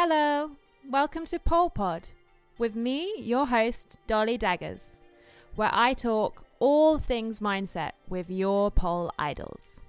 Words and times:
Hello, 0.00 0.52
welcome 0.88 1.24
to 1.24 1.40
Pole 1.40 1.70
Pod 1.70 2.10
with 2.56 2.76
me, 2.76 3.14
your 3.18 3.48
host, 3.48 3.98
Dolly 4.06 4.38
Daggers, 4.38 4.94
where 5.56 5.72
I 5.72 5.92
talk 5.92 6.44
all 6.60 6.98
things 6.98 7.40
mindset 7.40 7.90
with 8.08 8.30
your 8.30 8.70
pole 8.70 9.10
idols. 9.18 9.80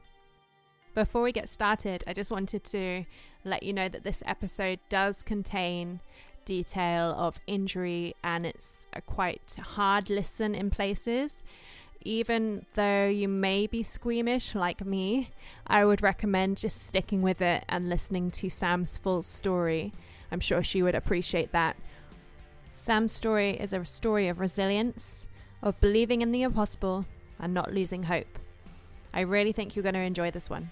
Before 0.96 1.22
we 1.22 1.32
get 1.32 1.48
started, 1.48 2.04
I 2.08 2.14
just 2.14 2.32
wanted 2.32 2.64
to 2.64 3.06
let 3.46 3.62
you 3.62 3.72
know 3.72 3.88
that 3.88 4.04
this 4.04 4.24
episode 4.26 4.80
does 4.90 5.22
contain 5.22 6.00
detail 6.44 7.14
of 7.16 7.40
injury 7.46 8.16
and 8.24 8.48
it's 8.48 8.88
a 8.94 9.02
quite 9.02 9.58
hard 9.62 10.10
listen 10.10 10.56
in 10.56 10.72
places. 10.72 11.44
Even 12.06 12.66
though 12.76 13.08
you 13.08 13.28
may 13.28 13.68
be 13.68 13.84
squeamish 13.84 14.56
like 14.56 14.86
me, 14.86 15.32
I 15.68 15.84
would 15.84 16.02
recommend 16.02 16.58
just 16.58 16.82
sticking 16.82 17.22
with 17.22 17.42
it 17.42 17.66
and 17.68 17.90
listening 17.90 18.32
to 18.32 18.50
Sam's 18.50 18.98
full 18.98 19.22
story. 19.22 19.92
I'm 20.32 20.40
sure 20.40 20.64
she 20.64 20.82
would 20.82 20.96
appreciate 20.96 21.52
that. 21.52 21.76
Sam's 22.74 23.12
story 23.12 23.52
is 23.52 23.74
a 23.74 23.84
story 23.84 24.30
of 24.30 24.40
resilience, 24.40 25.28
of 25.62 25.80
believing 25.82 26.22
in 26.22 26.32
the 26.32 26.44
impossible, 26.44 27.06
and 27.38 27.54
not 27.54 27.74
losing 27.74 28.04
hope. 28.04 28.40
I 29.14 29.22
really 29.22 29.52
think 29.52 29.76
you're 29.76 29.84
going 29.84 29.96
to 29.96 30.00
enjoy 30.00 30.32
this 30.32 30.50
one. 30.50 30.70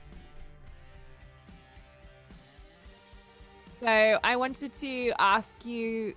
So, 3.56 4.20
I 4.24 4.36
wanted 4.38 4.72
to 4.74 5.12
ask 5.20 5.66
you 5.66 6.16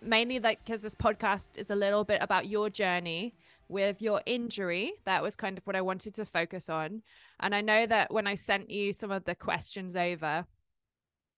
mainly 0.00 0.38
like 0.38 0.64
because 0.64 0.82
this 0.82 0.94
podcast 0.94 1.58
is 1.58 1.70
a 1.70 1.74
little 1.74 2.04
bit 2.04 2.22
about 2.22 2.46
your 2.46 2.70
journey 2.70 3.34
with 3.68 4.00
your 4.00 4.22
injury. 4.26 4.92
That 5.04 5.22
was 5.22 5.36
kind 5.36 5.58
of 5.58 5.66
what 5.66 5.76
I 5.76 5.80
wanted 5.80 6.14
to 6.14 6.24
focus 6.24 6.68
on. 6.68 7.02
And 7.40 7.54
I 7.54 7.60
know 7.60 7.86
that 7.86 8.12
when 8.12 8.26
I 8.26 8.34
sent 8.34 8.70
you 8.70 8.92
some 8.92 9.10
of 9.10 9.24
the 9.24 9.34
questions 9.34 9.94
over, 9.96 10.46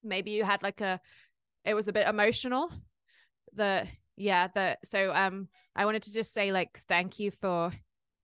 maybe 0.02 0.30
you 0.30 0.44
had 0.44 0.62
like 0.62 0.80
a, 0.80 1.00
it 1.64 1.74
was 1.74 1.88
a 1.88 1.92
bit 1.92 2.08
emotional. 2.08 2.72
The, 3.54 3.86
yeah, 4.16 4.46
the, 4.46 4.78
so 4.84 5.12
um, 5.14 5.48
I 5.74 5.84
wanted 5.84 6.04
to 6.04 6.12
just 6.12 6.32
say 6.32 6.52
like, 6.52 6.78
thank 6.88 7.18
you 7.18 7.30
for, 7.30 7.72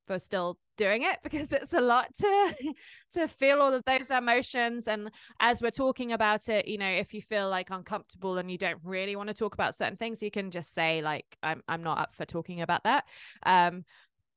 for 0.06 0.18
still 0.18 0.58
doing 0.76 1.02
it 1.02 1.18
because 1.22 1.52
it's 1.52 1.72
a 1.72 1.80
lot 1.80 2.14
to 2.14 2.54
to 3.12 3.28
feel 3.28 3.60
all 3.60 3.72
of 3.72 3.84
those 3.84 4.10
emotions. 4.10 4.88
And 4.88 5.10
as 5.40 5.62
we're 5.62 5.70
talking 5.70 6.12
about 6.12 6.48
it 6.48 6.68
you 6.68 6.78
know 6.78 6.88
if 6.88 7.14
you 7.14 7.22
feel 7.22 7.48
like 7.48 7.70
uncomfortable 7.70 8.38
and 8.38 8.50
you 8.50 8.58
don't 8.58 8.78
really 8.84 9.16
want 9.16 9.28
to 9.28 9.34
talk 9.34 9.54
about 9.54 9.74
certain 9.74 9.96
things 9.96 10.22
you 10.22 10.30
can 10.30 10.50
just 10.50 10.74
say 10.74 11.02
like 11.02 11.24
i'm 11.42 11.62
i'm 11.68 11.82
not 11.82 11.98
up 11.98 12.14
for 12.14 12.24
talking 12.24 12.60
about 12.62 12.84
that. 12.84 13.04
Um 13.44 13.84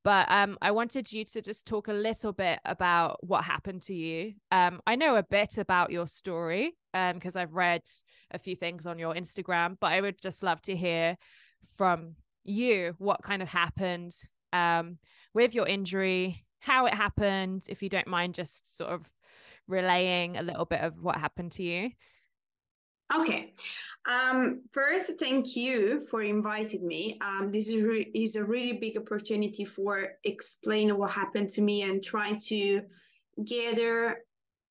but 0.04 0.32
um 0.32 0.58
i 0.62 0.72
wanted 0.72 1.12
you 1.12 1.26
to 1.26 1.42
just 1.42 1.68
talk 1.68 1.88
a 1.88 1.94
little 1.94 2.32
bit 2.32 2.60
about 2.66 3.18
what 3.26 3.44
happened 3.44 3.82
to 3.84 3.94
you. 3.94 4.34
Um 4.52 4.82
i 4.88 4.96
know 4.96 5.16
a 5.16 5.24
bit 5.24 5.58
about 5.58 5.92
your 5.92 6.08
story 6.08 6.78
um 6.94 7.16
because 7.16 7.36
i've 7.36 7.54
read 7.54 7.82
a 8.32 8.40
few 8.40 8.56
things 8.56 8.86
on 8.86 9.00
your 9.00 9.14
instagram 9.14 9.78
but 9.80 9.92
i 9.92 10.02
would 10.02 10.20
just 10.22 10.44
love 10.44 10.62
to 10.62 10.76
hear 10.76 11.18
from 11.78 12.16
you 12.44 12.96
what 12.98 13.22
kind 13.22 13.42
of 13.42 13.50
happened. 13.50 14.14
Um 14.54 14.98
with 15.34 15.54
your 15.54 15.68
injury, 15.68 16.46
how 16.60 16.86
it 16.86 16.94
happened, 16.94 17.66
if 17.70 17.82
you 17.82 17.90
don't 17.90 18.08
mind 18.08 18.34
just 18.34 18.78
sort 18.78 18.92
of 18.92 19.10
relaying 19.68 20.38
a 20.38 20.42
little 20.42 20.66
bit 20.66 20.82
of 20.82 21.02
what 21.02 21.18
happened 21.18 21.52
to 21.54 21.64
you. 21.64 21.92
Okay. 23.16 23.54
Um, 24.08 24.64
first, 24.72 25.20
thank 25.20 25.56
you 25.56 26.00
for 26.00 26.22
inviting 26.22 26.88
me. 26.88 27.18
Um, 27.22 27.52
this 27.52 27.68
is, 27.68 27.84
re- 27.84 28.12
is 28.14 28.36
a 28.36 28.44
really 28.44 28.74
big 28.74 28.98
opportunity 28.98 29.66
for 29.66 30.14
explain 30.24 30.96
what 30.98 31.12
happened 31.12 31.50
to 31.52 31.62
me 31.62 31.84
and 31.84 32.04
trying 32.04 32.38
to 32.48 32.82
gather 33.44 34.20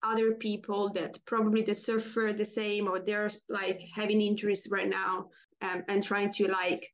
other 0.05 0.33
people 0.33 0.91
that 0.91 1.19
probably 1.27 1.63
they 1.63 1.73
suffer 1.73 2.33
the 2.33 2.45
same 2.45 2.87
or 2.89 3.01
they're 3.01 3.31
like 3.49 3.81
having 3.95 4.21
injuries 4.21 4.69
right 4.71 4.89
now 4.89 5.29
um, 5.63 5.83
and 5.89 6.05
trying 6.05 6.31
to 6.33 6.51
like 6.51 6.89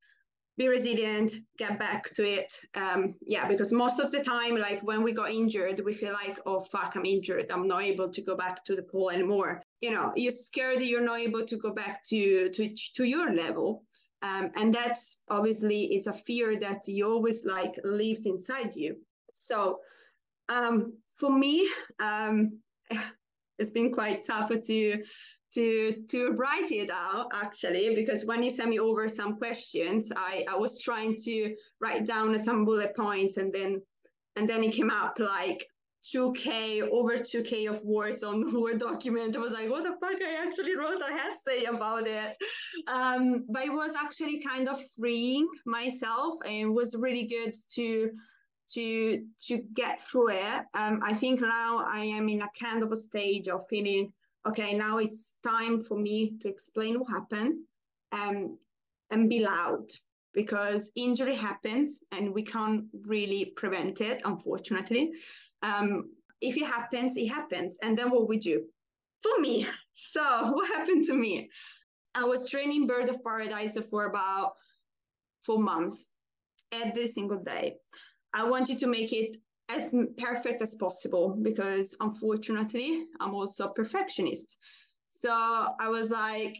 be 0.56 0.68
resilient, 0.68 1.32
get 1.58 1.78
back 1.78 2.04
to 2.14 2.22
it. 2.22 2.60
Um, 2.74 3.14
yeah, 3.26 3.48
because 3.48 3.72
most 3.72 3.98
of 3.98 4.12
the 4.12 4.22
time, 4.22 4.56
like 4.56 4.80
when 4.82 5.02
we 5.02 5.12
got 5.12 5.32
injured, 5.32 5.80
we 5.84 5.92
feel 5.92 6.12
like, 6.12 6.38
oh 6.46 6.60
fuck, 6.60 6.94
I'm 6.94 7.04
injured. 7.04 7.50
I'm 7.50 7.66
not 7.66 7.82
able 7.82 8.08
to 8.10 8.22
go 8.22 8.36
back 8.36 8.64
to 8.64 8.76
the 8.76 8.84
pool 8.84 9.10
anymore. 9.10 9.62
You 9.80 9.92
know, 9.92 10.12
you're 10.14 10.30
scared 10.30 10.76
that 10.76 10.86
you're 10.86 11.04
not 11.04 11.18
able 11.18 11.44
to 11.44 11.56
go 11.56 11.72
back 11.72 12.04
to 12.04 12.48
to 12.50 12.74
to 12.94 13.04
your 13.04 13.34
level. 13.34 13.82
Um, 14.22 14.50
and 14.56 14.72
that's 14.72 15.22
obviously 15.28 15.84
it's 15.94 16.06
a 16.06 16.12
fear 16.12 16.56
that 16.56 16.86
you 16.86 17.06
always 17.06 17.44
like 17.44 17.74
lives 17.84 18.24
inside 18.24 18.74
you. 18.74 18.96
So 19.34 19.80
um, 20.48 20.94
for 21.18 21.30
me, 21.30 21.68
um, 21.98 22.62
it's 23.58 23.70
been 23.70 23.92
quite 23.92 24.24
tough 24.24 24.50
to 24.50 25.04
to 25.54 25.94
to 26.08 26.32
write 26.32 26.72
it 26.72 26.90
out 26.90 27.30
actually 27.32 27.94
because 27.94 28.24
when 28.24 28.42
you 28.42 28.50
sent 28.50 28.70
me 28.70 28.78
over 28.78 29.08
some 29.08 29.36
questions 29.36 30.12
i 30.16 30.44
i 30.50 30.56
was 30.56 30.80
trying 30.80 31.16
to 31.16 31.54
write 31.80 32.06
down 32.06 32.36
some 32.38 32.64
bullet 32.64 32.94
points 32.96 33.36
and 33.36 33.52
then 33.52 33.80
and 34.36 34.48
then 34.48 34.64
it 34.64 34.72
came 34.72 34.90
up 34.90 35.18
like 35.18 35.64
2k 36.12 36.82
over 36.90 37.14
2k 37.14 37.70
of 37.70 37.82
words 37.82 38.22
on 38.22 38.52
word 38.60 38.78
document. 38.78 39.36
I 39.36 39.38
was 39.38 39.52
like 39.52 39.70
what 39.70 39.84
the 39.84 39.96
fuck? 40.00 40.20
I 40.20 40.46
actually 40.46 40.76
wrote 40.76 41.00
a 41.00 41.10
essay 41.10 41.64
about 41.64 42.06
it. 42.06 42.36
Um, 42.88 43.46
but 43.48 43.64
it 43.64 43.72
was 43.72 43.94
actually 43.94 44.40
kind 44.40 44.68
of 44.68 44.78
freeing 44.98 45.48
myself 45.64 46.34
and 46.44 46.74
was 46.74 47.00
really 47.00 47.24
good 47.24 47.54
to 47.76 48.10
to 48.74 49.24
to 49.46 49.62
get 49.74 50.00
through 50.00 50.30
it. 50.30 50.62
Um, 50.74 51.00
i 51.02 51.12
think 51.12 51.40
now 51.40 51.84
i 51.86 52.04
am 52.04 52.28
in 52.28 52.42
a 52.42 52.48
kind 52.58 52.82
of 52.82 52.90
a 52.92 52.96
stage 52.96 53.48
of 53.48 53.62
feeling 53.68 54.12
okay, 54.46 54.76
now 54.76 54.98
it's 54.98 55.38
time 55.42 55.82
for 55.82 55.98
me 55.98 56.38
to 56.42 56.48
explain 56.48 57.00
what 57.00 57.10
happened 57.10 57.60
um, 58.12 58.58
and 59.10 59.28
be 59.28 59.40
loud 59.40 59.86
because 60.34 60.90
injury 60.96 61.34
happens 61.34 62.02
and 62.12 62.34
we 62.34 62.42
can't 62.42 62.84
really 63.06 63.52
prevent 63.56 64.00
it, 64.00 64.22
unfortunately. 64.24 65.12
Um, 65.62 66.10
if 66.40 66.56
it 66.56 66.66
happens, 66.66 67.16
it 67.16 67.28
happens. 67.28 67.78
And 67.82 67.96
then 67.96 68.10
what 68.10 68.28
we 68.28 68.38
do? 68.38 68.64
For 69.22 69.40
me, 69.40 69.66
so 69.94 70.22
what 70.52 70.68
happened 70.68 71.06
to 71.06 71.14
me? 71.14 71.50
I 72.14 72.24
was 72.24 72.50
training 72.50 72.86
Bird 72.86 73.08
of 73.08 73.22
Paradise 73.24 73.78
for 73.88 74.06
about 74.06 74.52
four 75.42 75.58
months 75.58 76.12
every 76.70 77.08
single 77.08 77.42
day. 77.42 77.76
I 78.32 78.48
wanted 78.48 78.78
to 78.78 78.86
make 78.86 79.12
it 79.12 79.36
as 79.68 79.94
perfect 80.18 80.62
as 80.62 80.74
possible 80.74 81.38
because 81.42 81.96
unfortunately 82.00 83.04
I'm 83.20 83.34
also 83.34 83.68
a 83.68 83.72
perfectionist. 83.72 84.58
So 85.08 85.30
I 85.30 85.88
was 85.88 86.10
like, 86.10 86.56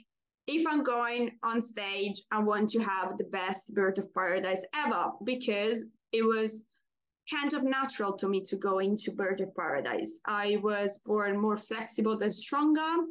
if 0.47 0.67
I'm 0.67 0.83
going 0.83 1.33
on 1.43 1.61
stage, 1.61 2.23
I 2.31 2.41
want 2.41 2.71
to 2.71 2.81
have 2.81 3.17
the 3.17 3.25
best 3.25 3.75
bird 3.75 3.99
of 3.99 4.13
paradise 4.13 4.65
ever 4.75 5.13
because 5.25 5.91
it 6.13 6.23
was 6.23 6.69
kind 7.33 7.55
of 7.55 7.65
natural 7.65 8.13
to 8.13 8.29
me 8.29 8.43
to 8.43 8.57
go 8.57 8.79
into 8.79 9.11
bird 9.13 9.41
of 9.41 9.55
paradise. 9.55 10.21
I 10.27 10.59
was 10.63 10.99
born 10.99 11.41
more 11.41 11.57
flexible 11.57 12.19
than 12.19 12.31
stronger. 12.31 13.07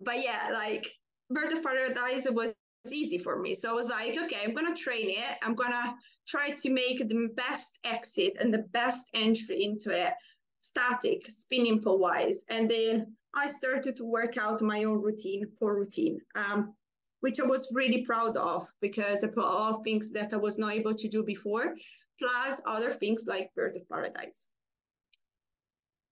But 0.00 0.24
yeah, 0.24 0.50
like 0.52 0.86
bird 1.30 1.52
of 1.52 1.62
paradise 1.62 2.28
was 2.30 2.54
easy 2.92 3.18
for 3.18 3.38
me. 3.38 3.54
So 3.54 3.70
I 3.70 3.74
was 3.74 3.88
like, 3.88 4.16
okay, 4.16 4.40
I'm 4.44 4.54
gonna 4.54 4.74
train 4.74 5.10
it. 5.10 5.38
I'm 5.42 5.54
gonna 5.54 5.94
try 6.28 6.50
to 6.50 6.70
make 6.70 6.98
the 6.98 7.28
best 7.34 7.78
exit 7.84 8.36
and 8.38 8.52
the 8.52 8.64
best 8.72 9.08
entry 9.14 9.64
into 9.64 9.90
it 9.90 10.12
static, 10.60 11.24
spinning 11.28 11.80
pole 11.80 11.98
wise. 11.98 12.44
And 12.50 12.68
then 12.68 13.14
I 13.34 13.46
started 13.46 13.96
to 13.96 14.04
work 14.04 14.36
out 14.36 14.60
my 14.60 14.84
own 14.84 15.00
routine, 15.00 15.46
pole 15.58 15.70
routine, 15.70 16.20
um, 16.34 16.74
which 17.20 17.40
I 17.40 17.46
was 17.46 17.72
really 17.74 18.04
proud 18.04 18.36
of 18.36 18.68
because 18.80 19.24
I 19.24 19.28
put 19.28 19.44
all 19.44 19.82
things 19.82 20.12
that 20.12 20.32
I 20.32 20.36
was 20.36 20.58
not 20.58 20.74
able 20.74 20.94
to 20.94 21.08
do 21.08 21.24
before, 21.24 21.74
plus 22.18 22.60
other 22.66 22.90
things 22.90 23.26
like 23.26 23.54
Bird 23.54 23.76
of 23.76 23.88
Paradise. 23.88 24.48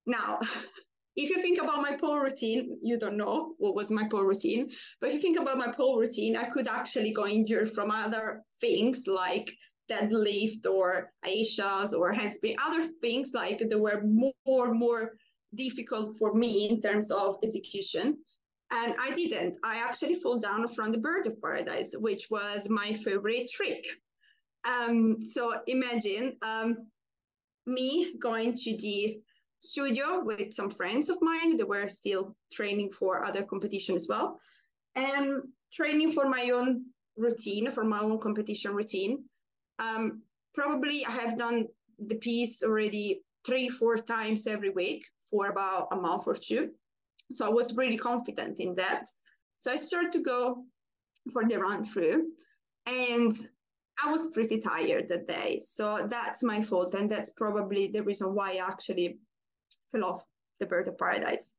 Now, 0.06 0.41
if 1.16 1.31
you 1.31 1.41
think 1.41 1.60
about 1.60 1.82
my 1.82 1.97
pole 1.97 2.21
routine, 2.21 2.78
you 2.82 2.99
don't 2.99 3.16
know 3.16 3.55
what 3.59 3.75
was 3.75 3.90
my 3.90 4.06
pole 4.08 4.25
routine. 4.25 4.70
But 5.00 5.08
if 5.08 5.14
you 5.14 5.20
think 5.20 5.38
about 5.38 5.58
my 5.58 5.73
pole 5.73 5.99
routine, 5.99 6.37
I 6.37 6.44
could 6.44 6.69
actually 6.69 7.12
go 7.12 7.26
injured 7.26 7.73
from 7.73 7.90
other 7.90 8.43
things 8.61 9.06
like 9.06 9.50
deadlift 9.91 10.67
or 10.71 11.11
Aishas 11.25 11.93
or 11.93 12.12
handspring, 12.12 12.56
other 12.65 12.83
things 13.00 13.33
like 13.35 13.59
that 13.59 13.79
were 13.79 14.03
more 14.47 14.75
more 14.75 15.17
difficult 15.55 16.17
for 16.19 16.35
me 16.35 16.69
in 16.69 16.81
terms 16.81 17.11
of 17.11 17.38
execution. 17.43 18.19
And 18.71 18.94
I 19.00 19.12
didn't. 19.12 19.59
I 19.62 19.77
actually 19.77 20.17
fall 20.17 20.41
down 20.41 20.67
from 20.69 20.91
the 20.91 20.99
bird 20.99 21.27
of 21.27 21.41
paradise, 21.41 21.94
which 21.97 22.29
was 22.31 22.69
my 22.69 22.93
favorite 22.93 23.49
trick. 23.49 23.85
Um, 24.67 25.23
so 25.23 25.55
imagine 25.69 26.37
um, 26.43 26.77
me 27.67 28.15
going 28.19 28.55
to 28.55 28.77
the 28.77 29.19
studio 29.61 30.23
with 30.25 30.53
some 30.53 30.71
friends 30.71 31.09
of 31.09 31.19
mine 31.23 31.56
that 31.56 31.69
were 31.69 31.88
still 31.88 32.37
training 32.53 32.91
for 32.91 33.25
other 33.25 33.44
competition 33.44 33.94
as 33.94 34.06
well, 34.09 34.41
and 34.97 35.43
training 35.73 36.12
for 36.12 36.29
my 36.29 36.50
own 36.50 36.87
routine, 37.17 37.71
for 37.71 37.85
my 37.85 38.00
own 38.00 38.19
competition 38.19 38.75
routine. 38.75 39.25
Um, 39.78 40.23
probably 40.55 41.05
I 41.05 41.11
have 41.11 41.38
done 41.38 41.69
the 41.99 42.17
piece 42.17 42.62
already 42.62 43.23
three, 43.44 43.69
four 43.69 43.96
times 43.96 44.46
every 44.46 44.70
week 44.70 45.05
for 45.31 45.49
about 45.49 45.88
a 45.93 45.96
month 45.96 46.26
or 46.26 46.34
two. 46.34 46.70
So 47.32 47.46
I 47.46 47.49
was 47.49 47.76
really 47.76 47.96
confident 47.96 48.61
in 48.61 48.75
that. 48.75 49.06
So 49.58 49.73
I 49.73 49.76
started 49.76 50.12
to 50.12 50.23
go 50.23 50.64
for 51.32 51.44
the 51.44 51.58
run 51.58 51.84
through 51.84 52.28
and 52.87 53.32
I 54.05 54.12
was 54.12 54.28
pretty 54.28 54.61
tired 54.61 55.08
that 55.08 55.26
day. 55.26 55.58
So 55.61 56.06
that's 56.08 56.43
my 56.43 56.62
fault. 56.62 56.94
And 56.94 57.11
that's 57.11 57.31
probably 57.31 57.88
the 57.88 58.02
reason 58.02 58.34
why 58.34 58.52
I 58.52 58.67
actually 58.69 59.19
fell 59.90 60.05
off 60.05 60.26
the 60.61 60.67
bird 60.67 60.88
of 60.88 60.99
paradise. 60.99 61.55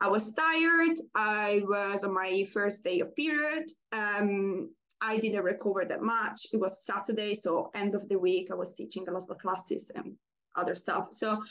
I 0.00 0.08
was 0.08 0.34
tired. 0.34 0.98
I 1.14 1.62
was 1.66 2.04
on 2.04 2.14
my 2.14 2.46
first 2.52 2.84
day 2.84 3.00
of 3.00 3.14
period. 3.14 3.70
Um, 3.92 4.70
I 5.06 5.18
didn't 5.18 5.44
recover 5.44 5.84
that 5.84 6.02
much. 6.02 6.46
It 6.54 6.56
was 6.58 6.86
Saturday, 6.86 7.34
so 7.34 7.70
end 7.74 7.94
of 7.94 8.08
the 8.08 8.18
week, 8.18 8.50
I 8.50 8.54
was 8.54 8.74
teaching 8.74 9.06
a 9.06 9.12
lot 9.12 9.28
of 9.28 9.38
classes 9.38 9.90
and 9.94 10.16
other 10.56 10.74
stuff. 10.74 11.12
So 11.12 11.42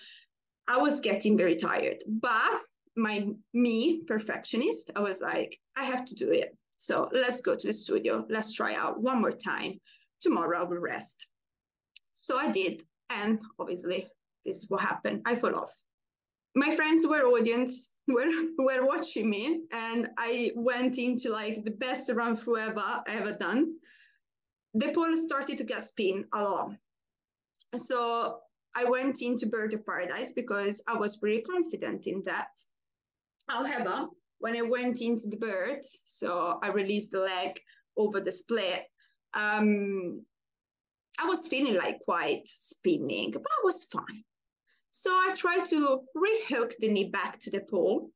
I 0.68 0.78
was 0.78 1.00
getting 1.00 1.38
very 1.38 1.56
tired. 1.56 1.98
But 2.08 2.62
my 2.96 3.28
me 3.54 4.02
perfectionist, 4.08 4.90
I 4.96 5.02
was 5.02 5.22
like, 5.22 5.60
I 5.78 5.84
have 5.84 6.04
to 6.06 6.16
do 6.16 6.30
it. 6.32 6.58
So 6.78 7.08
let's 7.14 7.42
go 7.42 7.56
to 7.56 7.68
the 7.68 7.74
studio. 7.74 8.26
Let's 8.28 8.54
try 8.54 8.74
out 8.74 9.02
one 9.02 9.22
more 9.22 9.32
time. 9.32 9.80
Tomorrow 10.20 10.62
I 10.62 10.64
will 10.64 10.80
rest. 10.80 11.28
So 12.16 12.40
I 12.40 12.50
did, 12.52 12.84
and 13.12 13.40
obviously 13.60 14.08
this 14.44 14.64
is 14.64 14.70
what 14.70 14.82
happened. 14.82 15.22
I 15.26 15.36
fell 15.36 15.56
off. 15.60 15.74
My 16.56 16.76
friends 16.76 17.06
were 17.08 17.24
audience 17.24 17.96
were 18.08 18.30
were 18.58 18.86
watching 18.86 19.30
me, 19.30 19.62
and 19.72 20.10
I 20.18 20.52
went 20.56 20.98
into 20.98 21.30
like 21.32 21.64
the 21.64 21.72
best 21.72 22.12
run 22.14 22.36
through 22.36 22.58
ever 22.58 23.04
ever 23.08 23.34
done. 23.34 23.76
The 24.76 24.92
pole 24.92 25.16
started 25.16 25.58
to 25.58 25.64
get 25.64 25.84
spin 25.84 26.26
a 26.34 26.44
lot, 26.44 26.78
so 27.76 28.40
I 28.76 28.86
went 28.86 29.22
into 29.22 29.48
Bird 29.48 29.74
of 29.74 29.86
Paradise 29.86 30.32
because 30.32 30.84
I 30.88 30.98
was 30.98 31.18
pretty 31.18 31.42
confident 31.42 32.08
in 32.08 32.24
that. 32.24 32.50
However, 33.48 34.08
when 34.40 34.58
I 34.58 34.62
went 34.62 35.02
into 35.02 35.30
the 35.30 35.38
bird, 35.38 35.80
so 36.06 36.60
I 36.62 36.70
released 36.70 37.12
the 37.12 37.20
leg 37.20 37.60
over 37.98 38.20
the 38.20 38.32
split, 38.32 38.86
um, 39.34 40.26
I 41.20 41.26
was 41.28 41.48
feeling 41.48 41.76
like 41.76 42.00
quite 42.02 42.48
spinning, 42.48 43.32
but 43.32 43.42
I 43.42 43.62
was 43.64 43.86
fine. 43.86 44.24
So 44.96 45.10
I 45.10 45.34
try 45.36 45.60
to 45.60 46.02
rehook 46.16 46.74
the 46.78 46.88
knee 46.88 47.10
back 47.10 47.40
to 47.40 47.50
the 47.50 47.62
pole, 47.62 48.12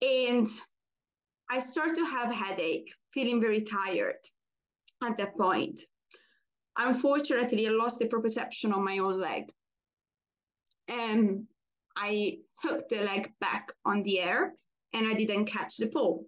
and 0.00 0.46
I 1.50 1.58
start 1.58 1.96
to 1.96 2.04
have 2.04 2.30
headache, 2.30 2.92
feeling 3.12 3.40
very 3.40 3.62
tired 3.62 4.24
at 5.02 5.16
that 5.16 5.34
point. 5.36 5.80
Unfortunately, 6.78 7.66
I 7.66 7.70
lost 7.70 7.98
the 7.98 8.08
proprioception 8.08 8.72
on 8.72 8.84
my 8.84 8.98
own 8.98 9.18
leg. 9.18 9.50
And 10.86 11.48
I 11.96 12.38
hooked 12.62 12.88
the 12.88 13.02
leg 13.02 13.32
back 13.40 13.72
on 13.84 14.04
the 14.04 14.20
air 14.20 14.54
and 14.92 15.08
I 15.08 15.14
didn't 15.14 15.46
catch 15.46 15.78
the 15.78 15.88
pole. 15.88 16.26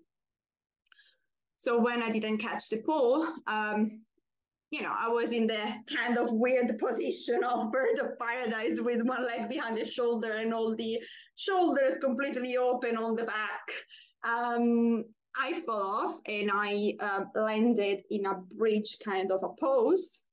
So 1.56 1.78
when 1.78 2.02
I 2.02 2.10
didn't 2.10 2.38
catch 2.38 2.68
the 2.70 2.82
pole, 2.82 3.24
um, 3.46 4.04
you 4.74 4.82
know, 4.82 4.92
I 4.92 5.08
was 5.08 5.30
in 5.30 5.46
the 5.46 5.64
kind 5.86 6.18
of 6.18 6.32
weird 6.32 6.76
position 6.80 7.44
of 7.44 7.70
bird 7.72 7.96
of 8.00 8.18
paradise 8.18 8.80
with 8.80 9.06
one 9.06 9.24
leg 9.24 9.48
behind 9.48 9.78
the 9.78 9.84
shoulder 9.84 10.32
and 10.32 10.52
all 10.52 10.74
the 10.74 10.98
shoulders 11.36 11.98
completely 11.98 12.56
open 12.56 12.96
on 12.96 13.14
the 13.14 13.22
back. 13.22 13.66
Um, 14.24 15.04
I 15.40 15.52
fell 15.52 15.80
off 15.80 16.18
and 16.26 16.50
I 16.52 16.94
uh, 16.98 17.24
landed 17.36 18.00
in 18.10 18.26
a 18.26 18.40
bridge 18.58 18.96
kind 19.04 19.30
of 19.30 19.44
a 19.44 19.50
pose 19.60 20.24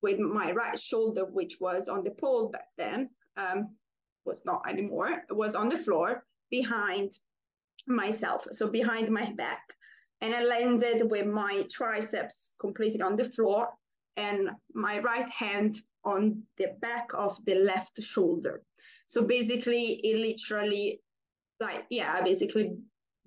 with 0.00 0.18
my 0.18 0.52
right 0.52 0.80
shoulder, 0.80 1.26
which 1.26 1.58
was 1.60 1.90
on 1.90 2.04
the 2.04 2.12
pole 2.12 2.48
back 2.48 2.68
then, 2.78 3.10
um, 3.36 3.76
was 4.24 4.46
not 4.46 4.62
anymore, 4.66 5.24
was 5.28 5.54
on 5.54 5.68
the 5.68 5.76
floor 5.76 6.24
behind 6.50 7.12
myself, 7.86 8.46
so 8.50 8.70
behind 8.70 9.10
my 9.10 9.30
back. 9.36 9.73
And 10.20 10.34
I 10.34 10.44
landed 10.44 11.10
with 11.10 11.26
my 11.26 11.66
triceps 11.70 12.54
completely 12.60 13.02
on 13.02 13.16
the 13.16 13.24
floor 13.24 13.68
and 14.16 14.50
my 14.72 15.00
right 15.00 15.28
hand 15.28 15.76
on 16.04 16.42
the 16.56 16.76
back 16.80 17.10
of 17.14 17.32
the 17.44 17.56
left 17.56 18.00
shoulder. 18.02 18.62
So 19.06 19.26
basically, 19.26 20.00
it 20.02 20.16
literally, 20.16 21.00
like, 21.60 21.84
yeah, 21.90 22.12
I 22.14 22.22
basically 22.22 22.76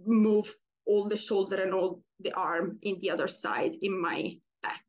move 0.05 0.51
all 0.85 1.07
the 1.07 1.17
shoulder 1.17 1.61
and 1.61 1.73
all 1.73 2.01
the 2.21 2.33
arm 2.33 2.77
in 2.81 2.97
the 2.99 3.11
other 3.11 3.27
side 3.27 3.75
in 3.81 4.01
my 4.01 4.37
back. 4.63 4.85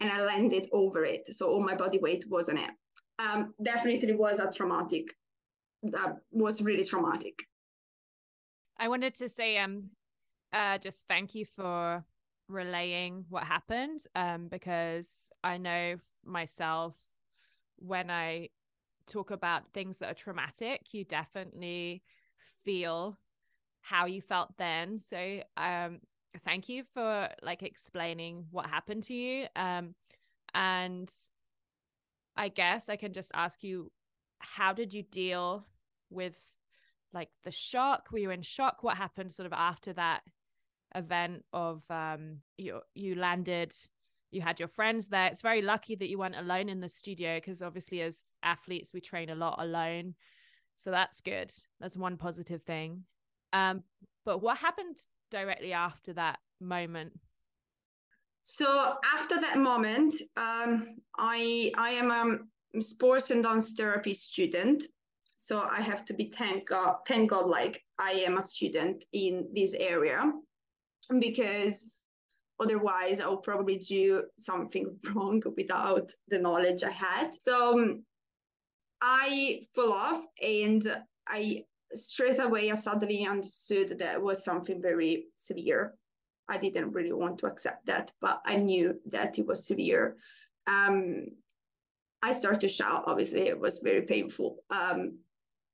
And 0.00 0.10
I 0.10 0.22
landed 0.24 0.66
over 0.72 1.04
it. 1.04 1.32
So 1.32 1.50
all 1.50 1.62
my 1.62 1.76
body 1.76 1.98
weight 1.98 2.24
was 2.28 2.48
on 2.48 2.58
it. 2.58 2.70
Um, 3.18 3.54
definitely 3.62 4.14
was 4.14 4.40
a 4.40 4.50
traumatic, 4.50 5.08
that 5.84 6.16
was 6.30 6.62
really 6.62 6.84
traumatic. 6.84 7.42
I 8.78 8.88
wanted 8.88 9.14
to 9.16 9.28
say 9.28 9.58
um 9.58 9.90
uh 10.52 10.78
just 10.78 11.06
thank 11.08 11.34
you 11.34 11.44
for 11.44 12.04
relaying 12.48 13.24
what 13.28 13.44
happened 13.44 14.00
um 14.14 14.48
because 14.48 15.30
I 15.42 15.58
know 15.58 15.96
myself 16.24 16.94
when 17.76 18.10
I 18.10 18.50
talk 19.06 19.30
about 19.30 19.72
things 19.72 19.98
that 19.98 20.10
are 20.10 20.14
traumatic 20.14 20.92
you 20.92 21.04
definitely 21.04 22.02
feel 22.64 23.18
how 23.80 24.06
you 24.06 24.20
felt 24.20 24.56
then 24.58 25.00
so 25.00 25.40
um 25.56 26.00
thank 26.44 26.68
you 26.68 26.84
for 26.94 27.28
like 27.42 27.62
explaining 27.62 28.46
what 28.50 28.66
happened 28.66 29.02
to 29.04 29.14
you 29.14 29.46
um 29.56 29.94
and 30.54 31.10
I 32.36 32.48
guess 32.48 32.88
I 32.88 32.96
can 32.96 33.12
just 33.12 33.30
ask 33.34 33.62
you 33.62 33.90
how 34.38 34.72
did 34.72 34.92
you 34.94 35.02
deal 35.02 35.66
with 36.10 36.36
like 37.12 37.28
the 37.44 37.50
shock? 37.50 38.08
Were 38.10 38.18
you 38.18 38.30
in 38.30 38.42
shock? 38.42 38.78
What 38.82 38.96
happened 38.96 39.32
sort 39.32 39.46
of 39.46 39.52
after 39.52 39.92
that 39.92 40.22
event 40.94 41.44
of 41.52 41.82
um 41.90 42.38
you 42.56 42.80
you 42.94 43.14
landed 43.14 43.74
you 44.30 44.40
had 44.40 44.58
your 44.58 44.68
friends 44.68 45.08
there. 45.08 45.26
It's 45.26 45.42
very 45.42 45.60
lucky 45.60 45.94
that 45.94 46.08
you 46.08 46.18
weren't 46.18 46.36
alone 46.36 46.70
in 46.70 46.80
the 46.80 46.88
studio 46.88 47.36
because 47.36 47.60
obviously 47.60 48.00
as 48.00 48.38
athletes 48.42 48.94
we 48.94 49.00
train 49.00 49.28
a 49.28 49.34
lot 49.34 49.56
alone. 49.58 50.14
So 50.78 50.90
that's 50.90 51.20
good. 51.20 51.52
That's 51.80 51.96
one 51.96 52.16
positive 52.16 52.62
thing. 52.62 53.04
Um 53.52 53.82
but 54.24 54.38
what 54.38 54.58
happened 54.58 54.98
directly 55.30 55.72
after 55.72 56.14
that 56.14 56.38
moment? 56.60 57.12
So 58.42 58.94
after 59.14 59.40
that 59.40 59.58
moment 59.58 60.14
um 60.36 60.96
i 61.18 61.70
i 61.76 61.90
am 61.90 62.10
a 62.10 62.80
sports 62.80 63.30
and 63.30 63.42
dance 63.42 63.74
therapy 63.74 64.14
student. 64.14 64.82
So 65.36 65.60
I 65.60 65.80
have 65.80 66.04
to 66.06 66.14
be 66.14 66.32
thank 66.36 66.68
God, 66.68 66.98
thank 67.06 67.30
God, 67.30 67.48
like 67.48 67.82
I 67.98 68.12
am 68.12 68.38
a 68.38 68.42
student 68.42 69.04
in 69.12 69.48
this 69.54 69.74
area 69.74 70.32
because 71.20 71.94
otherwise 72.60 73.20
I 73.20 73.28
would 73.28 73.42
probably 73.42 73.78
do 73.78 74.24
something 74.38 74.96
wrong 75.14 75.42
without 75.56 76.10
the 76.28 76.38
knowledge 76.38 76.82
I 76.84 76.90
had. 76.90 77.30
So 77.40 77.78
um, 77.78 78.04
I 79.00 79.62
fell 79.74 79.92
off 79.92 80.24
and 80.42 80.82
I 81.26 81.64
straight 81.94 82.38
away 82.38 82.70
I 82.70 82.74
suddenly 82.74 83.26
understood 83.26 83.98
that 83.98 84.14
it 84.14 84.22
was 84.22 84.44
something 84.44 84.80
very 84.80 85.26
severe. 85.36 85.94
I 86.48 86.58
didn't 86.58 86.92
really 86.92 87.12
want 87.12 87.38
to 87.38 87.46
accept 87.46 87.86
that, 87.86 88.12
but 88.20 88.40
I 88.44 88.56
knew 88.56 89.00
that 89.06 89.38
it 89.38 89.46
was 89.46 89.66
severe. 89.66 90.16
Um, 90.66 91.26
I 92.22 92.32
started 92.32 92.60
to 92.62 92.68
shout. 92.68 93.04
Obviously, 93.06 93.48
it 93.48 93.58
was 93.58 93.80
very 93.80 94.02
painful. 94.02 94.58
Um, 94.70 95.18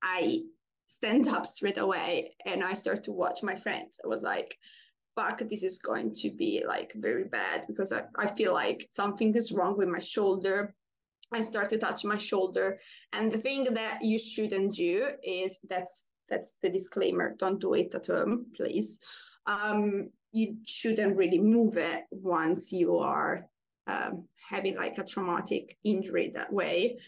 I 0.02 0.42
stand 0.87 1.28
up 1.28 1.47
straight 1.47 1.78
away 1.78 2.35
and 2.47 2.64
I 2.64 2.73
start 2.73 3.04
to 3.04 3.12
watch 3.12 3.42
my 3.42 3.54
friends. 3.54 4.00
I 4.02 4.09
was 4.09 4.23
like, 4.23 4.57
fuck, 5.15 5.38
this 5.38 5.62
is 5.62 5.79
going 5.79 6.15
to 6.15 6.31
be 6.31 6.65
like 6.67 6.93
very 6.97 7.25
bad 7.25 7.65
because 7.67 7.93
I, 7.93 8.05
I 8.17 8.29
feel 8.29 8.53
like 8.53 8.87
something 8.91 9.35
is 9.35 9.53
wrong 9.53 9.77
with 9.77 9.88
my 9.88 10.00
shoulder. 10.00 10.75
I 11.33 11.41
start 11.41 11.71
to 11.71 11.79
touch 11.79 12.05
my 12.05 12.17
shoulder. 12.17 12.79
And 13.12 13.31
the 13.31 13.38
thing 13.38 13.65
that 13.75 13.99
you 14.03 14.19
shouldn't 14.19 14.75
do 14.75 15.09
is 15.23 15.59
that's 15.69 16.09
that's 16.29 16.57
the 16.62 16.69
disclaimer. 16.69 17.35
Don't 17.38 17.61
do 17.61 17.75
it 17.75 17.95
at 17.95 18.07
home, 18.07 18.47
please. 18.55 19.00
Um, 19.47 20.11
you 20.33 20.57
shouldn't 20.67 21.17
really 21.17 21.38
move 21.38 21.79
it 21.79 22.05
once 22.11 22.73
you 22.73 22.99
are 22.99 23.47
um, 23.87 24.25
having 24.47 24.77
like 24.77 24.99
a 24.99 25.05
traumatic 25.05 25.79
injury 25.85 26.29
that 26.35 26.53
way 26.53 26.99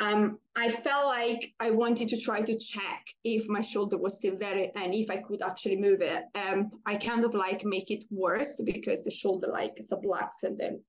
um, 0.00 0.38
I 0.56 0.70
felt 0.70 1.06
like 1.06 1.54
I 1.60 1.70
wanted 1.70 2.08
to 2.08 2.20
try 2.20 2.40
to 2.40 2.58
check 2.58 3.06
if 3.24 3.48
my 3.48 3.60
shoulder 3.60 3.96
was 3.96 4.16
still 4.16 4.36
there 4.36 4.70
and 4.74 4.94
if 4.94 5.10
I 5.10 5.18
could 5.18 5.42
actually 5.42 5.76
move 5.76 6.02
it. 6.02 6.24
Um, 6.34 6.70
I 6.86 6.96
kind 6.96 7.24
of 7.24 7.34
like 7.34 7.64
make 7.64 7.90
it 7.90 8.04
worse 8.10 8.60
because 8.60 9.04
the 9.04 9.10
shoulder 9.10 9.48
like 9.48 9.76
subluxes 9.76 10.42
and 10.42 10.58
then 10.58 10.82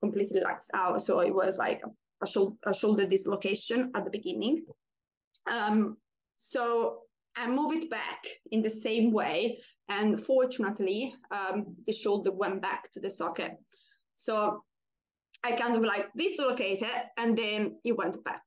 completely 0.00 0.40
lax 0.40 0.68
out. 0.74 1.02
So 1.02 1.20
it 1.20 1.34
was 1.34 1.58
like 1.58 1.82
a, 2.22 2.26
shoulder, 2.26 2.56
a 2.64 2.74
shoulder 2.74 3.06
dislocation 3.06 3.90
at 3.94 4.04
the 4.04 4.10
beginning. 4.10 4.64
Um, 5.50 5.96
so 6.36 7.00
I 7.36 7.48
move 7.48 7.72
it 7.72 7.90
back 7.90 8.26
in 8.50 8.62
the 8.62 8.70
same 8.70 9.12
way. 9.12 9.58
And 9.88 10.24
fortunately, 10.24 11.14
um, 11.30 11.76
the 11.86 11.92
shoulder 11.92 12.32
went 12.32 12.62
back 12.62 12.90
to 12.92 13.00
the 13.00 13.10
socket. 13.10 13.56
So 14.14 14.62
I 15.44 15.52
kind 15.52 15.74
of 15.76 15.82
like 15.82 16.08
dislocated 16.16 17.10
and 17.16 17.36
then 17.36 17.76
it 17.84 17.96
went 17.96 18.22
back. 18.24 18.44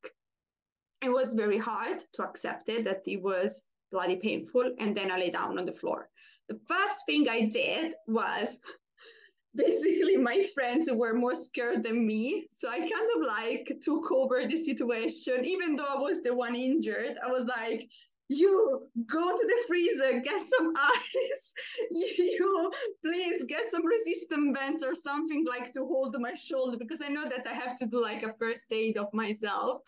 It 1.04 1.10
was 1.10 1.34
very 1.34 1.58
hard 1.58 2.00
to 2.14 2.24
accept 2.24 2.70
it 2.70 2.86
that 2.86 3.02
it 3.06 3.22
was 3.22 3.70
bloody 3.92 4.16
painful. 4.16 4.74
And 4.80 4.96
then 4.96 5.12
I 5.12 5.20
lay 5.20 5.30
down 5.30 5.60
on 5.60 5.66
the 5.66 5.72
floor. 5.72 6.10
the 6.48 6.60
first 6.68 7.06
thing 7.06 7.28
I 7.28 7.48
did 7.48 7.96
was 8.08 8.60
basically 9.56 10.18
my 10.18 10.46
friends 10.54 10.90
were 10.92 11.14
more 11.14 11.36
scared 11.36 11.84
than 11.84 12.06
me. 12.06 12.48
So 12.50 12.70
I 12.70 12.80
kind 12.80 13.10
of 13.16 13.26
like 13.26 13.72
took 13.82 14.12
over 14.12 14.46
the 14.46 14.58
situation, 14.58 15.46
even 15.46 15.76
though 15.76 15.96
I 15.98 16.00
was 16.00 16.22
the 16.22 16.34
one 16.34 16.56
injured. 16.56 17.18
I 17.26 17.32
was 17.32 17.46
like, 17.46 17.90
you 18.30 18.82
go 19.06 19.38
to 19.38 19.46
the 19.48 19.64
freezer, 19.68 20.20
get 20.20 20.40
some 20.40 20.74
ice. 20.96 21.54
you 21.92 22.72
please 23.04 23.44
get 23.44 23.66
some 23.66 23.86
resistant 23.86 24.56
bands 24.56 24.84
or 24.84 24.96
something 24.96 25.46
like 25.46 25.72
to 25.74 25.82
hold 25.82 26.16
my 26.20 26.34
shoulder 26.34 26.78
because 26.78 27.02
I 27.02 27.10
know 27.10 27.28
that 27.30 27.46
I 27.48 27.54
have 27.54 27.76
to 27.76 27.88
do 27.88 28.02
like 28.02 28.24
a 28.24 28.34
first 28.34 28.72
aid 28.72 28.98
of 28.98 29.14
myself. 29.14 29.82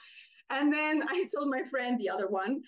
And 0.50 0.72
then 0.72 1.04
I 1.10 1.26
told 1.36 1.50
my 1.50 1.64
friend, 1.64 2.00
the 2.00 2.10
other 2.10 2.28
one, 2.28 2.62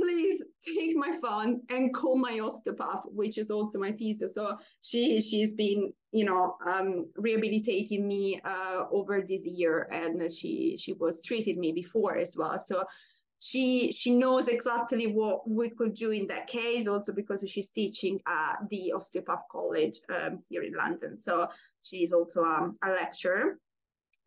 please 0.00 0.42
take 0.64 0.96
my 0.96 1.12
phone 1.22 1.60
and 1.70 1.94
call 1.94 2.16
my 2.16 2.40
osteopath, 2.40 3.04
which 3.06 3.38
is 3.38 3.50
also 3.50 3.78
my 3.78 3.92
physio. 3.92 4.26
So 4.26 4.56
she 4.82 5.20
she's 5.20 5.54
been 5.54 5.92
you 6.10 6.24
know 6.24 6.56
um, 6.66 7.06
rehabilitating 7.16 8.06
me 8.06 8.40
uh, 8.44 8.84
over 8.90 9.22
this 9.22 9.46
year, 9.46 9.88
and 9.92 10.30
she 10.32 10.76
she 10.78 10.92
was 10.94 11.22
treated 11.22 11.56
me 11.56 11.72
before 11.72 12.16
as 12.16 12.36
well. 12.36 12.58
So 12.58 12.84
she 13.42 13.90
she 13.90 14.12
knows 14.12 14.46
exactly 14.46 15.08
what 15.08 15.50
we 15.50 15.68
could 15.68 15.94
do 15.94 16.12
in 16.12 16.28
that 16.28 16.46
case. 16.46 16.86
Also 16.86 17.12
because 17.12 17.44
she's 17.50 17.70
teaching 17.70 18.20
at 18.28 18.58
the 18.70 18.92
osteopath 18.92 19.42
college 19.50 19.98
um, 20.10 20.38
here 20.48 20.62
in 20.62 20.74
London. 20.74 21.18
So 21.18 21.48
she's 21.82 22.12
also 22.12 22.44
um, 22.44 22.76
a 22.84 22.90
lecturer. 22.90 23.58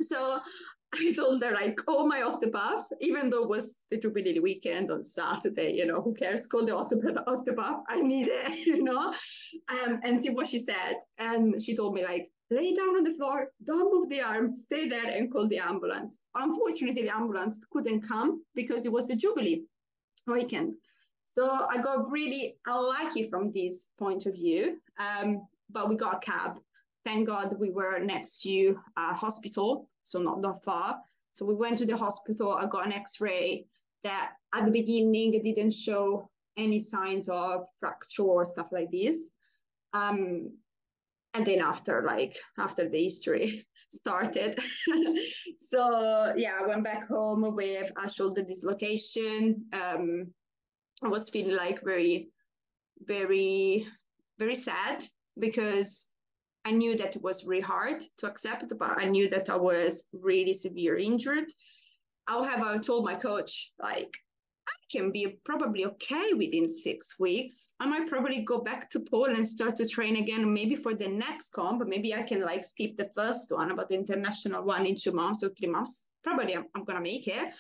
So 0.02 0.40
I 0.94 1.14
told 1.14 1.42
her 1.44 1.52
like, 1.52 1.80
oh, 1.88 2.06
my 2.06 2.24
osteopath, 2.24 2.92
even 3.00 3.30
though 3.30 3.44
it 3.44 3.50
was 3.50 3.80
the 3.90 3.98
Jubilee 3.98 4.40
weekend 4.40 4.92
on 4.92 5.04
Saturday, 5.06 5.74
you 5.74 5.86
know, 5.86 6.02
who 6.02 6.14
cares? 6.14 6.46
Call 6.46 6.66
the 6.66 6.76
osteopath, 6.76 7.24
osteopath. 7.26 7.84
I 7.88 8.02
need 8.02 8.28
it, 8.30 8.68
you 8.68 8.84
know, 8.84 9.14
um, 9.70 10.00
and 10.04 10.20
see 10.20 10.32
what 10.32 10.48
she 10.48 10.60
said. 10.60 10.96
And 11.20 11.62
she 11.62 11.74
told 11.74 11.94
me 11.94 12.04
like, 12.04 12.28
lay 12.52 12.76
down 12.76 12.98
on 12.98 13.04
the 13.04 13.14
floor, 13.14 13.52
don't 13.64 13.94
move 13.94 14.10
the 14.10 14.22
arm, 14.22 14.56
stay 14.56 14.88
there 14.88 15.12
and 15.16 15.32
call 15.32 15.48
the 15.48 15.58
ambulance. 15.58 16.24
Unfortunately, 16.36 17.04
the 17.04 17.16
ambulance 17.16 17.66
couldn't 17.72 18.02
come 18.02 18.44
because 18.54 18.86
it 18.86 18.92
was 18.92 19.08
the 19.08 19.16
Jubilee 19.16 19.64
weekend. 20.28 20.76
So 21.34 21.52
I 21.70 21.78
got 21.82 22.10
really 22.10 22.58
unlucky 22.66 23.24
from 23.24 23.52
this 23.52 23.90
point 23.98 24.26
of 24.26 24.36
view. 24.36 24.78
Um, 24.98 25.48
but 25.70 25.90
we 25.90 25.96
got 25.96 26.16
a 26.16 26.20
cab. 26.20 26.60
Thank 27.04 27.28
God 27.28 27.56
we 27.60 27.72
were 27.72 28.00
next 28.00 28.42
to 28.44 28.80
a 28.98 29.14
hospital 29.14 29.90
so 30.06 30.20
not 30.20 30.42
that 30.42 30.64
far. 30.64 31.02
So 31.34 31.46
we 31.46 31.56
went 31.56 31.78
to 31.80 31.86
the 31.86 31.98
hospital. 31.98 32.54
I 32.54 32.68
got 32.68 32.86
an 32.86 32.94
X-ray 32.94 33.66
that 34.04 34.34
at 34.54 34.66
the 34.66 34.72
beginning 34.72 35.32
didn't 35.32 35.72
show 35.74 36.30
any 36.56 36.80
signs 36.80 37.28
of 37.28 37.68
fracture 37.80 38.24
or 38.24 38.46
stuff 38.46 38.72
like 38.72 38.92
this. 38.92 39.32
Um, 39.94 40.52
and 41.36 41.46
then 41.46 41.62
after, 41.62 42.04
like 42.08 42.38
after 42.58 42.90
the 42.90 43.04
history 43.04 43.64
started, 43.92 44.58
so 45.60 46.34
yeah, 46.36 46.58
I 46.62 46.68
went 46.68 46.84
back 46.84 47.08
home 47.08 47.56
with 47.56 47.92
a 48.04 48.10
shoulder 48.10 48.42
dislocation. 48.42 49.66
Um, 49.74 50.34
I 51.04 51.10
was 51.10 51.30
feeling 51.30 51.58
like 51.58 51.82
very, 51.84 52.30
very, 53.06 53.86
very 54.40 54.56
sad 54.56 55.06
because 55.38 56.12
I 56.64 56.72
knew 56.72 56.96
that 56.96 57.16
it 57.16 57.22
was 57.22 57.46
really 57.46 57.62
hard 57.62 58.02
to 58.18 58.28
accept, 58.28 58.74
but 58.80 58.98
I 58.98 59.06
knew 59.06 59.30
that 59.30 59.50
I 59.50 59.58
was 59.58 60.10
really 60.14 60.54
severe 60.54 60.98
injured. 60.98 61.46
However, 62.28 62.64
I 62.64 62.78
told 62.78 63.06
my 63.06 63.14
coach, 63.14 63.72
like, 63.80 64.18
can 64.92 65.12
be 65.12 65.40
probably 65.44 65.86
okay 65.86 66.34
within 66.34 66.70
six 66.70 67.20
weeks. 67.20 67.74
I 67.80 67.88
might 67.88 68.08
probably 68.08 68.42
go 68.42 68.60
back 68.60 68.90
to 68.92 69.00
Poland 69.00 69.38
and 69.38 69.48
start 69.48 69.76
to 69.78 69.88
train 69.88 70.18
again, 70.18 70.54
maybe 70.54 70.76
for 70.76 70.94
the 70.94 71.08
next 71.08 71.50
comp, 71.50 71.80
but 71.80 71.88
maybe 71.88 72.14
I 72.14 72.22
can 72.22 72.42
like 72.42 72.64
skip 72.64 72.96
the 72.96 73.10
first 73.16 73.52
one 73.52 73.72
about 73.72 73.90
the 73.90 73.96
international 73.96 74.64
one 74.64 74.86
in 74.86 74.96
two 74.96 75.12
months 75.12 75.44
or 75.44 75.50
three 75.50 75.70
months. 75.70 76.08
Probably 76.24 76.56
I'm, 76.56 76.66
I'm 76.76 76.84
gonna 76.84 77.02
make 77.02 77.28
it. 77.28 77.54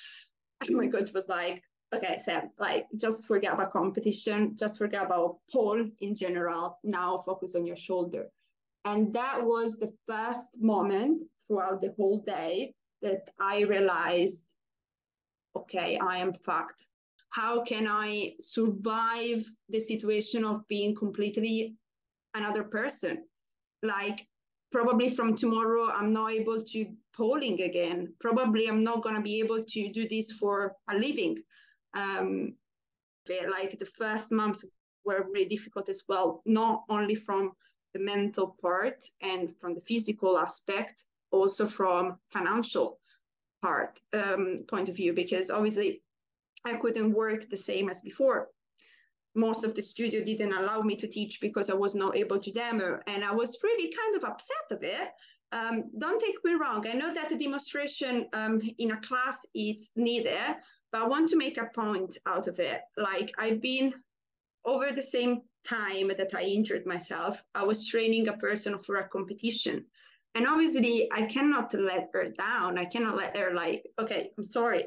And 0.61 0.69
oh 0.71 0.77
my 0.77 0.87
coach 0.87 1.13
was 1.13 1.27
like, 1.27 1.63
okay, 1.93 2.19
Sam, 2.19 2.51
like 2.59 2.87
just 2.95 3.27
forget 3.27 3.53
about 3.53 3.73
competition, 3.73 4.55
just 4.57 4.77
forget 4.77 5.05
about 5.05 5.37
pole 5.51 5.83
in 5.99 6.15
general. 6.15 6.79
Now 6.83 7.17
focus 7.17 7.55
on 7.55 7.65
your 7.65 7.75
shoulder. 7.75 8.27
And 8.85 9.11
that 9.13 9.43
was 9.43 9.79
the 9.79 9.91
first 10.07 10.61
moment 10.61 11.23
throughout 11.47 11.81
the 11.81 11.93
whole 11.97 12.19
day 12.19 12.75
that 13.01 13.29
I 13.39 13.61
realized, 13.61 14.53
okay, 15.55 15.97
I 15.97 16.17
am 16.17 16.33
fucked. 16.33 16.85
How 17.35 17.63
can 17.63 17.85
I 17.85 18.33
survive 18.39 19.43
the 19.67 19.81
situation 19.81 20.45
of 20.45 20.65
being 20.69 20.95
completely 20.95 21.75
another 22.33 22.63
person? 22.63 23.27
Like, 23.83 24.25
probably 24.71 25.09
from 25.09 25.35
tomorrow, 25.35 25.89
I'm 25.89 26.13
not 26.13 26.31
able 26.31 26.63
to 26.63 26.85
polling 27.13 27.61
again. 27.61 28.13
Probably 28.21 28.67
I'm 28.67 28.85
not 28.85 29.03
going 29.03 29.15
to 29.15 29.21
be 29.21 29.41
able 29.41 29.65
to 29.65 29.91
do 29.91 30.07
this 30.07 30.31
for 30.31 30.77
a 30.89 30.95
living. 30.97 31.37
Um, 31.93 32.55
like 33.27 33.77
the 33.79 33.91
first 33.97 34.31
months 34.31 34.63
were 35.03 35.27
really 35.33 35.49
difficult 35.49 35.89
as 35.89 36.03
well, 36.07 36.41
not 36.45 36.83
only 36.87 37.15
from 37.15 37.51
the 37.93 37.99
mental 37.99 38.55
part 38.61 39.03
and 39.21 39.53
from 39.59 39.75
the 39.75 39.81
physical 39.81 40.37
aspect, 40.37 41.03
also 41.31 41.67
from 41.67 42.17
financial 42.31 42.97
part 43.61 43.99
um, 44.13 44.63
point 44.69 44.87
of 44.87 44.95
view, 44.95 45.11
because 45.11 45.51
obviously 45.51 46.01
I 46.65 46.75
couldn't 46.75 47.13
work 47.13 47.49
the 47.49 47.57
same 47.57 47.89
as 47.89 48.01
before. 48.01 48.49
Most 49.35 49.63
of 49.63 49.75
the 49.75 49.81
studio 49.81 50.23
didn't 50.23 50.53
allow 50.53 50.81
me 50.81 50.95
to 50.97 51.07
teach 51.07 51.39
because 51.41 51.69
I 51.69 51.75
was 51.75 51.95
not 51.95 52.15
able 52.15 52.39
to 52.39 52.51
demo, 52.51 52.99
and 53.07 53.23
I 53.23 53.33
was 53.33 53.59
really 53.63 53.93
kind 53.93 54.15
of 54.15 54.23
upset 54.23 54.71
of 54.71 54.81
it. 54.81 55.09
Um, 55.51 55.83
don't 55.97 56.19
take 56.19 56.43
me 56.43 56.53
wrong. 56.53 56.87
I 56.87 56.93
know 56.93 57.13
that 57.13 57.29
the 57.29 57.37
demonstration 57.37 58.27
um, 58.33 58.61
in 58.77 58.91
a 58.91 59.01
class 59.01 59.45
is 59.53 59.91
needed, 59.95 60.55
but 60.91 61.01
I 61.01 61.07
want 61.07 61.29
to 61.29 61.37
make 61.37 61.57
a 61.57 61.69
point 61.73 62.17
out 62.25 62.47
of 62.47 62.59
it. 62.59 62.81
Like 62.97 63.31
I've 63.37 63.61
been 63.61 63.93
over 64.65 64.91
the 64.91 65.01
same 65.01 65.41
time 65.65 66.07
that 66.07 66.33
I 66.35 66.43
injured 66.43 66.85
myself, 66.85 67.43
I 67.53 67.63
was 67.63 67.87
training 67.87 68.27
a 68.27 68.37
person 68.37 68.77
for 68.79 68.95
a 68.95 69.07
competition. 69.07 69.85
And 70.35 70.47
obviously, 70.47 71.07
I 71.13 71.25
cannot 71.25 71.73
let 71.73 72.09
her 72.13 72.27
down. 72.27 72.77
I 72.77 72.85
cannot 72.85 73.15
let 73.15 73.37
her, 73.37 73.53
like, 73.53 73.85
okay, 73.99 74.31
I'm 74.37 74.43
sorry. 74.43 74.85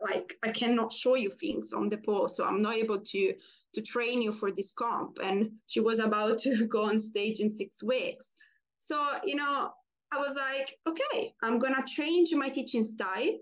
Like, 0.00 0.38
I 0.42 0.50
cannot 0.50 0.92
show 0.92 1.14
you 1.14 1.30
things 1.30 1.72
on 1.72 1.88
the 1.88 1.98
pole. 1.98 2.28
So 2.28 2.44
I'm 2.44 2.62
not 2.62 2.76
able 2.76 3.00
to 3.00 3.34
to 3.74 3.82
train 3.82 4.20
you 4.20 4.32
for 4.32 4.50
this 4.50 4.72
comp. 4.72 5.18
And 5.22 5.52
she 5.66 5.80
was 5.80 5.98
about 5.98 6.38
to 6.40 6.66
go 6.74 6.84
on 6.84 7.00
stage 7.00 7.40
in 7.40 7.52
six 7.52 7.82
weeks. 7.82 8.32
So, 8.80 8.96
you 9.24 9.36
know, 9.36 9.70
I 10.12 10.18
was 10.18 10.36
like, 10.36 10.74
okay, 10.88 11.34
I'm 11.42 11.60
to 11.60 11.84
change 11.86 12.34
my 12.34 12.48
teaching 12.48 12.82
style, 12.82 13.38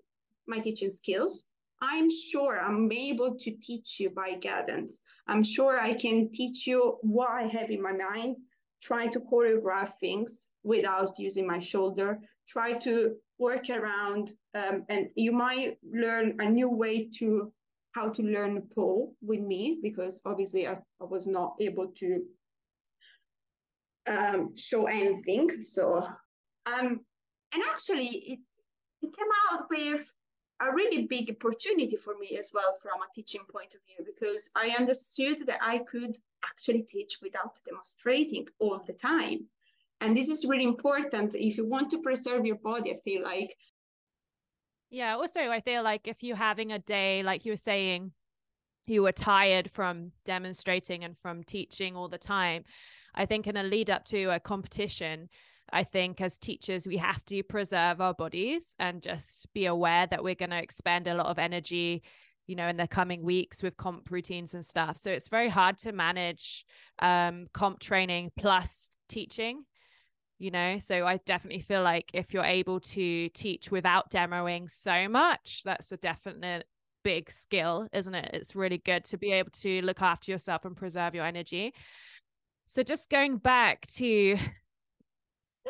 my 0.46 0.58
teaching 0.58 0.90
skills. 0.90 1.48
I'm 1.80 2.10
sure 2.10 2.58
I'm 2.58 2.90
able 2.90 3.38
to 3.38 3.50
teach 3.62 4.00
you 4.00 4.10
by 4.10 4.34
guidance. 4.34 5.00
I'm 5.28 5.44
sure 5.44 5.78
I 5.78 5.94
can 5.94 6.30
teach 6.32 6.66
you 6.66 6.98
what 7.02 7.30
I 7.30 7.42
have 7.42 7.70
in 7.70 7.80
my 7.80 7.92
mind, 7.92 8.36
trying 8.82 9.10
to 9.12 9.20
choreograph 9.20 9.92
things 10.00 10.50
without 10.64 11.18
using 11.18 11.46
my 11.46 11.60
shoulder, 11.60 12.18
try 12.48 12.72
to 12.72 13.16
work 13.38 13.70
around, 13.70 14.32
um, 14.54 14.84
and 14.88 15.08
you 15.14 15.32
might 15.32 15.78
learn 15.92 16.36
a 16.40 16.50
new 16.50 16.68
way 16.68 17.08
to 17.18 17.52
how 17.92 18.08
to 18.10 18.22
learn 18.22 18.68
pole 18.74 19.14
with 19.22 19.40
me 19.40 19.78
because 19.82 20.22
obviously 20.24 20.66
I, 20.66 20.78
I 21.00 21.04
was 21.04 21.26
not 21.26 21.56
able 21.60 21.88
to 21.96 22.22
um, 24.06 24.54
show 24.56 24.86
anything. 24.86 25.62
So, 25.62 26.06
um, 26.66 27.00
and 27.54 27.62
actually, 27.70 28.06
it, 28.06 28.38
it 29.02 29.16
came 29.16 29.28
out 29.50 29.66
with 29.70 30.12
a 30.60 30.74
really 30.74 31.06
big 31.06 31.30
opportunity 31.30 31.96
for 31.96 32.16
me 32.18 32.36
as 32.36 32.50
well 32.52 32.76
from 32.82 33.00
a 33.00 33.14
teaching 33.14 33.42
point 33.50 33.74
of 33.74 33.80
view 33.86 34.04
because 34.04 34.50
I 34.56 34.74
understood 34.78 35.46
that 35.46 35.60
I 35.62 35.78
could 35.78 36.16
actually 36.44 36.82
teach 36.82 37.18
without 37.22 37.60
demonstrating 37.64 38.48
all 38.58 38.80
the 38.84 38.92
time. 38.92 39.46
And 40.00 40.16
this 40.16 40.28
is 40.28 40.46
really 40.48 40.64
important 40.64 41.34
if 41.34 41.56
you 41.56 41.66
want 41.66 41.90
to 41.90 41.98
preserve 42.00 42.46
your 42.46 42.56
body. 42.56 42.92
I 42.92 42.94
feel 43.04 43.22
like. 43.22 43.54
Yeah. 44.90 45.16
Also, 45.16 45.40
I 45.40 45.60
feel 45.60 45.82
like 45.82 46.08
if 46.08 46.22
you're 46.22 46.36
having 46.36 46.72
a 46.72 46.78
day, 46.78 47.22
like 47.22 47.44
you 47.44 47.52
were 47.52 47.56
saying, 47.56 48.12
you 48.86 49.02
were 49.02 49.12
tired 49.12 49.70
from 49.70 50.12
demonstrating 50.24 51.04
and 51.04 51.16
from 51.16 51.42
teaching 51.42 51.94
all 51.94 52.08
the 52.08 52.18
time. 52.18 52.64
I 53.14 53.26
think 53.26 53.46
in 53.46 53.56
a 53.56 53.62
lead 53.62 53.90
up 53.90 54.04
to 54.06 54.26
a 54.26 54.40
competition, 54.40 55.28
I 55.72 55.84
think 55.84 56.20
as 56.20 56.38
teachers, 56.38 56.86
we 56.86 56.96
have 56.96 57.24
to 57.26 57.42
preserve 57.42 58.00
our 58.00 58.14
bodies 58.14 58.74
and 58.78 59.02
just 59.02 59.52
be 59.52 59.66
aware 59.66 60.06
that 60.06 60.22
we're 60.24 60.34
going 60.34 60.50
to 60.50 60.62
expend 60.62 61.06
a 61.06 61.14
lot 61.14 61.26
of 61.26 61.38
energy, 61.38 62.02
you 62.46 62.56
know, 62.56 62.68
in 62.68 62.76
the 62.76 62.88
coming 62.88 63.22
weeks 63.22 63.62
with 63.62 63.76
comp 63.76 64.10
routines 64.10 64.54
and 64.54 64.64
stuff. 64.64 64.96
So 64.96 65.10
it's 65.10 65.28
very 65.28 65.48
hard 65.48 65.76
to 65.78 65.92
manage 65.92 66.64
um, 67.00 67.48
comp 67.52 67.80
training 67.80 68.30
plus 68.38 68.90
teaching, 69.08 69.64
you 70.38 70.50
know. 70.50 70.78
So 70.78 71.06
I 71.06 71.18
definitely 71.26 71.60
feel 71.60 71.82
like 71.82 72.10
if 72.14 72.32
you're 72.32 72.44
able 72.44 72.80
to 72.80 73.28
teach 73.30 73.70
without 73.70 74.10
demoing 74.10 74.70
so 74.70 75.08
much, 75.08 75.62
that's 75.64 75.92
a 75.92 75.96
definite 75.96 76.66
big 77.04 77.30
skill, 77.30 77.88
isn't 77.92 78.14
it? 78.14 78.30
It's 78.32 78.56
really 78.56 78.78
good 78.78 79.04
to 79.06 79.18
be 79.18 79.32
able 79.32 79.50
to 79.52 79.82
look 79.82 80.02
after 80.02 80.30
yourself 80.30 80.64
and 80.64 80.76
preserve 80.76 81.14
your 81.14 81.24
energy. 81.24 81.74
So 82.66 82.82
just 82.82 83.08
going 83.08 83.38
back 83.38 83.86
to 83.96 84.36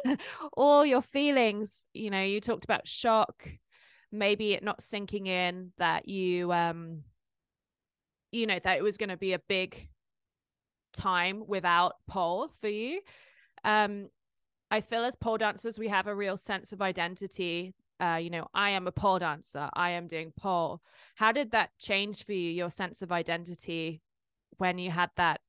all 0.57 0.85
your 0.85 1.03
feelings, 1.03 1.87
you 1.95 2.11
know, 2.11 2.23
you 2.23 2.41
talked 2.41 2.65
about 2.65 2.87
shock, 2.87 3.49
maybe 4.11 4.53
it 4.55 4.63
not 4.63 4.83
sinking 4.83 5.27
in 5.27 5.73
that 5.79 6.09
you 6.09 6.53
um 6.53 7.03
you 8.33 8.47
know 8.47 8.59
that 8.63 8.79
it 8.79 8.83
was 8.83 8.97
going 8.97 9.11
to 9.11 9.17
be 9.17 9.33
a 9.33 9.39
big 9.39 9.89
time 10.93 11.45
without 11.47 11.95
pole 12.07 12.49
for 12.61 12.69
you. 12.69 13.01
Um 13.65 14.09
I 14.71 14.81
feel 14.81 15.05
as 15.05 15.17
pole 15.17 15.39
dancers 15.39 15.79
we 15.79 15.89
have 15.89 16.07
a 16.07 16.15
real 16.15 16.37
sense 16.37 16.73
of 16.73 16.83
identity. 16.83 17.75
Uh, 18.01 18.19
you 18.23 18.31
know, 18.31 18.47
I 18.55 18.71
am 18.71 18.87
a 18.87 18.93
pole 18.93 19.19
dancer. 19.19 19.69
I 19.73 19.91
am 19.91 20.07
doing 20.07 20.33
pole. 20.37 20.81
How 21.17 21.33
did 21.33 21.51
that 21.53 21.71
change 21.79 22.25
for 22.25 22.33
you, 22.33 22.51
your 22.51 22.71
sense 22.71 23.03
of 23.03 23.11
identity, 23.11 24.03
when 24.59 24.79
you 24.79 24.91
had 24.91 25.11
that 25.17 25.41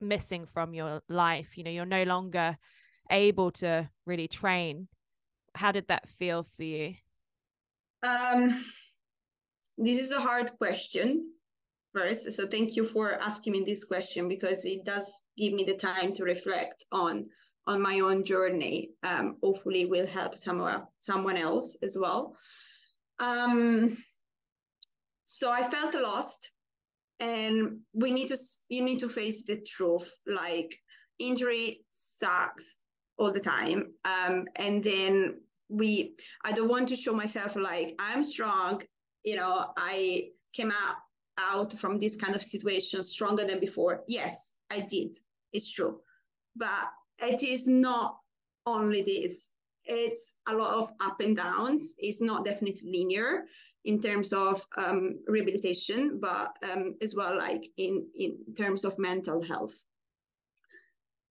missing 0.00 0.46
from 0.46 0.72
your 0.72 1.02
life? 1.08 1.58
You 1.58 1.64
know, 1.64 1.70
you're 1.70 1.84
no 1.84 2.04
longer 2.04 2.56
able 3.10 3.50
to 3.52 3.90
really 4.06 4.28
train. 4.28 4.88
How 5.54 5.72
did 5.72 5.88
that 5.88 6.08
feel 6.08 6.42
for 6.42 6.62
you? 6.62 6.94
Um, 8.02 8.50
this 9.76 10.00
is 10.00 10.12
a 10.12 10.20
hard 10.20 10.56
question 10.58 11.32
first. 11.92 12.30
So 12.32 12.46
thank 12.46 12.76
you 12.76 12.84
for 12.84 13.14
asking 13.20 13.52
me 13.52 13.62
this 13.64 13.84
question 13.84 14.28
because 14.28 14.64
it 14.64 14.84
does 14.84 15.22
give 15.36 15.52
me 15.52 15.64
the 15.64 15.74
time 15.76 16.12
to 16.14 16.24
reflect 16.24 16.84
on 16.92 17.24
on 17.66 17.80
my 17.80 18.00
own 18.00 18.24
journey. 18.24 18.90
Um, 19.02 19.36
hopefully 19.42 19.86
will 19.86 20.06
help 20.06 20.36
someone 20.36 20.82
someone 20.98 21.36
else 21.36 21.76
as 21.82 21.96
well. 21.98 22.36
Um, 23.18 23.96
so 25.24 25.50
I 25.50 25.62
felt 25.62 25.94
lost 25.94 26.50
and 27.20 27.80
we 27.92 28.10
need 28.10 28.28
to 28.28 28.36
you 28.68 28.82
need 28.82 28.98
to 29.00 29.08
face 29.08 29.44
the 29.44 29.56
truth 29.56 30.18
like 30.26 30.74
injury 31.18 31.84
sucks 31.90 32.80
all 33.18 33.30
the 33.30 33.40
time 33.40 33.92
um, 34.04 34.44
and 34.56 34.82
then 34.82 35.36
we 35.68 36.14
i 36.44 36.52
don't 36.52 36.68
want 36.68 36.88
to 36.88 36.96
show 36.96 37.14
myself 37.14 37.56
like 37.56 37.94
i'm 37.98 38.22
strong 38.22 38.82
you 39.22 39.36
know 39.36 39.72
i 39.76 40.24
came 40.52 40.70
out 40.70 40.96
out 41.38 41.72
from 41.72 41.98
this 41.98 42.16
kind 42.16 42.34
of 42.34 42.42
situation 42.42 43.02
stronger 43.02 43.44
than 43.44 43.60
before 43.60 44.02
yes 44.08 44.54
i 44.70 44.80
did 44.80 45.16
it's 45.52 45.72
true 45.72 46.00
but 46.56 46.88
it 47.22 47.42
is 47.42 47.68
not 47.68 48.18
only 48.66 49.02
this 49.02 49.50
it's 49.86 50.36
a 50.48 50.54
lot 50.54 50.74
of 50.74 50.90
up 51.00 51.20
and 51.20 51.36
downs 51.36 51.94
it's 51.98 52.22
not 52.22 52.44
definitely 52.44 52.90
linear 52.90 53.44
in 53.84 54.00
terms 54.00 54.32
of 54.32 54.66
um, 54.78 55.18
rehabilitation 55.26 56.18
but 56.18 56.56
um, 56.72 56.94
as 57.02 57.14
well 57.14 57.36
like 57.36 57.66
in 57.76 58.06
in 58.14 58.38
terms 58.56 58.84
of 58.84 58.98
mental 58.98 59.42
health 59.42 59.84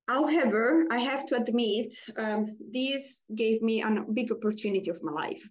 However, 0.08 0.86
I 0.92 0.98
have 0.98 1.25
to 1.28 1.38
admit, 1.38 1.96
um, 2.18 2.58
this 2.72 3.24
gave 3.36 3.62
me 3.62 3.82
a 3.82 4.06
big 4.13 4.32
opportunity 4.32 4.90
of 4.90 5.02
my 5.02 5.13
life. 5.13 5.50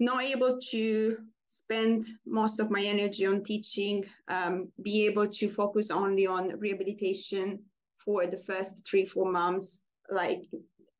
Not 0.00 0.24
able 0.24 0.58
to 0.72 1.16
spend 1.46 2.04
most 2.26 2.58
of 2.58 2.70
my 2.70 2.82
energy 2.82 3.26
on 3.26 3.44
teaching, 3.44 4.04
um, 4.26 4.72
be 4.82 5.06
able 5.06 5.28
to 5.28 5.48
focus 5.48 5.92
only 5.92 6.26
on 6.26 6.58
rehabilitation 6.58 7.64
for 8.04 8.26
the 8.26 8.36
first 8.36 8.88
three, 8.88 9.04
four 9.04 9.30
months, 9.30 9.86
like 10.10 10.42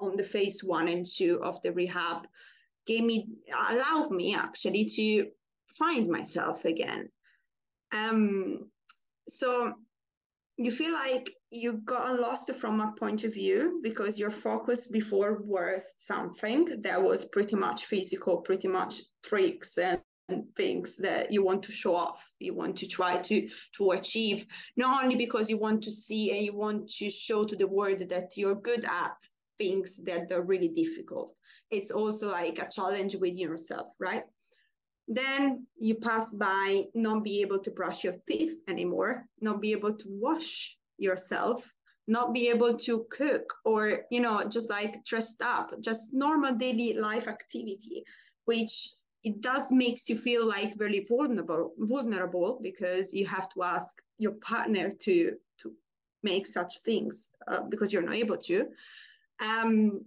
on 0.01 0.17
the 0.17 0.23
phase 0.23 0.63
one 0.63 0.89
and 0.89 1.07
two 1.07 1.43
of 1.43 1.61
the 1.63 1.73
rehab, 1.73 2.27
gave 2.87 3.05
me, 3.05 3.29
allowed 3.71 4.11
me 4.11 4.35
actually 4.35 4.85
to 4.87 5.27
find 5.79 6.09
myself 6.09 6.65
again. 6.65 7.09
Um, 7.93 8.71
so 9.29 9.75
you 10.57 10.71
feel 10.71 10.93
like 10.93 11.31
you 11.51 11.75
got 11.85 12.21
lost 12.21 12.53
from 12.55 12.81
a 12.81 12.93
point 12.99 13.25
of 13.25 13.35
view 13.35 13.81
because 13.83 14.19
your 14.19 14.31
focus 14.31 14.89
before 14.89 15.41
was 15.43 15.95
something 15.99 16.81
that 16.83 17.03
was 17.03 17.25
pretty 17.27 17.57
much 17.57 17.87
physical, 17.87 18.41
pretty 18.41 18.69
much 18.69 19.03
tricks 19.25 19.79
and 19.79 20.01
things 20.57 20.97
that 20.97 21.31
you 21.31 21.45
want 21.45 21.63
to 21.63 21.73
show 21.73 21.95
off 21.95 22.33
you 22.41 22.55
want 22.55 22.77
to 22.77 22.87
try 22.87 23.19
to 23.19 23.49
to 23.77 23.91
achieve 23.91 24.47
not 24.77 25.05
only 25.05 25.17
because 25.17 25.51
you 25.51 25.59
want 25.59 25.83
to 25.83 25.91
see 25.91 26.31
and 26.31 26.45
you 26.47 26.55
want 26.55 26.89
to 26.89 27.11
show 27.11 27.45
to 27.45 27.57
the 27.57 27.67
world 27.67 27.99
that 28.09 28.37
you're 28.37 28.55
good 28.55 28.85
at 28.87 29.17
things 29.59 30.03
that 30.03 30.33
are 30.33 30.43
really 30.43 30.69
difficult. 30.69 31.39
It's 31.71 31.93
also 31.93 32.33
like 32.33 32.59
a 32.59 32.69
challenge 32.69 33.15
with 33.17 33.37
yourself 33.37 33.95
right? 34.01 34.25
Then 35.07 35.67
you 35.77 35.97
pass 35.97 36.33
by 36.33 36.85
not 36.95 37.23
be 37.23 37.43
able 37.43 37.59
to 37.59 37.71
brush 37.71 38.05
your 38.05 38.15
teeth 38.27 38.59
anymore, 38.69 39.27
not 39.41 39.61
be 39.61 39.73
able 39.73 39.95
to 39.95 40.07
wash 40.09 40.79
yourself, 40.97 41.71
not 42.07 42.33
be 42.33 42.49
able 42.49 42.75
to 42.79 43.07
cook 43.11 43.53
or, 43.65 44.07
you 44.11 44.21
know, 44.21 44.45
just 44.45 44.71
like 44.71 45.05
dressed 45.05 45.43
up, 45.43 45.73
just 45.81 46.15
normal 46.15 46.55
daily 46.55 46.95
life 46.95 47.29
activity, 47.29 48.05
which 48.47 48.95
it 49.25 49.41
does 49.41 49.73
makes 49.73 50.09
you 50.09 50.17
feel 50.17 50.47
like 50.47 50.77
very 50.77 51.05
vulnerable, 51.09 51.73
vulnerable 51.79 52.59
because 52.63 53.13
you 53.13 53.27
have 53.27 53.49
to 53.51 53.63
ask 53.63 54.03
your 54.19 54.33
partner 54.33 54.91
to 54.91 55.37
to 55.59 55.73
make 56.23 56.47
such 56.47 56.79
things 56.85 57.31
uh, 57.49 57.63
because 57.63 57.93
you're 57.93 58.03
not 58.03 58.15
able 58.15 58.37
to. 58.37 58.67
Um, 59.41 60.05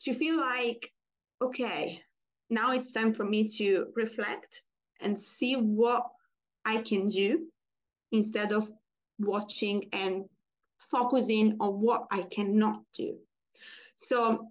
to 0.00 0.14
feel 0.14 0.36
like, 0.36 0.90
okay, 1.40 2.02
now 2.48 2.72
it's 2.72 2.92
time 2.92 3.12
for 3.12 3.24
me 3.24 3.46
to 3.58 3.86
reflect 3.94 4.62
and 5.00 5.18
see 5.18 5.54
what 5.54 6.06
I 6.64 6.78
can 6.78 7.06
do 7.06 7.46
instead 8.12 8.52
of 8.52 8.70
watching 9.18 9.84
and 9.92 10.24
focusing 10.78 11.56
on 11.60 11.80
what 11.80 12.06
I 12.10 12.22
cannot 12.22 12.82
do. 12.94 13.18
So 13.96 14.48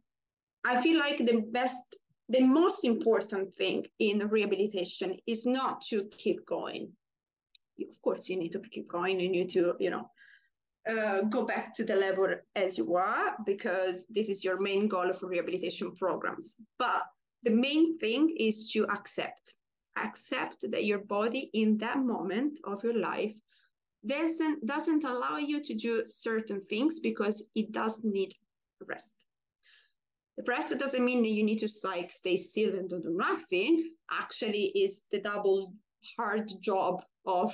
I 0.65 0.81
feel 0.81 0.99
like 0.99 1.17
the 1.17 1.41
best, 1.51 1.95
the 2.29 2.41
most 2.41 2.85
important 2.85 3.53
thing 3.55 3.85
in 3.97 4.19
rehabilitation 4.29 5.17
is 5.25 5.45
not 5.47 5.81
to 5.81 6.05
keep 6.09 6.45
going. 6.45 6.91
Of 7.89 8.01
course, 8.01 8.29
you 8.29 8.37
need 8.37 8.51
to 8.51 8.59
keep 8.59 8.87
going. 8.87 9.19
You 9.19 9.29
need 9.29 9.49
to, 9.49 9.73
you 9.79 9.89
know, 9.89 10.09
uh, 10.87 11.23
go 11.23 11.45
back 11.45 11.73
to 11.75 11.83
the 11.83 11.95
level 11.95 12.27
as 12.55 12.77
you 12.77 12.95
are 12.95 13.35
because 13.45 14.07
this 14.07 14.29
is 14.29 14.43
your 14.43 14.59
main 14.59 14.87
goal 14.87 15.11
for 15.13 15.27
rehabilitation 15.27 15.95
programs. 15.95 16.61
But 16.77 17.03
the 17.43 17.51
main 17.51 17.97
thing 17.97 18.35
is 18.37 18.71
to 18.71 18.85
accept 18.85 19.55
accept 19.97 20.63
that 20.71 20.85
your 20.85 20.99
body 20.99 21.49
in 21.53 21.77
that 21.77 21.97
moment 21.97 22.59
of 22.63 22.83
your 22.83 22.97
life 22.97 23.35
doesn't 24.05 24.65
doesn't 24.65 25.03
allow 25.03 25.37
you 25.37 25.61
to 25.61 25.73
do 25.73 26.05
certain 26.05 26.61
things 26.61 26.99
because 26.99 27.51
it 27.55 27.71
does 27.71 28.01
need 28.03 28.31
rest 28.87 29.25
the 30.39 30.51
rest 30.51 30.77
doesn't 30.79 31.03
mean 31.03 31.21
that 31.21 31.29
you 31.29 31.43
need 31.43 31.59
to 31.59 31.69
like 31.83 32.11
stay 32.11 32.37
still 32.37 32.73
and 32.73 32.89
do 32.89 33.01
nothing. 33.05 33.91
Actually 34.09 34.71
is 34.73 35.05
the 35.11 35.19
double 35.19 35.73
hard 36.17 36.49
job 36.61 37.03
of 37.25 37.53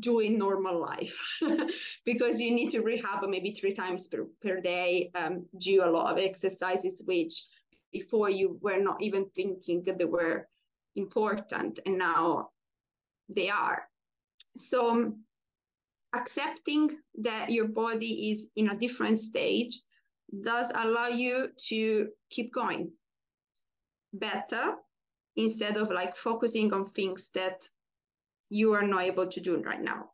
doing 0.00 0.36
normal 0.36 0.80
life. 0.80 1.40
Because 2.04 2.40
you 2.40 2.50
need 2.52 2.70
to 2.70 2.80
rehab 2.80 3.24
maybe 3.28 3.52
three 3.52 3.74
times 3.74 4.08
per, 4.08 4.26
per 4.42 4.60
day 4.60 5.12
um, 5.14 5.46
do 5.56 5.84
a 5.84 5.90
lot 5.90 6.10
of 6.10 6.18
exercises 6.18 7.04
which 7.06 7.46
before 7.92 8.28
you 8.28 8.58
were 8.60 8.80
not 8.80 9.00
even 9.00 9.30
thinking 9.30 9.84
that 9.84 9.98
they 9.98 10.04
were 10.04 10.48
important 10.96 11.78
and 11.86 11.96
now 11.96 12.50
they 13.28 13.50
are. 13.50 13.84
So 14.56 15.14
accepting 16.12 16.98
that 17.22 17.50
your 17.50 17.68
body 17.68 18.32
is 18.32 18.50
in 18.56 18.70
a 18.70 18.76
different 18.76 19.18
stage 19.18 19.80
does 20.42 20.72
allow 20.74 21.08
you 21.08 21.50
to 21.68 22.08
keep 22.30 22.52
going 22.52 22.92
better 24.12 24.74
instead 25.36 25.76
of 25.76 25.90
like 25.90 26.16
focusing 26.16 26.72
on 26.72 26.84
things 26.84 27.30
that 27.34 27.68
you 28.48 28.72
are 28.72 28.86
not 28.86 29.02
able 29.02 29.26
to 29.26 29.40
do 29.40 29.62
right 29.62 29.80
now 29.80 30.10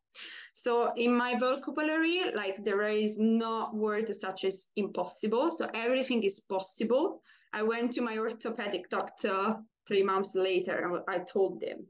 so 0.53 0.93
in 0.97 1.15
my 1.15 1.35
vocabulary 1.35 2.23
like 2.35 2.63
there 2.65 2.83
is 2.83 3.19
no 3.19 3.71
word 3.73 4.15
such 4.15 4.45
as 4.45 4.71
impossible 4.77 5.51
so 5.51 5.69
everything 5.75 6.23
is 6.23 6.41
possible 6.41 7.23
I 7.57 7.63
went 7.63 7.93
to 7.93 8.03
my 8.03 8.19
orthopedic 8.19 8.91
doctor 8.91 9.57
three 9.89 10.03
months 10.03 10.35
later 10.35 10.77
and 10.87 11.03
I 11.09 11.21
told 11.21 11.61
them, 11.61 11.87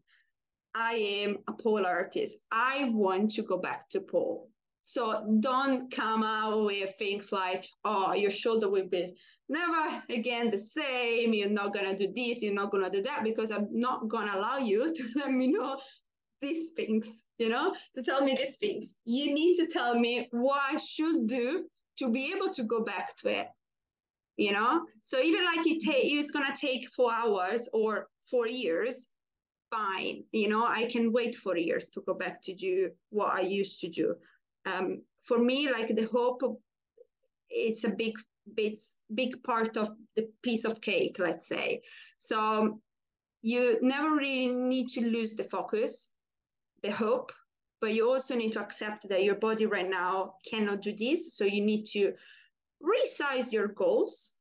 I 0.74 0.92
am 1.24 1.38
a 1.48 1.54
pole 1.54 1.84
artist. 1.84 2.38
I 2.52 2.90
want 2.92 3.32
to 3.32 3.42
go 3.42 3.58
back 3.58 3.88
to 3.88 4.00
pole. 4.00 4.48
So 4.88 5.26
don't 5.40 5.90
come 5.90 6.22
out 6.22 6.64
with 6.64 6.94
things 6.96 7.32
like, 7.32 7.66
oh, 7.84 8.14
your 8.14 8.30
shoulder 8.30 8.70
will 8.70 8.86
be 8.86 9.16
never 9.48 10.00
again 10.10 10.48
the 10.48 10.58
same. 10.58 11.34
You're 11.34 11.48
not 11.50 11.74
going 11.74 11.86
to 11.86 11.96
do 11.96 12.12
this. 12.14 12.40
You're 12.40 12.54
not 12.54 12.70
going 12.70 12.84
to 12.84 12.90
do 12.90 13.02
that 13.02 13.24
because 13.24 13.50
I'm 13.50 13.66
not 13.72 14.06
going 14.06 14.28
to 14.28 14.38
allow 14.38 14.58
you 14.58 14.94
to 14.94 15.04
let 15.16 15.32
me 15.32 15.50
know 15.50 15.80
these 16.40 16.70
things, 16.76 17.24
you 17.38 17.48
know, 17.48 17.74
to 17.96 18.02
tell 18.04 18.22
me 18.22 18.36
these 18.36 18.58
things. 18.58 18.98
You 19.04 19.34
need 19.34 19.56
to 19.56 19.66
tell 19.66 19.98
me 19.98 20.28
what 20.30 20.60
I 20.72 20.76
should 20.76 21.26
do 21.26 21.66
to 21.98 22.12
be 22.12 22.32
able 22.32 22.54
to 22.54 22.62
go 22.62 22.84
back 22.84 23.16
to 23.16 23.28
it 23.40 23.48
you 24.36 24.52
know 24.52 24.82
so 25.00 25.18
even 25.18 25.42
like 25.44 25.66
it 25.66 25.82
ta- 25.82 25.92
it's 25.96 26.30
gonna 26.30 26.54
take 26.54 26.86
four 26.90 27.10
hours 27.10 27.68
or 27.72 28.06
four 28.30 28.46
years 28.46 29.10
fine 29.70 30.22
you 30.30 30.46
know 30.46 30.66
i 30.66 30.84
can 30.84 31.10
wait 31.10 31.34
four 31.34 31.56
years 31.56 31.88
to 31.88 32.02
go 32.02 32.12
back 32.12 32.42
to 32.42 32.54
do 32.54 32.90
what 33.08 33.32
i 33.32 33.40
used 33.40 33.80
to 33.80 33.88
do 33.88 34.14
Um, 34.66 35.02
for 35.24 35.38
me, 35.38 35.70
like 35.72 35.88
the 35.88 36.06
hope, 36.06 36.42
it's 37.48 37.84
a 37.84 37.94
big, 37.94 38.14
big, 38.54 38.78
big 39.14 39.42
part 39.42 39.76
of 39.76 39.90
the 40.16 40.28
piece 40.42 40.64
of 40.64 40.80
cake, 40.80 41.16
let's 41.18 41.48
say. 41.48 41.82
So 42.18 42.80
you 43.42 43.78
never 43.80 44.14
really 44.14 44.48
need 44.48 44.88
to 44.88 45.08
lose 45.08 45.34
the 45.34 45.44
focus, 45.44 46.12
the 46.82 46.90
hope, 46.90 47.32
but 47.80 47.94
you 47.94 48.10
also 48.10 48.34
need 48.34 48.52
to 48.54 48.60
accept 48.60 49.08
that 49.08 49.24
your 49.24 49.36
body 49.36 49.66
right 49.66 49.88
now 49.88 50.34
cannot 50.50 50.82
do 50.82 50.92
this. 50.92 51.36
So 51.36 51.44
you 51.44 51.64
need 51.64 51.84
to 51.92 52.12
resize 52.82 53.52
your 53.52 53.68
goals 53.68 54.36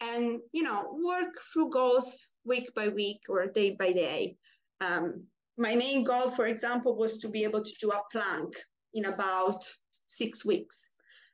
and 0.00 0.40
you 0.52 0.62
know 0.62 0.98
work 1.02 1.34
through 1.52 1.70
goals 1.70 2.28
week 2.44 2.74
by 2.74 2.88
week 2.88 3.20
or 3.28 3.46
day 3.46 3.76
by 3.78 3.92
day 3.92 4.36
um, 4.80 5.24
my 5.56 5.74
main 5.74 6.04
goal 6.04 6.30
for 6.30 6.46
example 6.46 6.96
was 6.96 7.18
to 7.18 7.28
be 7.28 7.44
able 7.44 7.62
to 7.62 7.74
do 7.80 7.90
a 7.90 8.02
plank 8.10 8.52
in 8.94 9.06
about 9.06 9.64
six 10.06 10.44
weeks. 10.44 10.90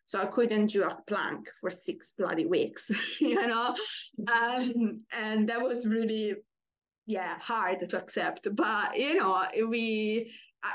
So 0.06 0.20
i 0.20 0.26
couldn't 0.26 0.66
do 0.66 0.82
a 0.82 0.98
plank 1.06 1.48
for 1.60 1.70
six 1.70 2.14
bloody 2.18 2.46
weeks 2.46 2.90
you 3.20 3.46
know? 3.46 3.76
Um, 4.26 5.02
and 5.12 5.48
that 5.48 5.60
was 5.60 5.86
really 5.86 6.34
yeah 7.06 7.38
hard 7.38 7.78
to 7.80 7.96
accept. 7.96 8.48
But 8.54 8.98
you 8.98 9.14
know 9.18 9.46
we 9.68 10.32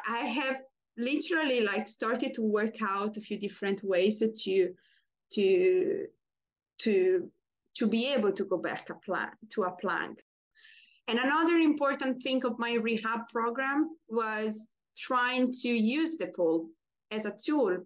i 0.10 0.20
have 0.20 0.62
literally 0.98 1.62
like 1.62 1.86
started 1.88 2.34
to 2.34 2.42
work 2.42 2.76
out 2.82 3.18
a 3.18 3.22
few 3.22 3.38
different 3.38 3.84
ways 3.84 4.20
to 4.44 4.74
to 5.34 6.08
to 6.80 7.32
to 7.78 7.88
be 7.88 8.14
able 8.14 8.32
to 8.32 8.46
go 8.46 8.58
back 8.58 8.90
a 8.90 8.96
plan, 8.96 9.32
to 9.50 9.64
a 9.64 9.76
plank. 9.76 10.24
And 11.08 11.20
another 11.20 11.58
important 11.58 12.24
thing 12.24 12.44
of 12.46 12.58
my 12.58 12.76
rehab 12.76 13.28
program 13.32 13.90
was 14.08 14.70
trying 14.96 15.52
to 15.52 15.70
use 15.70 16.18
the 16.18 16.28
pole 16.28 16.70
as 17.12 17.26
a 17.26 17.36
tool. 17.36 17.86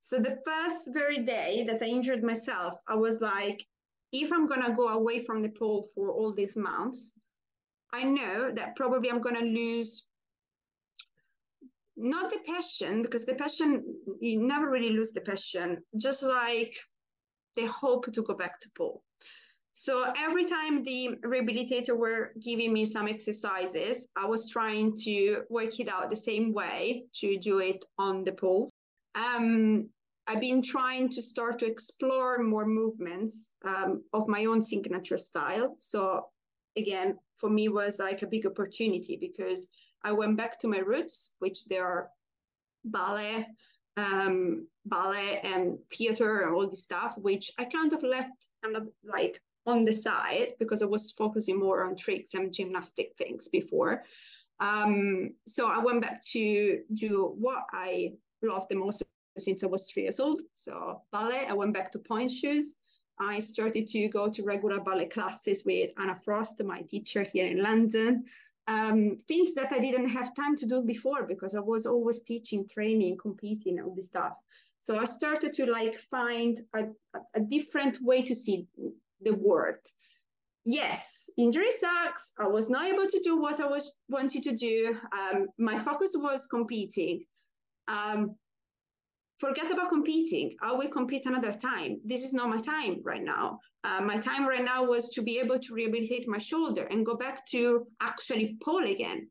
So 0.00 0.18
the 0.18 0.40
first 0.44 0.92
very 0.92 1.18
day 1.18 1.64
that 1.66 1.82
I 1.82 1.86
injured 1.86 2.22
myself, 2.22 2.80
I 2.86 2.94
was 2.94 3.20
like, 3.20 3.66
if 4.12 4.32
I'm 4.32 4.46
gonna 4.46 4.74
go 4.74 4.88
away 4.88 5.18
from 5.18 5.42
the 5.42 5.48
pole 5.48 5.84
for 5.94 6.10
all 6.10 6.32
these 6.32 6.56
months, 6.56 7.18
I 7.92 8.04
know 8.04 8.50
that 8.52 8.76
probably 8.76 9.10
I'm 9.10 9.20
gonna 9.20 9.40
lose 9.40 10.08
not 11.96 12.30
the 12.30 12.38
passion 12.46 13.02
because 13.02 13.24
the 13.24 13.34
passion 13.34 13.82
you 14.20 14.40
never 14.40 14.70
really 14.70 14.90
lose 14.90 15.12
the 15.12 15.22
passion 15.22 15.82
just 15.96 16.22
like 16.22 16.76
the 17.54 17.66
hope 17.66 18.12
to 18.12 18.22
go 18.22 18.34
back 18.34 18.60
to 18.60 18.70
pole. 18.76 19.02
So 19.78 20.10
every 20.16 20.46
time 20.46 20.84
the 20.84 21.18
rehabilitator 21.22 21.94
were 21.94 22.32
giving 22.40 22.72
me 22.72 22.86
some 22.86 23.06
exercises, 23.08 24.08
I 24.16 24.24
was 24.24 24.48
trying 24.48 24.96
to 25.04 25.42
work 25.50 25.78
it 25.78 25.90
out 25.90 26.08
the 26.08 26.16
same 26.16 26.54
way 26.54 27.04
to 27.16 27.36
do 27.36 27.58
it 27.58 27.84
on 27.98 28.24
the 28.24 28.32
pole. 28.32 28.70
Um, 29.14 29.90
I've 30.26 30.40
been 30.40 30.62
trying 30.62 31.10
to 31.10 31.20
start 31.20 31.58
to 31.58 31.66
explore 31.66 32.42
more 32.42 32.64
movements 32.64 33.52
um, 33.66 34.02
of 34.14 34.28
my 34.28 34.46
own 34.46 34.62
signature 34.62 35.18
style. 35.18 35.74
So 35.76 36.30
again, 36.78 37.18
for 37.36 37.50
me 37.50 37.68
was 37.68 37.98
like 37.98 38.22
a 38.22 38.28
big 38.28 38.46
opportunity 38.46 39.18
because 39.20 39.74
I 40.02 40.12
went 40.12 40.38
back 40.38 40.58
to 40.60 40.68
my 40.68 40.78
roots, 40.78 41.36
which 41.40 41.66
they 41.66 41.76
are 41.76 42.08
ballet, 42.82 43.46
um, 43.98 44.68
ballet 44.86 45.42
and 45.44 45.78
theater 45.92 46.40
and 46.40 46.54
all 46.54 46.66
this 46.66 46.82
stuff, 46.82 47.18
which 47.18 47.50
I 47.58 47.66
kind 47.66 47.92
of 47.92 48.02
left 48.02 48.48
kind 48.62 48.74
of 48.74 48.88
like 49.04 49.38
on 49.66 49.84
the 49.84 49.92
side 49.92 50.52
because 50.58 50.82
I 50.82 50.86
was 50.86 51.12
focusing 51.12 51.58
more 51.58 51.84
on 51.84 51.96
tricks 51.96 52.34
and 52.34 52.52
gymnastic 52.52 53.14
things 53.16 53.48
before. 53.48 54.04
Um, 54.60 55.34
so 55.46 55.66
I 55.66 55.78
went 55.78 56.02
back 56.02 56.22
to 56.32 56.80
do 56.94 57.34
what 57.38 57.64
I 57.72 58.12
loved 58.42 58.68
the 58.70 58.76
most 58.76 59.02
since 59.36 59.62
I 59.62 59.66
was 59.66 59.90
three 59.90 60.04
years 60.04 60.20
old. 60.20 60.40
So 60.54 61.02
ballet, 61.12 61.46
I 61.46 61.52
went 61.52 61.74
back 61.74 61.92
to 61.92 61.98
pointe 61.98 62.32
shoes. 62.32 62.76
I 63.18 63.38
started 63.38 63.86
to 63.88 64.08
go 64.08 64.28
to 64.28 64.42
regular 64.42 64.80
ballet 64.80 65.06
classes 65.06 65.64
with 65.64 65.90
Anna 65.98 66.16
Frost, 66.16 66.62
my 66.62 66.82
teacher 66.82 67.22
here 67.22 67.46
in 67.46 67.62
London 67.62 68.24
um, 68.68 69.16
things 69.28 69.54
that 69.54 69.72
I 69.72 69.78
didn't 69.78 70.08
have 70.08 70.34
time 70.34 70.56
to 70.56 70.66
do 70.66 70.82
before 70.82 71.24
because 71.24 71.54
I 71.54 71.60
was 71.60 71.86
always 71.86 72.22
teaching, 72.22 72.66
training, 72.68 73.18
competing, 73.18 73.80
all 73.80 73.94
this 73.94 74.08
stuff. 74.08 74.40
So 74.80 74.98
I 74.98 75.04
started 75.04 75.52
to 75.54 75.66
like 75.66 75.96
find 75.96 76.60
a, 76.74 76.86
a 77.34 77.40
different 77.40 78.00
way 78.00 78.22
to 78.22 78.34
see 78.34 78.66
the 79.20 79.34
world. 79.34 79.84
Yes, 80.64 81.30
injury 81.38 81.70
sucks. 81.70 82.32
I 82.40 82.48
was 82.48 82.68
not 82.68 82.86
able 82.86 83.06
to 83.06 83.20
do 83.22 83.40
what 83.40 83.60
I 83.60 83.66
was 83.66 84.00
wanted 84.08 84.42
to 84.44 84.56
do. 84.56 84.98
Um, 85.12 85.46
my 85.58 85.78
focus 85.78 86.16
was 86.18 86.48
competing. 86.48 87.22
Um, 87.86 88.34
forget 89.38 89.70
about 89.70 89.90
competing. 89.90 90.56
I 90.60 90.72
will 90.72 90.88
compete 90.88 91.26
another 91.26 91.52
time. 91.52 92.00
This 92.04 92.24
is 92.24 92.34
not 92.34 92.48
my 92.48 92.60
time 92.60 93.00
right 93.04 93.22
now. 93.22 93.60
Uh, 93.84 94.00
my 94.00 94.18
time 94.18 94.48
right 94.48 94.64
now 94.64 94.82
was 94.84 95.10
to 95.10 95.22
be 95.22 95.38
able 95.38 95.60
to 95.60 95.74
rehabilitate 95.74 96.26
my 96.26 96.38
shoulder 96.38 96.88
and 96.90 97.06
go 97.06 97.14
back 97.14 97.46
to 97.50 97.86
actually 98.00 98.56
pole 98.60 98.84
again. 98.84 99.28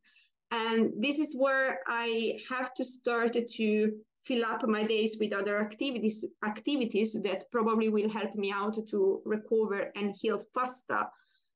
And 0.52 0.94
this 0.98 1.20
is 1.20 1.36
where 1.38 1.80
I 1.88 2.40
have 2.50 2.74
to 2.76 2.86
start 2.86 3.34
to 3.34 3.92
fill 4.26 4.46
up 4.46 4.68
my 4.68 4.84
days 4.84 5.18
with 5.20 5.34
other 5.34 5.62
activities 5.62 6.36
activities 6.44 7.22
that 7.24 7.44
probably 7.52 7.90
will 7.90 8.10
help 8.10 8.34
me 8.36 8.52
out 8.52 8.76
to 8.88 9.22
recover 9.26 9.92
and 9.96 10.16
heal 10.20 10.42
faster. 10.54 11.08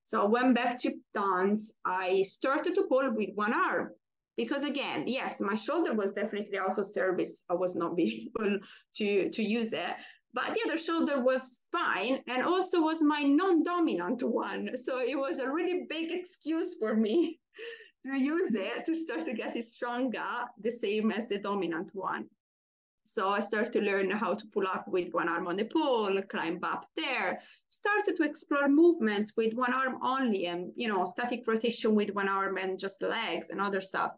So 0.05 0.21
I 0.21 0.25
went 0.25 0.55
back 0.55 0.79
to 0.79 0.93
dance. 1.13 1.79
I 1.85 2.23
started 2.23 2.75
to 2.75 2.83
pull 2.83 3.11
with 3.13 3.29
one 3.35 3.53
arm 3.53 3.91
because 4.39 4.63
again 4.63 5.03
yes 5.05 5.41
my 5.41 5.53
shoulder 5.53 5.93
was 5.93 6.13
definitely 6.13 6.57
out 6.57 6.77
of 6.77 6.85
service 6.85 7.43
i 7.49 7.53
was 7.53 7.75
not 7.75 7.93
being 7.99 8.31
able 8.39 8.57
to 8.95 9.29
to 9.29 9.43
use 9.43 9.73
it 9.73 9.95
but 10.33 10.53
the 10.53 10.61
other 10.65 10.77
shoulder 10.77 11.19
was 11.21 11.67
fine 11.73 12.23
and 12.27 12.41
also 12.43 12.81
was 12.81 13.03
my 13.03 13.21
non-dominant 13.23 14.23
one 14.23 14.77
so 14.77 14.99
it 14.99 15.17
was 15.19 15.39
a 15.39 15.51
really 15.51 15.85
big 15.89 16.13
excuse 16.13 16.77
for 16.79 16.95
me 16.95 17.37
to 18.05 18.17
use 18.17 18.55
it 18.55 18.85
to 18.85 18.95
start 18.95 19.25
to 19.25 19.33
get 19.33 19.57
it 19.57 19.65
stronger 19.65 20.31
the 20.61 20.71
same 20.71 21.11
as 21.11 21.27
the 21.27 21.39
dominant 21.39 21.91
one 21.93 22.23
so 23.13 23.29
I 23.29 23.39
started 23.39 23.73
to 23.73 23.81
learn 23.81 24.09
how 24.09 24.33
to 24.33 24.47
pull 24.53 24.67
up 24.67 24.87
with 24.87 25.13
one 25.13 25.29
arm 25.29 25.47
on 25.47 25.55
the 25.55 25.65
pole, 25.65 26.21
climb 26.23 26.59
up 26.63 26.85
there, 26.95 27.41
started 27.69 28.15
to 28.17 28.23
explore 28.23 28.67
movements 28.67 29.35
with 29.35 29.53
one 29.53 29.73
arm 29.73 29.97
only 30.01 30.47
and, 30.47 30.71
you 30.75 30.87
know, 30.87 31.05
static 31.05 31.43
rotation 31.47 31.95
with 31.95 32.11
one 32.11 32.29
arm 32.29 32.57
and 32.57 32.79
just 32.79 33.01
legs 33.01 33.49
and 33.49 33.59
other 33.61 33.81
stuff 33.81 34.11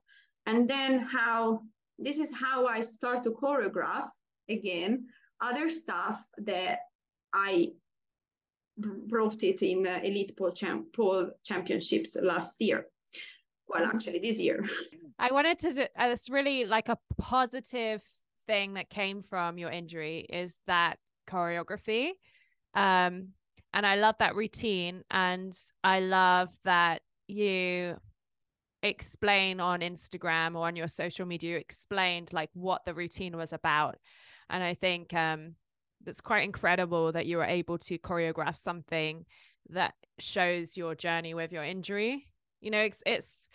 and 0.46 0.70
then 0.70 1.00
how 1.00 1.62
this 2.00 2.20
is 2.20 2.34
how 2.34 2.66
I 2.66 2.82
start 2.82 3.24
to 3.24 3.32
choreograph 3.32 4.10
again 4.50 5.08
other 5.40 5.70
stuff 5.70 6.26
that 6.40 6.80
I 7.34 7.70
brought 8.78 9.44
it 9.44 9.62
in 9.62 9.84
the 9.84 10.06
elite 10.06 10.34
pole, 10.38 10.52
champ- 10.52 10.94
pole 10.94 11.32
championships 11.44 12.18
last 12.22 12.62
year. 12.62 12.88
Well, 13.68 13.86
actually, 13.86 14.20
this 14.20 14.40
year. 14.40 14.66
I 15.20 15.32
wanted 15.32 15.60
to. 15.60 15.74
Do, 15.74 15.82
uh, 15.84 16.10
it's 16.12 16.30
really 16.30 16.66
like 16.66 16.90
a 16.90 16.98
positive 17.18 18.04
thing 18.48 18.74
that 18.74 18.90
came 18.90 19.22
from 19.22 19.58
your 19.58 19.70
injury 19.70 20.26
is 20.30 20.60
that 20.68 20.98
choreography, 21.30 22.12
um, 22.74 23.30
and 23.74 23.86
I 23.86 23.96
love 23.96 24.16
that 24.20 24.36
routine, 24.36 25.04
and 25.10 25.54
I 25.84 26.02
love 26.02 26.50
that 26.66 27.02
you 27.28 27.98
explain 28.84 29.60
on 29.60 29.82
Instagram 29.82 30.56
or 30.56 30.68
on 30.68 30.76
your 30.76 30.88
social 30.88 31.26
media, 31.26 31.52
you 31.52 31.58
explained 31.58 32.34
like 32.34 32.50
what 32.54 32.84
the 32.86 32.94
routine 32.94 33.38
was 33.38 33.54
about. 33.54 33.98
And 34.50 34.64
I 34.64 34.74
think 34.74 35.14
um 35.14 35.56
it's 36.08 36.22
quite 36.22 36.44
incredible 36.44 37.12
that 37.12 37.28
you 37.28 37.38
were 37.38 37.46
able 37.46 37.78
to 37.78 37.98
choreograph 38.00 38.56
something 38.56 39.26
that 39.70 39.94
shows 40.20 40.76
your 40.76 40.96
journey 40.96 41.34
with 41.36 41.52
your 41.52 41.64
injury. 41.64 42.28
You 42.60 42.72
know, 42.72 42.82
it's, 42.82 43.04
it's 43.06 43.50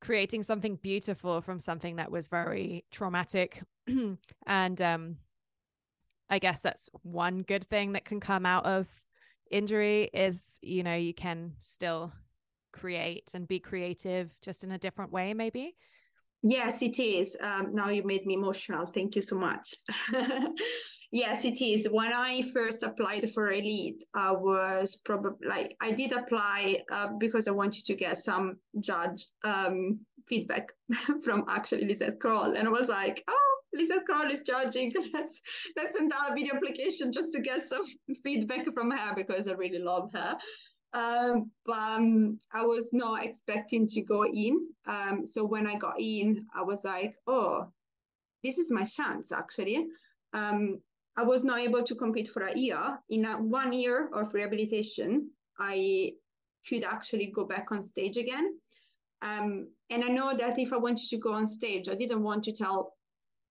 creating 0.00 0.42
something 0.42 0.76
beautiful 0.76 1.40
from 1.40 1.60
something 1.60 1.96
that 1.96 2.10
was 2.10 2.28
very 2.28 2.84
traumatic. 2.90 3.62
and 4.46 4.82
um 4.82 5.16
I 6.30 6.38
guess 6.38 6.60
that's 6.60 6.90
one 7.02 7.42
good 7.42 7.68
thing 7.68 7.92
that 7.92 8.04
can 8.04 8.20
come 8.20 8.44
out 8.44 8.66
of 8.66 8.86
injury 9.50 10.10
is, 10.12 10.58
you 10.60 10.82
know, 10.82 10.94
you 10.94 11.14
can 11.14 11.54
still 11.58 12.12
create 12.72 13.30
and 13.34 13.48
be 13.48 13.58
creative 13.58 14.34
just 14.42 14.62
in 14.62 14.72
a 14.72 14.78
different 14.78 15.10
way, 15.10 15.32
maybe? 15.32 15.74
Yes, 16.42 16.82
it 16.82 16.98
is. 16.98 17.36
Um, 17.40 17.74
now 17.74 17.88
you 17.88 18.04
made 18.04 18.26
me 18.26 18.34
emotional. 18.34 18.86
Thank 18.86 19.16
you 19.16 19.22
so 19.22 19.36
much. 19.36 19.74
yes, 21.10 21.44
it 21.44 21.60
is. 21.60 21.88
When 21.90 22.12
I 22.12 22.42
first 22.52 22.82
applied 22.82 23.30
for 23.30 23.50
Elite, 23.50 24.04
I 24.14 24.32
was 24.32 24.96
probably 25.04 25.48
like, 25.48 25.76
I 25.82 25.92
did 25.92 26.12
apply 26.12 26.78
uh, 26.90 27.12
because 27.18 27.48
I 27.48 27.52
wanted 27.52 27.84
to 27.86 27.94
get 27.94 28.16
some 28.16 28.58
judge 28.80 29.26
um, 29.44 29.98
feedback 30.28 30.72
from 31.24 31.44
actually 31.48 31.86
Lizette 31.86 32.20
Kroll. 32.20 32.56
And 32.56 32.68
I 32.68 32.70
was 32.70 32.88
like, 32.88 33.22
oh, 33.28 33.58
Lizette 33.74 34.06
Kroll 34.06 34.30
is 34.30 34.42
judging. 34.42 34.92
Let's 35.12 35.42
let's 35.76 35.96
send 35.96 36.12
out 36.12 36.32
a 36.32 36.34
video 36.34 36.56
application 36.56 37.12
just 37.12 37.32
to 37.34 37.40
get 37.40 37.62
some 37.62 37.82
feedback 38.24 38.66
from 38.74 38.90
her 38.90 39.14
because 39.14 39.48
I 39.48 39.52
really 39.52 39.78
love 39.78 40.10
her. 40.14 40.36
Um, 40.94 41.50
but 41.66 41.76
um, 41.76 42.38
I 42.52 42.64
was 42.64 42.92
not 42.94 43.24
expecting 43.24 43.86
to 43.88 44.02
go 44.02 44.24
in. 44.24 44.58
Um, 44.86 45.26
so 45.26 45.44
when 45.44 45.66
I 45.66 45.76
got 45.76 45.96
in, 45.98 46.44
I 46.54 46.62
was 46.62 46.84
like, 46.84 47.14
oh, 47.26 47.68
this 48.42 48.58
is 48.58 48.72
my 48.72 48.84
chance 48.84 49.32
actually. 49.32 49.86
Um, 50.32 50.80
I 51.18 51.22
was 51.24 51.42
not 51.42 51.58
able 51.58 51.82
to 51.82 51.96
compete 51.96 52.28
for 52.28 52.44
a 52.44 52.56
year. 52.56 52.80
In 53.10 53.24
a, 53.24 53.32
one 53.32 53.72
year 53.72 54.08
of 54.12 54.32
rehabilitation, 54.32 55.30
I 55.58 56.12
could 56.68 56.84
actually 56.84 57.32
go 57.34 57.44
back 57.44 57.72
on 57.72 57.82
stage 57.82 58.16
again. 58.16 58.56
Um, 59.20 59.68
and 59.90 60.04
I 60.04 60.10
know 60.10 60.32
that 60.36 60.60
if 60.60 60.72
I 60.72 60.76
wanted 60.76 61.08
to 61.08 61.18
go 61.18 61.32
on 61.32 61.44
stage, 61.44 61.88
I 61.88 61.96
didn't 61.96 62.22
want 62.22 62.44
to 62.44 62.52
tell 62.52 62.92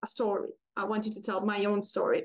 a 0.02 0.06
story. 0.06 0.48
I 0.78 0.86
wanted 0.86 1.12
to 1.12 1.22
tell 1.22 1.44
my 1.44 1.66
own 1.66 1.82
story. 1.82 2.22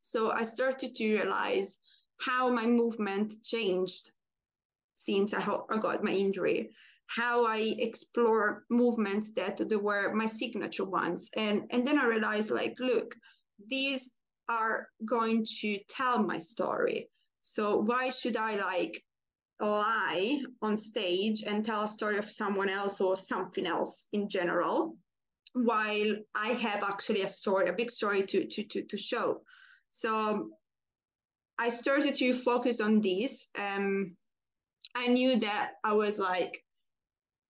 So 0.00 0.30
I 0.30 0.44
started 0.44 0.94
to 0.94 1.12
realize 1.12 1.80
how 2.20 2.48
my 2.48 2.64
movement 2.64 3.34
changed 3.44 4.12
since 4.94 5.34
I, 5.34 5.44
I 5.68 5.76
got 5.76 6.02
my 6.02 6.12
injury, 6.12 6.70
how 7.08 7.44
I 7.44 7.74
explore 7.78 8.64
movements 8.70 9.34
that 9.34 9.60
were 9.82 10.14
my 10.14 10.26
signature 10.26 10.86
ones. 10.86 11.30
And, 11.36 11.64
and 11.70 11.86
then 11.86 11.98
I 11.98 12.06
realized 12.06 12.50
like, 12.50 12.76
look, 12.80 13.14
these 13.68 14.16
are 14.48 14.88
going 15.04 15.46
to 15.60 15.78
tell 15.88 16.22
my 16.22 16.38
story. 16.38 17.08
So 17.42 17.78
why 17.78 18.10
should 18.10 18.36
I 18.36 18.56
like 18.56 19.02
lie 19.60 20.42
on 20.62 20.76
stage 20.76 21.42
and 21.42 21.64
tell 21.64 21.82
a 21.82 21.88
story 21.88 22.18
of 22.18 22.30
someone 22.30 22.68
else 22.68 23.00
or 23.00 23.16
something 23.16 23.66
else 23.66 24.08
in 24.12 24.28
general? 24.28 24.96
While 25.52 26.16
I 26.34 26.48
have 26.48 26.82
actually 26.82 27.22
a 27.22 27.28
story, 27.28 27.68
a 27.68 27.72
big 27.72 27.90
story 27.90 28.22
to 28.24 28.46
to 28.46 28.64
to, 28.64 28.82
to 28.82 28.96
show. 28.96 29.42
So 29.92 30.50
I 31.58 31.68
started 31.68 32.16
to 32.16 32.32
focus 32.32 32.80
on 32.80 33.00
this. 33.00 33.46
Um, 33.56 34.10
I 34.96 35.06
knew 35.08 35.38
that 35.40 35.72
I 35.84 35.92
was 35.92 36.18
like 36.18 36.63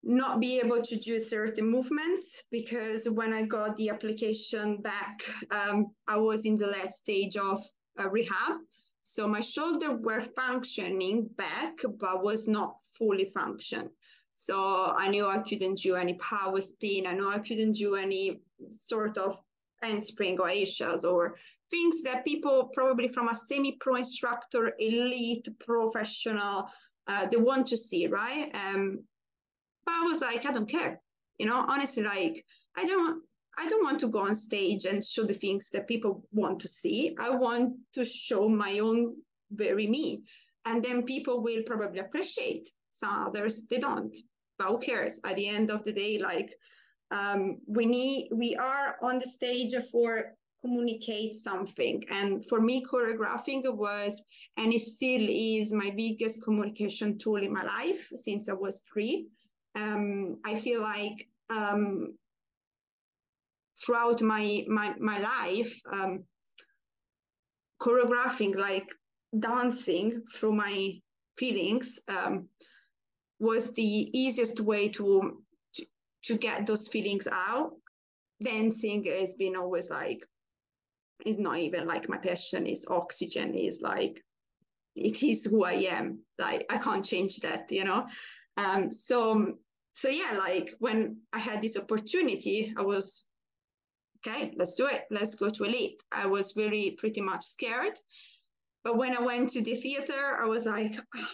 not 0.05 0.40
be 0.40 0.61
able 0.61 0.83
to 0.83 0.97
do 0.97 1.19
certain 1.19 1.67
movements 1.67 2.45
because 2.51 3.09
when 3.09 3.33
I 3.33 3.45
got 3.45 3.77
the 3.77 3.88
application 3.88 4.83
back, 4.83 5.23
um, 5.51 5.87
I 6.07 6.19
was 6.19 6.45
in 6.45 6.57
the 6.57 6.67
last 6.67 6.99
stage 6.99 7.37
of 7.37 7.59
uh, 7.99 8.11
rehab. 8.11 8.59
So 9.03 9.27
my 9.29 9.40
shoulder 9.40 9.97
were 9.97 10.21
functioning 10.21 11.29
back, 11.37 11.79
but 11.99 12.23
was 12.23 12.49
not 12.49 12.77
fully 12.99 13.27
function. 13.27 13.90
So 14.35 14.57
I 14.97 15.09
knew 15.09 15.27
I 15.27 15.38
couldn't 15.38 15.79
do 15.79 15.95
any 15.95 16.14
power 16.14 16.61
spin. 16.61 17.07
I 17.07 17.14
know 17.14 17.29
I 17.29 17.38
couldn't 17.38 17.73
do 17.73 17.95
any 17.95 18.40
sort 18.73 19.17
of 19.17 19.40
handspring 19.83 20.40
or 20.40 20.49
Aishas 20.49 21.05
or 21.05 21.37
things 21.71 22.03
that 22.03 22.25
people 22.25 22.71
probably 22.73 23.09
from 23.09 23.29
a 23.29 23.35
semi-pro 23.35 23.97
instructor, 23.97 24.73
elite, 24.79 25.49
professional, 25.61 26.69
uh, 27.07 27.27
they 27.27 27.37
want 27.37 27.67
to 27.69 27.77
see, 27.77 28.07
right? 28.07 28.51
Um, 28.55 29.05
but 29.87 29.94
I 29.94 30.05
was 30.05 30.20
like, 30.20 30.47
I 30.47 30.53
don't 30.53 30.68
care. 30.68 31.01
You 31.38 31.47
know, 31.47 31.64
honestly, 31.66 32.03
like 32.03 32.44
I 32.77 32.85
don't 32.85 33.23
I 33.59 33.68
don't 33.68 33.85
want 33.85 34.01
to 34.01 34.09
go 34.09 34.18
on 34.20 34.35
stage 34.35 34.85
and 34.85 35.05
show 35.05 35.25
the 35.25 35.35
things 35.35 35.70
that 35.70 35.87
people 35.87 36.27
want 36.33 36.61
to 36.61 36.68
see. 36.68 37.14
I 37.18 37.31
want 37.31 37.75
to 37.94 38.05
show 38.05 38.49
my 38.49 38.81
own 38.81 39.16
very 39.53 39.87
me. 39.87 40.23
And 40.64 40.83
then 40.85 41.05
people 41.05 41.42
will 41.42 41.62
probably 41.64 42.01
appreciate. 42.01 42.68
Some 42.90 43.27
others 43.27 43.66
they 43.66 43.79
don't. 43.79 44.16
But 44.59 44.68
who 44.68 44.79
cares? 44.79 45.20
At 45.25 45.37
the 45.37 45.49
end 45.49 45.70
of 45.70 45.85
the 45.85 45.92
day, 45.92 46.18
like 46.18 46.55
um, 47.11 47.59
we 47.66 47.87
need 47.87 48.29
we 48.33 48.57
are 48.57 48.97
on 49.03 49.18
the 49.18 49.27
stage 49.27 49.75
for 49.90 50.35
communicate 50.64 51.35
something. 51.35 52.03
And 52.11 52.44
for 52.47 52.61
me, 52.61 52.83
choreographing 52.85 53.62
was 53.77 54.23
and 54.57 54.73
it 54.73 54.81
still 54.81 55.27
is 55.29 55.73
my 55.73 55.90
biggest 55.90 56.42
communication 56.42 57.18
tool 57.18 57.37
in 57.37 57.53
my 57.53 57.64
life 57.64 58.09
since 58.14 58.49
I 58.49 58.55
was 58.55 58.83
three 58.92 59.27
um, 59.75 60.41
I 60.45 60.57
feel 60.57 60.81
like 60.81 61.29
um, 61.51 62.17
throughout 63.85 64.23
my 64.23 64.65
my 64.69 64.95
my 64.99 65.19
life, 65.19 65.81
um, 65.93 66.25
choreographing, 67.81 68.57
like 68.57 68.89
dancing 69.39 70.23
through 70.33 70.53
my 70.53 71.01
feelings, 71.37 72.01
um, 72.09 72.49
was 73.39 73.73
the 73.73 73.83
easiest 74.19 74.61
way 74.61 74.89
to, 74.89 75.43
to 75.75 75.87
to 76.25 76.39
get 76.39 76.67
those 76.67 76.89
feelings 76.89 77.29
out. 77.31 77.73
Dancing 78.43 79.05
has 79.05 79.35
been 79.35 79.57
always 79.57 79.91
like 79.91 80.25
it's 81.25 81.39
not 81.39 81.59
even 81.59 81.87
like 81.87 82.09
my 82.09 82.19
passion 82.19 82.67
is 82.67 82.87
oxygen 82.91 83.55
is 83.55 83.81
like 83.83 84.23
it 84.97 85.23
is 85.23 85.45
who 85.45 85.65
I 85.65 85.73
am. 85.91 86.21
Like 86.39 86.67
I 86.71 86.79
can't 86.79 87.05
change 87.05 87.39
that, 87.41 87.71
you 87.71 87.85
know. 87.85 88.07
Um, 88.57 88.93
so 88.93 89.57
so 89.94 90.09
yeah, 90.09 90.37
like 90.38 90.74
when 90.80 91.18
I 91.33 91.38
had 91.38 91.62
this 91.62 91.78
opportunity, 91.78 92.74
I 92.76 92.83
was 92.83 93.26
okay, 94.26 94.52
let's 94.57 94.74
do 94.74 94.87
it. 94.87 95.04
Let's 95.11 95.37
go 95.37 95.48
to 95.48 95.64
elite. 95.64 96.02
I 96.11 96.26
was 96.26 96.52
very 96.52 96.96
pretty 96.98 97.20
much 97.20 97.44
scared. 97.44 97.96
But 98.83 98.96
when 98.96 99.16
I 99.16 99.20
went 99.20 99.50
to 99.50 99.62
the 99.62 99.74
theater, 99.74 100.37
I 100.38 100.46
was 100.46 100.66
like, 100.66 100.98
oh, 101.16 101.28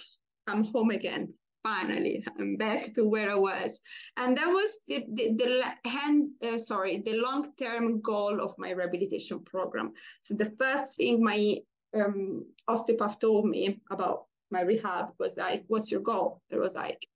I'm 0.46 0.64
home 0.64 0.90
again. 0.90 1.32
Finally, 1.62 2.24
I'm 2.38 2.56
back 2.56 2.94
to 2.94 3.04
where 3.04 3.30
I 3.30 3.34
was. 3.34 3.80
And 4.16 4.36
that 4.36 4.46
was 4.46 4.80
the, 4.88 5.04
the, 5.12 5.34
the 5.34 5.90
hand, 5.90 6.30
uh, 6.42 6.58
sorry, 6.58 6.98
the 6.98 7.18
long-term 7.18 8.00
goal 8.00 8.40
of 8.40 8.54
my 8.56 8.70
rehabilitation 8.70 9.40
program. 9.44 9.92
So 10.22 10.34
the 10.34 10.52
first 10.58 10.96
thing 10.96 11.22
my 11.22 11.56
um, 11.94 12.46
osteopath 12.68 13.18
told 13.18 13.46
me 13.46 13.80
about 13.90 14.26
my 14.50 14.62
rehab 14.62 15.10
was 15.18 15.36
like, 15.36 15.64
what's 15.68 15.90
your 15.90 16.00
goal? 16.00 16.40
It 16.50 16.58
was 16.58 16.74
like, 16.74 17.06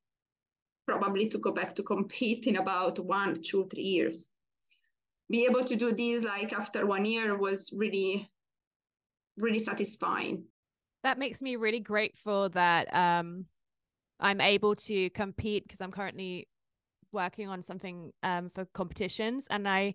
probably 0.87 1.29
to 1.29 1.39
go 1.39 1.51
back 1.53 1.75
to 1.75 1.83
compete 1.83 2.47
in 2.47 2.57
about 2.57 2.99
one, 2.99 3.43
two, 3.43 3.67
three 3.69 3.83
years. 3.83 4.31
Be 5.31 5.47
able 5.47 5.65
to 5.65 5.77
do 5.77 5.93
this 5.93 6.23
like 6.23 6.53
after 6.53 6.87
one 6.87 7.05
year 7.05 7.37
was 7.37 7.73
really, 7.77 8.29
really 9.39 9.59
satisfying. 9.59 10.45
That 11.03 11.19
makes 11.19 11.43
me 11.43 11.57
really 11.57 11.81
grateful 11.81 12.49
that 12.51 12.95
um, 12.95 13.47
I'm 14.21 14.41
able 14.41 14.75
to 14.77 15.11
compete 15.11 15.65
because 15.65 15.81
I'm 15.81 15.91
currently 15.91 16.49
working 17.13 17.49
on 17.49 17.63
something 17.63 18.13
um, 18.23 18.51
for 18.51 18.67
competitions. 18.67 19.47
And 19.51 19.69
I, 19.69 19.95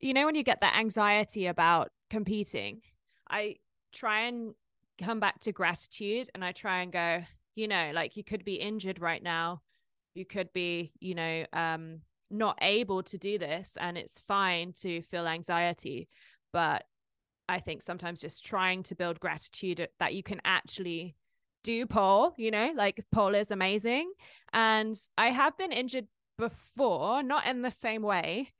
you 0.00 0.12
know, 0.12 0.26
when 0.26 0.34
you 0.34 0.42
get 0.42 0.60
that 0.60 0.76
anxiety 0.76 1.46
about 1.46 1.90
competing, 2.10 2.80
I 3.30 3.56
try 3.92 4.26
and 4.26 4.54
come 5.02 5.20
back 5.20 5.40
to 5.40 5.52
gratitude 5.52 6.28
and 6.34 6.44
I 6.44 6.52
try 6.52 6.82
and 6.82 6.92
go, 6.92 7.22
you 7.54 7.68
know, 7.68 7.90
like 7.94 8.16
you 8.16 8.24
could 8.24 8.44
be 8.44 8.54
injured 8.54 9.00
right 9.00 9.22
now 9.22 9.62
you 10.14 10.24
could 10.24 10.52
be 10.52 10.92
you 11.00 11.14
know 11.14 11.44
um 11.52 12.00
not 12.30 12.58
able 12.62 13.02
to 13.02 13.18
do 13.18 13.38
this 13.38 13.76
and 13.80 13.96
it's 13.96 14.20
fine 14.20 14.72
to 14.72 15.02
feel 15.02 15.26
anxiety 15.26 16.08
but 16.52 16.84
i 17.48 17.58
think 17.58 17.82
sometimes 17.82 18.20
just 18.20 18.44
trying 18.44 18.82
to 18.82 18.94
build 18.94 19.20
gratitude 19.20 19.86
that 19.98 20.14
you 20.14 20.22
can 20.22 20.40
actually 20.44 21.14
do 21.62 21.86
pole 21.86 22.34
you 22.36 22.50
know 22.50 22.72
like 22.76 23.04
pole 23.10 23.34
is 23.34 23.50
amazing. 23.50 24.12
And 24.52 24.96
i 25.16 25.28
have 25.28 25.56
been 25.56 25.72
injured 25.72 26.06
before 26.38 27.22
not 27.22 27.46
in 27.46 27.62
the 27.62 27.70
same 27.70 28.02
way. 28.02 28.50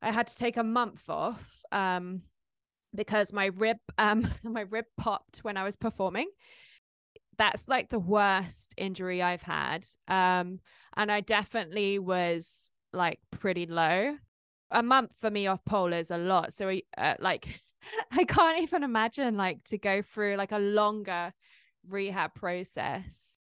I 0.00 0.10
had 0.10 0.26
to 0.28 0.36
take 0.36 0.56
a 0.56 0.64
month 0.64 1.08
off 1.10 1.62
um 1.72 2.22
because 2.94 3.32
my 3.32 3.46
rib 3.46 3.78
um 3.98 4.24
my 4.42 4.62
rib 4.62 4.84
popped 4.96 5.38
when 5.38 5.56
i 5.56 5.64
was 5.64 5.76
performing 5.76 6.28
that's 7.42 7.66
like 7.66 7.88
the 7.88 7.98
worst 7.98 8.72
injury 8.76 9.20
I've 9.20 9.42
had. 9.42 9.84
Um, 10.06 10.60
and 10.96 11.10
I 11.10 11.22
definitely 11.22 11.98
was 11.98 12.70
like 12.92 13.18
pretty 13.32 13.66
low. 13.66 14.16
A 14.70 14.82
month 14.82 15.12
for 15.18 15.28
me 15.28 15.48
off 15.48 15.64
pole 15.64 15.92
is 15.92 16.12
a 16.12 16.18
lot. 16.18 16.52
So, 16.54 16.72
uh, 16.96 17.14
like, 17.18 17.60
I 18.12 18.22
can't 18.22 18.62
even 18.62 18.84
imagine 18.84 19.36
like 19.36 19.64
to 19.64 19.76
go 19.76 20.02
through 20.02 20.36
like 20.36 20.52
a 20.52 20.58
longer 20.60 21.32
rehab 21.88 22.32
process. 22.36 23.38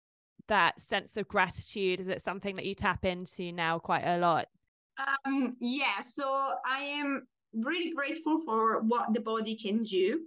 That 0.49 0.81
sense 0.81 1.15
of 1.15 1.29
gratitude 1.29 2.01
is 2.01 2.09
it 2.09 2.21
something 2.21 2.57
that 2.57 2.65
you 2.65 2.75
tap 2.75 3.05
into 3.05 3.53
now 3.53 3.79
quite 3.79 4.03
a 4.03 4.17
lot? 4.17 4.47
Um, 5.25 5.55
yeah. 5.61 6.01
So 6.01 6.49
I 6.65 6.83
am 6.83 7.25
really 7.53 7.93
grateful 7.93 8.43
for 8.43 8.81
what 8.81 9.13
the 9.13 9.21
body 9.21 9.55
can 9.55 9.83
do. 9.83 10.19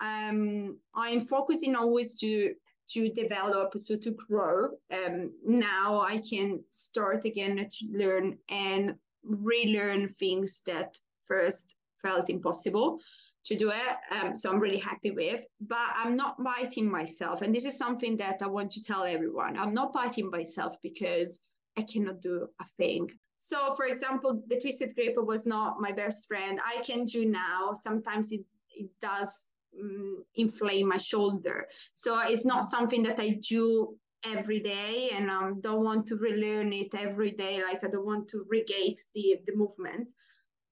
Um, 0.00 0.80
I'm 0.96 1.20
focusing 1.20 1.76
always 1.76 2.16
to 2.16 2.52
to 2.88 3.08
develop, 3.10 3.76
so 3.78 3.96
to 3.96 4.10
grow. 4.12 4.70
Um, 4.90 5.32
now 5.44 6.00
I 6.00 6.18
can 6.18 6.62
start 6.70 7.24
again 7.24 7.56
to 7.56 7.86
learn 7.90 8.38
and 8.48 8.94
relearn 9.22 10.08
things 10.08 10.62
that 10.66 10.98
first 11.24 11.76
felt 12.02 12.30
impossible 12.30 13.00
to 13.44 13.56
do 13.56 13.70
it. 13.70 13.96
Um, 14.10 14.36
so 14.36 14.50
I'm 14.50 14.60
really 14.60 14.78
happy 14.78 15.12
with, 15.12 15.46
but 15.60 15.88
I'm 15.94 16.16
not 16.16 16.42
biting 16.42 16.90
myself. 16.90 17.42
And 17.42 17.54
this 17.54 17.64
is 17.64 17.78
something 17.78 18.16
that 18.16 18.42
I 18.42 18.46
want 18.46 18.70
to 18.72 18.82
tell 18.82 19.04
everyone. 19.04 19.56
I'm 19.56 19.74
not 19.74 19.92
biting 19.92 20.30
myself 20.30 20.76
because 20.82 21.46
I 21.76 21.82
cannot 21.82 22.20
do 22.20 22.48
a 22.60 22.64
thing. 22.76 23.08
So, 23.38 23.74
for 23.76 23.84
example, 23.84 24.42
the 24.48 24.58
twisted 24.58 24.94
grip 24.94 25.14
was 25.16 25.46
not 25.46 25.80
my 25.80 25.92
best 25.92 26.26
friend. 26.26 26.58
I 26.64 26.82
can 26.82 27.04
do 27.04 27.26
now. 27.26 27.74
Sometimes 27.74 28.32
it, 28.32 28.44
it 28.74 28.90
does 29.00 29.48
um, 29.80 30.24
inflame 30.34 30.88
my 30.88 30.96
shoulder. 30.96 31.66
So 31.92 32.18
it's 32.20 32.44
not 32.44 32.64
something 32.64 33.02
that 33.04 33.20
I 33.20 33.38
do 33.48 33.96
every 34.24 34.60
day 34.60 35.10
and 35.14 35.30
um, 35.30 35.60
don't 35.60 35.84
want 35.84 36.06
to 36.08 36.16
relearn 36.16 36.72
it 36.72 36.94
every 36.94 37.30
day. 37.30 37.62
Like 37.62 37.84
I 37.84 37.88
don't 37.88 38.06
want 38.06 38.28
to 38.30 38.44
regate 38.48 39.00
the, 39.14 39.36
the 39.46 39.54
movement. 39.56 40.12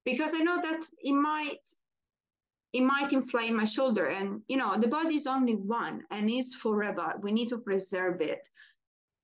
because 0.05 0.35
I 0.35 0.39
know 0.39 0.61
that 0.61 0.87
it 1.01 1.13
might 1.13 1.59
it 2.73 2.83
might 2.83 3.13
inflame 3.13 3.57
my 3.57 3.65
shoulder 3.65 4.07
and 4.09 4.43
you 4.49 4.57
know 4.57 4.77
the 4.77 4.89
body 4.89 5.15
is 5.15 5.27
only 5.27 5.55
one 5.55 6.03
and 6.11 6.31
is 6.31 6.55
forever 6.55 7.15
we 7.23 7.33
need 7.33 7.49
to 7.49 7.59
preserve 7.59 8.21
it 8.21 8.49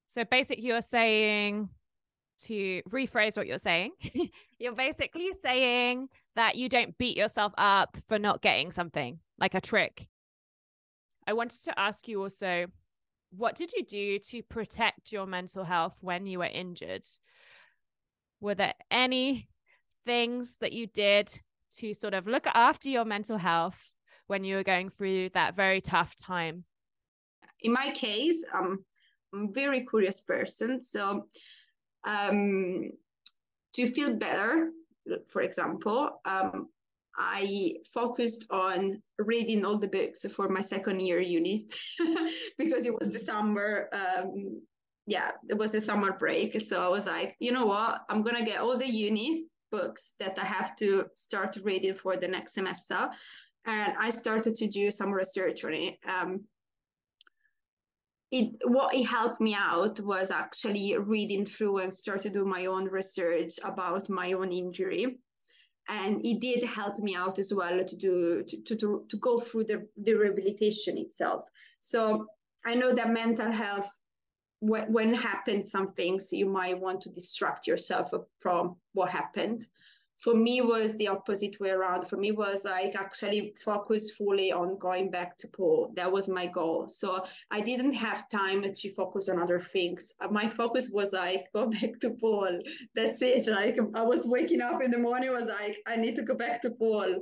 so 0.07 0.25
basically 0.25 0.65
you're 0.65 0.81
saying 0.81 1.69
to 2.39 2.81
rephrase 2.89 3.37
what 3.37 3.47
you're 3.47 3.59
saying 3.59 3.93
you're 4.61 4.75
basically 4.75 5.33
saying 5.33 6.09
that 6.37 6.55
you 6.55 6.69
don't 6.69 6.97
beat 6.99 7.17
yourself 7.17 7.53
up 7.59 7.97
for 8.07 8.19
not 8.19 8.43
getting 8.43 8.71
something 8.71 9.19
like 9.39 9.55
a 9.55 9.61
trick 9.61 10.07
i 11.27 11.33
wanted 11.33 11.63
to 11.65 11.79
ask 11.79 12.07
you 12.07 12.23
also 12.23 12.67
what 13.37 13.55
did 13.57 13.73
you 13.73 13.85
do 13.85 14.19
to 14.19 14.43
protect 14.43 15.13
your 15.13 15.27
mental 15.27 15.65
health 15.65 15.97
when 16.01 16.27
you 16.27 16.39
were 16.39 16.45
injured 16.45 17.05
were 18.41 18.55
there 18.55 18.75
any 18.91 19.49
things 20.07 20.57
that 20.61 20.73
you 20.73 20.87
did 20.87 21.33
to 21.79 21.95
sort 21.95 22.15
of 22.15 22.27
look 22.27 22.47
after 22.47 22.89
your 22.89 23.05
mental 23.05 23.39
health 23.39 23.93
when 24.27 24.45
you 24.45 24.57
were 24.57 24.63
going 24.63 24.89
through 24.89 25.29
that 25.31 25.55
very 25.55 25.81
tough 25.81 26.17
time? 26.17 26.65
In 27.63 27.73
my 27.73 27.91
case, 27.91 28.45
um, 28.55 28.85
I'm 29.33 29.49
a 29.49 29.53
very 29.53 29.87
curious 29.87 30.23
person. 30.23 30.83
So, 30.83 31.27
um, 32.05 32.91
to 33.75 33.87
feel 33.87 34.15
better, 34.17 34.71
for 35.29 35.43
example, 35.43 36.21
um, 36.25 36.69
I 37.17 37.75
focused 37.93 38.47
on 38.51 39.03
reading 39.19 39.65
all 39.65 39.79
the 39.79 39.89
books 39.89 40.25
for 40.33 40.49
my 40.49 40.61
second 40.61 41.01
year 41.01 41.21
uni 41.21 41.69
because 42.59 42.87
it 42.87 42.99
was 42.99 43.13
the 43.13 43.19
summer. 43.19 43.89
Um, 43.93 44.63
yeah, 45.07 45.33
it 45.49 45.59
was 45.59 45.75
a 45.75 45.81
summer 45.81 46.13
break. 46.13 46.61
So 46.61 46.81
I 46.81 46.89
was 46.89 47.07
like, 47.07 47.37
you 47.41 47.53
know 47.53 47.67
what? 47.67 48.03
I'm 48.09 48.23
going 48.23 48.37
to 48.37 48.45
get 48.45 48.61
all 48.61 48.77
the 48.77 48.89
uni 48.89 49.47
books 49.71 50.15
that 50.21 50.39
I 50.39 50.45
have 50.45 50.77
to 50.77 51.07
start 51.17 51.57
reading 51.65 51.95
for 51.95 52.17
the 52.17 52.29
next 52.29 52.55
semester. 52.55 53.11
And 53.67 53.95
I 53.99 54.11
started 54.11 54.55
to 54.57 54.69
do 54.69 54.91
some 54.91 55.13
research 55.13 55.65
on 55.65 55.75
it. 55.75 55.99
Um, 56.09 56.45
it 58.31 58.55
what 58.65 58.95
it 58.95 59.05
helped 59.05 59.41
me 59.41 59.55
out 59.55 60.01
was 60.01 60.31
actually 60.31 60.97
reading 60.97 61.45
through 61.45 61.79
and 61.79 61.93
start 61.93 62.23
to 62.23 62.31
do 62.31 62.45
my 62.45 62.67
own 62.67 62.85
research 62.87 63.59
about 63.65 64.09
my 64.09 64.33
own 64.33 64.53
injury. 64.53 65.19
And 65.89 66.25
it 66.25 66.41
did 66.41 66.63
help 66.63 66.99
me 66.99 67.17
out 67.17 67.39
as 67.39 67.53
well 67.53 67.83
to 67.83 67.97
do 67.97 68.45
to, 68.47 68.77
to, 68.77 69.05
to 69.09 69.17
go 69.17 69.39
through 69.39 69.65
the, 69.65 69.89
the 69.97 70.15
rehabilitation 70.15 70.99
itself. 70.99 71.45
So 71.81 72.27
i 72.65 72.75
know 72.75 72.93
that 72.95 73.11
mental 73.11 73.51
health 73.51 73.91
when, 74.61 74.93
when 74.93 75.15
happens 75.15 75.71
some 75.71 75.89
things 75.89 76.33
you 76.33 76.47
might 76.47 76.79
want 76.79 77.01
to 77.03 77.11
distract 77.11 77.67
yourself 77.67 78.13
from 78.39 78.77
what 78.93 79.09
happened 79.09 79.67
for 80.23 80.35
me 80.35 80.61
was 80.61 80.97
the 80.97 81.09
opposite 81.09 81.59
way 81.61 81.71
around. 81.71 82.07
For 82.07 82.17
me 82.17 82.31
was 82.33 82.65
like 82.65 82.95
actually 82.95 83.55
focus 83.65 84.11
fully 84.13 84.53
on 84.53 84.79
going 84.79 85.11
back 85.11 85.39
to 85.39 85.49
pool. 85.49 85.93
That 85.97 86.13
was 86.13 86.29
my 86.29 86.47
goal. 86.47 86.89
So 86.89 87.25
i 87.51 87.61
didn't 87.61 87.95
have 87.95 88.29
time 88.29 88.63
to 88.63 88.93
focus 88.93 89.29
on 89.29 89.41
other 89.41 89.61
things. 89.61 90.15
My 90.31 90.49
focus 90.49 90.91
was 90.93 91.13
like 91.13 91.47
go 91.55 91.67
back 91.81 91.99
to 92.01 92.11
pool. 92.11 92.61
That's 92.95 93.23
it. 93.23 93.47
Like 93.47 93.79
i 93.95 94.03
was 94.03 94.27
waking 94.29 94.61
up 94.61 94.83
in 94.83 94.91
the 94.91 94.99
morning 94.99 95.33
was 95.33 95.49
like 95.49 95.79
i 95.87 95.97
need 95.97 96.17
to 96.17 96.23
go 96.23 96.35
back 96.35 96.63
to 96.63 96.71
pool. 96.71 97.21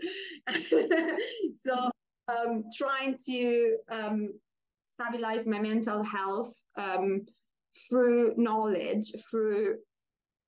So 1.56 1.90
um, 2.28 2.64
trying 2.76 3.16
to 3.26 3.76
um, 3.90 4.32
stabilize 4.86 5.46
my 5.46 5.60
mental 5.60 6.02
health 6.02 6.52
um, 6.76 7.26
through 7.88 8.34
knowledge, 8.36 9.12
through 9.30 9.76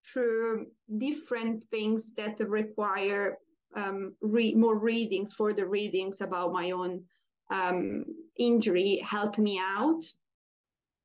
through 0.04 0.66
different 0.98 1.64
things 1.64 2.14
that 2.14 2.40
require 2.40 3.38
um, 3.74 4.14
re- 4.20 4.54
more 4.54 4.78
readings 4.78 5.32
for 5.34 5.52
the 5.52 5.66
readings 5.66 6.20
about 6.20 6.52
my 6.52 6.70
own 6.70 7.04
um, 7.50 8.04
injury 8.38 8.96
help 8.96 9.38
me 9.38 9.60
out. 9.60 10.02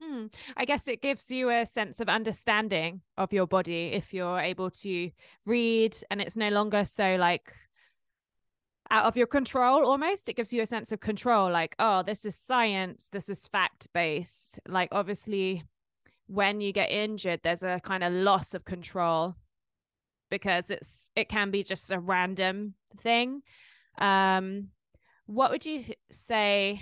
Hmm. 0.02 0.28
I 0.58 0.66
guess 0.66 0.88
it 0.88 1.02
gives 1.02 1.32
you 1.32 1.50
a 1.50 1.66
sense 1.66 2.00
of 2.00 2.10
understanding 2.10 3.02
of 3.18 3.32
your 3.32 3.48
body 3.48 3.92
if 3.94 4.14
you're 4.14 4.40
able 4.40 4.70
to 4.72 5.10
read 5.46 5.96
and 6.12 6.22
it's 6.22 6.36
no 6.36 6.50
longer 6.50 6.84
so 6.84 7.16
like 7.16 7.54
out 8.92 9.06
of 9.06 9.16
your 9.18 9.26
control 9.26 9.86
almost 9.86 10.28
it 10.30 10.36
gives 10.36 10.52
you 10.52 10.62
a 10.62 10.66
sense 10.66 10.92
of 10.92 11.00
control 11.00 11.50
like 11.50 11.76
oh 11.80 12.04
this 12.04 12.26
is 12.26 12.36
science 12.36 13.08
this 13.12 13.30
is 13.30 13.48
fact 13.48 13.88
based 13.94 14.60
like 14.68 14.90
obviously 14.92 15.64
when 16.28 16.62
you 16.62 16.72
get 16.72 16.90
injured 16.90 17.40
there's 17.44 17.64
a 17.64 17.80
kind 17.84 18.04
of 18.04 18.12
loss 18.12 18.54
of 18.54 18.66
control 18.66 19.36
because 20.30 20.70
it's 20.72 21.12
it 21.16 21.30
can 21.30 21.52
be 21.52 21.64
just 21.64 21.92
a 21.92 22.00
random 22.00 22.74
thing. 23.02 23.42
Um 23.98 24.70
what 25.28 25.52
would 25.52 25.66
you 25.66 25.84
say 26.12 26.82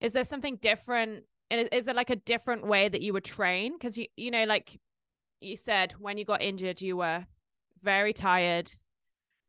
is 0.00 0.12
there 0.12 0.24
something 0.24 0.56
different 0.56 1.24
is, 1.50 1.84
there 1.84 1.94
like 1.94 2.10
a 2.10 2.16
different 2.16 2.64
way 2.64 2.88
that 2.88 3.02
you 3.02 3.12
would 3.12 3.24
train? 3.24 3.72
Because 3.72 3.98
you 3.98 4.06
you 4.16 4.30
know 4.30 4.44
like 4.44 4.78
you 5.40 5.56
said 5.56 5.92
when 5.98 6.18
you 6.18 6.24
got 6.24 6.42
injured 6.42 6.80
you 6.80 6.96
were 6.96 7.26
very 7.82 8.12
tired. 8.12 8.70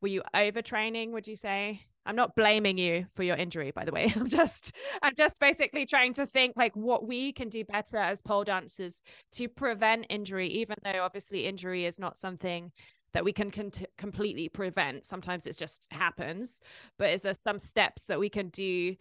Were 0.01 0.07
you 0.07 0.23
overtraining 0.35 1.11
would 1.11 1.27
you 1.27 1.35
say 1.35 1.85
i'm 2.05 2.15
not 2.15 2.35
blaming 2.35 2.77
you 2.77 3.05
for 3.09 3.23
your 3.23 3.35
injury 3.35 3.71
by 3.71 3.85
the 3.85 3.91
way. 3.91 4.11
I'm 4.15 4.27
just 4.27 4.73
i'm 5.01 5.13
just 5.15 5.39
basically 5.39 5.85
trying 5.85 6.13
to 6.15 6.25
think 6.25 6.53
like 6.55 6.75
what 6.75 7.07
we 7.07 7.31
can 7.31 7.49
do 7.49 7.63
better 7.63 7.97
as 7.97 8.21
pole 8.21 8.43
dancers 8.43 9.01
to 9.33 9.47
prevent 9.47 10.05
injury 10.09 10.47
even 10.47 10.75
though 10.83 11.01
obviously 11.03 11.45
injury 11.45 11.85
is 11.85 11.99
not 11.99 12.17
something 12.17 12.71
that 13.13 13.25
we 13.25 13.33
can 13.33 13.51
con- 13.51 13.71
completely 13.97 14.47
prevent. 14.49 15.05
Sometimes 15.05 15.45
it 15.45 15.57
just 15.57 15.85
happens 15.91 16.61
but 16.97 17.09
is 17.09 17.23
there 17.23 17.33
some 17.33 17.59
steps 17.59 18.05
that 18.05 18.19
we 18.19 18.29
can 18.29 18.49
do 18.49 18.95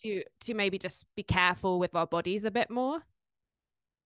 to 0.00 0.22
to 0.40 0.54
maybe 0.54 0.78
just 0.78 1.04
be 1.16 1.22
careful 1.22 1.78
with 1.78 1.94
our 1.94 2.06
bodies 2.06 2.44
a 2.44 2.50
bit 2.50 2.70
more? 2.70 3.02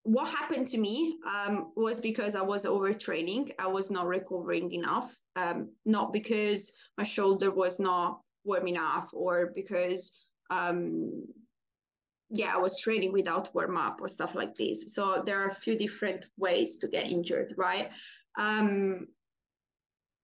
What 0.03 0.29
happened 0.29 0.68
to 0.68 0.79
me 0.79 1.18
um, 1.27 1.72
was 1.75 2.01
because 2.01 2.37
I 2.37 2.42
was 2.42 2.64
overtraining. 2.64 3.51
I 3.59 3.66
was 3.66 3.90
not 3.90 4.07
recovering 4.07 4.70
enough, 4.70 5.16
um, 5.35 5.72
not 5.85 6.12
because 6.12 6.79
my 6.96 7.03
shoulder 7.03 7.51
was 7.51 7.81
not 7.81 8.20
warm 8.46 8.68
enough 8.68 9.11
or 9.12 9.52
because, 9.54 10.24
um, 10.50 11.24
yeah, 12.30 12.52
I 12.54 12.59
was 12.59 12.80
training 12.80 13.12
without 13.12 13.54
warm 13.54 13.76
up 13.76 14.00
or 14.00 14.09
stuff 14.09 14.35
like 14.35 14.54
this. 14.54 14.94
So 14.94 15.22
there 15.24 15.38
are 15.40 15.48
a 15.48 15.54
few 15.54 15.76
different 15.76 16.26
ways 16.37 16.78
to 16.78 16.88
get 16.88 17.11
injured, 17.11 17.54
right? 17.56 17.90
Um, 18.38 19.09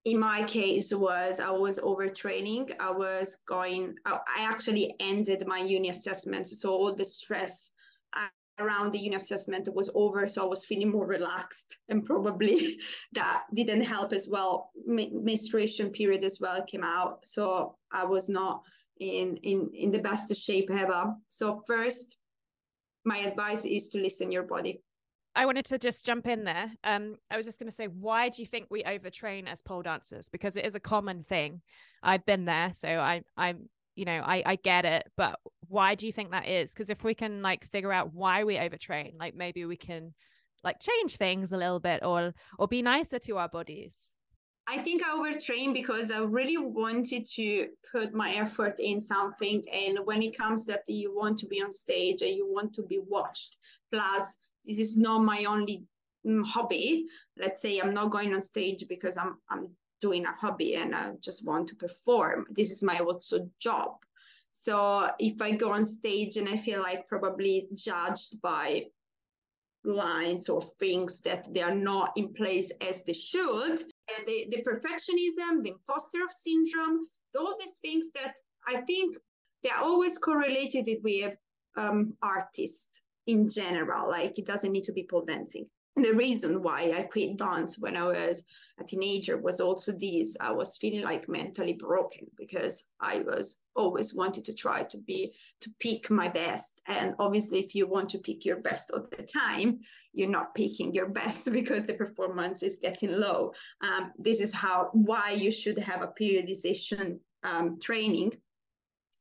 in 0.04 0.18
my 0.18 0.42
case 0.44 0.92
was 0.92 1.38
I 1.38 1.50
was 1.50 1.78
overtraining. 1.78 2.72
I 2.80 2.90
was 2.90 3.37
going, 3.46 3.94
I 4.04 4.18
actually 4.38 4.94
ended 4.98 5.46
my 5.46 5.61
uni 5.61 5.90
assessments. 5.90 6.61
So 6.61 6.70
all 6.70 6.94
the 6.94 7.04
stress 7.04 7.72
around 8.59 8.93
the 8.93 8.99
uni 8.99 9.17
assessment 9.17 9.69
was 9.75 9.91
over 9.95 10.29
so 10.29 10.43
i 10.43 10.47
was 10.47 10.65
feeling 10.65 10.91
more 10.91 11.07
relaxed 11.07 11.79
and 11.88 12.05
probably 12.05 12.79
that 13.12 13.45
didn't 13.55 13.83
help 13.83 14.12
as 14.12 14.29
well 14.31 14.71
menstruation 14.87 15.91
period 15.91 16.25
as 16.25 16.38
well 16.41 16.62
came 16.65 16.85
out 16.85 17.27
so 17.27 17.77
i 17.93 18.05
was 18.05 18.29
not 18.29 18.62
in 19.01 19.37
in 19.43 19.71
in 19.75 19.91
the 19.91 19.99
best 19.99 20.35
shape 20.37 20.71
ever 20.71 21.15
so 21.29 21.62
first 21.67 22.21
my 23.05 23.19
advice 23.19 23.65
is 23.65 23.88
to 23.88 23.99
listen 23.99 24.31
your 24.31 24.45
body 24.45 24.83
I 25.35 25.47
wanted 25.47 25.65
to 25.67 25.79
just 25.79 26.05
jump 26.05 26.27
in 26.27 26.45
there. 26.45 26.71
Um, 26.85 27.17
I 27.31 27.38
was 27.38 27.47
just 27.47 27.59
going 27.59 27.71
to 27.71 27.75
say, 27.75 27.87
why 27.87 28.29
do 28.29 28.43
you 28.43 28.47
think 28.47 28.67
we 28.69 28.83
overtrain 28.83 29.49
as 29.49 29.62
pole 29.62 29.81
dancers? 29.81 30.29
Because 30.29 30.59
it 30.59 30.67
is 30.67 30.75
a 30.75 30.81
common 30.81 31.23
thing. 31.23 31.62
I've 32.03 32.27
been 32.27 32.45
there, 32.45 32.73
so 32.75 32.88
I, 32.88 33.23
I'm 33.35 33.69
you 33.94 34.05
know 34.05 34.22
i 34.24 34.42
i 34.46 34.57
get 34.57 34.85
it 34.85 35.05
but 35.16 35.38
why 35.68 35.94
do 35.94 36.07
you 36.07 36.12
think 36.12 36.31
that 36.31 36.48
is 36.48 36.72
because 36.72 36.90
if 36.90 37.05
we 37.05 37.14
can 37.14 37.42
like 37.42 37.64
figure 37.64 37.92
out 37.92 38.12
why 38.12 38.44
we 38.44 38.57
overtrain 38.57 39.12
like 39.18 39.35
maybe 39.35 39.64
we 39.64 39.76
can 39.76 40.12
like 40.64 40.77
change 40.81 41.17
things 41.17 41.52
a 41.52 41.56
little 41.56 41.81
bit 41.81 42.04
or 42.04 42.33
or 42.58 42.69
be 42.69 42.83
nicer 42.83 43.19
to 43.19 43.37
our 43.38 43.48
bodies 43.48 44.12
I 44.69 44.79
think 44.79 45.02
I 45.04 45.12
overtrained 45.12 45.75
because 45.75 46.12
I 46.12 46.19
really 46.19 46.56
wanted 46.56 47.27
to 47.35 47.69
put 47.90 48.14
my 48.14 48.33
effort 48.35 48.79
in 48.79 49.00
something. 49.00 49.62
And 49.73 49.98
when 50.04 50.23
it 50.23 50.38
comes 50.38 50.67
that 50.67 50.83
you 50.87 51.14
want 51.14 51.38
to 51.40 51.46
be 51.46 51.60
on 51.60 51.73
stage 51.73 52.23
and 52.23 52.31
you 52.31 52.46
want 52.48 52.73
to 52.75 52.83
be 52.83 53.00
watched, 53.08 53.56
plus 53.92 54.38
this 54.64 54.79
is 54.79 54.96
not 54.96 55.19
my 55.19 55.44
only 55.48 55.85
mm, 56.25 56.44
hobby. 56.44 57.06
Let's 57.37 57.60
say 57.60 57.81
I'm 57.81 57.92
not 57.92 58.12
going 58.12 58.33
on 58.35 58.40
stage 58.40 58.85
because 58.88 59.17
I'm 59.17 59.37
I'm 59.50 59.69
doing 60.03 60.27
a 60.27 60.33
hobby 60.33 60.75
and 60.75 60.94
I 60.94 61.13
just 61.21 61.46
want 61.46 61.69
to 61.69 61.77
perform. 61.77 62.46
This 62.50 62.71
is 62.71 62.83
my 62.83 62.98
also 62.98 63.48
job. 63.59 63.92
So 64.50 65.09
if 65.19 65.40
I 65.40 65.53
go 65.53 65.73
on 65.73 65.85
stage 65.85 66.37
and 66.37 66.48
I 66.48 66.57
feel 66.59 66.83
like 66.83 67.07
probably 67.07 67.69
judged 67.73 68.42
by 68.42 68.87
lines 69.85 70.48
or 70.48 70.61
things 70.79 71.23
that 71.23 71.53
they 71.55 71.63
are 71.63 71.75
not 71.75 72.13
in 72.17 72.35
place 72.35 72.71
as 72.83 73.05
they 73.05 73.15
should, 73.15 73.81
and 74.15 74.27
the, 74.27 74.46
the 74.50 74.63
perfectionism, 74.63 75.63
the 75.63 75.71
imposter 75.71 76.19
syndrome, 76.29 77.07
those 77.33 77.57
these 77.59 77.79
things 77.79 78.11
that 78.13 78.35
I 78.67 78.83
think 78.83 79.17
they're 79.63 79.79
always 79.79 80.19
correlated 80.19 80.87
with 81.03 81.37
um, 81.77 82.15
artists 82.23 83.03
in 83.27 83.48
general. 83.48 84.09
Like 84.09 84.38
it 84.38 84.46
doesn't 84.46 84.73
need 84.73 84.85
to 84.85 84.92
be 84.92 85.07
pole 85.09 85.25
dancing. 85.25 85.67
the 85.96 86.13
reason 86.13 86.63
why 86.63 86.92
I 86.96 87.03
quit 87.03 87.37
dance 87.37 87.79
when 87.79 87.96
I 87.96 88.07
was 88.07 88.46
a 88.83 88.87
teenager 88.87 89.37
was 89.38 89.60
also 89.60 89.92
this. 89.92 90.37
I 90.40 90.52
was 90.52 90.76
feeling 90.76 91.02
like 91.02 91.28
mentally 91.28 91.74
broken 91.74 92.26
because 92.37 92.90
i 93.00 93.18
was 93.20 93.64
always 93.76 94.14
wanted 94.14 94.44
to 94.46 94.54
try 94.54 94.83
to 94.83 94.98
be 94.98 95.33
to 95.60 95.70
pick 95.80 96.10
my 96.10 96.28
best. 96.28 96.83
And 96.88 97.14
obviously 97.18 97.60
if 97.60 97.74
you 97.74 97.87
want 97.87 98.10
to 98.10 98.18
pick 98.18 98.44
your 98.44 98.60
best 98.60 98.90
all 98.90 99.06
the 99.16 99.22
time 99.22 99.80
you're 100.14 100.28
not 100.38 100.54
picking 100.54 100.92
your 100.92 101.08
best 101.20 101.50
because 101.52 101.87
the 101.87 101.94
performance 101.94 102.62
is 102.62 102.76
getting 102.76 103.18
low. 103.18 103.52
Um, 103.80 104.12
this 104.18 104.40
is 104.40 104.52
how 104.52 104.90
why 104.92 105.30
you 105.30 105.50
should 105.50 105.78
have 105.78 106.02
a 106.02 106.12
periodization 106.20 107.18
um, 107.44 107.78
training. 107.80 108.33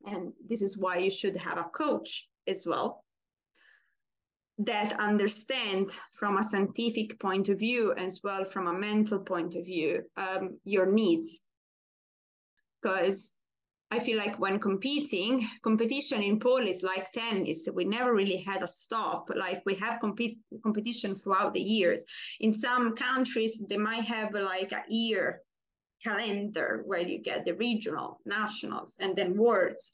And 0.06 0.34
this 0.46 0.62
is 0.62 0.78
why 0.78 0.98
you 0.98 1.12
should 1.12 1.38
have 1.38 1.60
a 1.60 1.66
coach 1.66 2.30
as 2.48 2.66
well 2.66 3.01
that 4.66 5.00
understand 5.00 5.90
from 6.18 6.38
a 6.38 6.44
scientific 6.44 7.20
point 7.20 7.50
of 7.50 7.60
view 7.60 7.94
as 7.94 8.22
well 8.24 8.44
from 8.44 8.68
a 8.68 8.74
mental 8.74 9.24
point 9.24 9.56
of 9.56 9.66
view 9.66 10.04
um, 10.18 10.60
your 10.64 10.86
needs. 10.86 11.48
Because 12.82 13.38
i 13.94 14.00
feel 14.00 14.18
like 14.18 14.40
when 14.40 14.58
competing 14.58 15.46
competition 15.64 16.22
in 16.22 16.40
pole 16.40 16.66
is 16.68 16.82
like 16.82 17.12
tennis. 17.12 17.68
We 17.74 17.84
never 17.84 18.14
really 18.14 18.38
had 18.38 18.64
a 18.64 18.68
stop. 18.68 19.30
Like 19.36 19.62
we 19.66 19.76
have 19.76 20.00
compete 20.00 20.38
competition 20.64 21.16
throughout 21.16 21.54
the 21.54 21.62
years. 21.62 22.06
In 22.40 22.54
some 22.54 22.96
countries 22.96 23.66
they 23.70 23.78
might 23.78 24.06
have 24.06 24.34
like 24.34 24.72
a 24.72 24.84
year 24.88 25.42
calendar 26.04 26.84
where 26.86 27.08
you 27.08 27.20
get 27.22 27.46
the 27.46 27.56
regional 27.56 28.20
nationals 28.26 28.98
and 29.00 29.16
then 29.16 29.38
worlds 29.38 29.94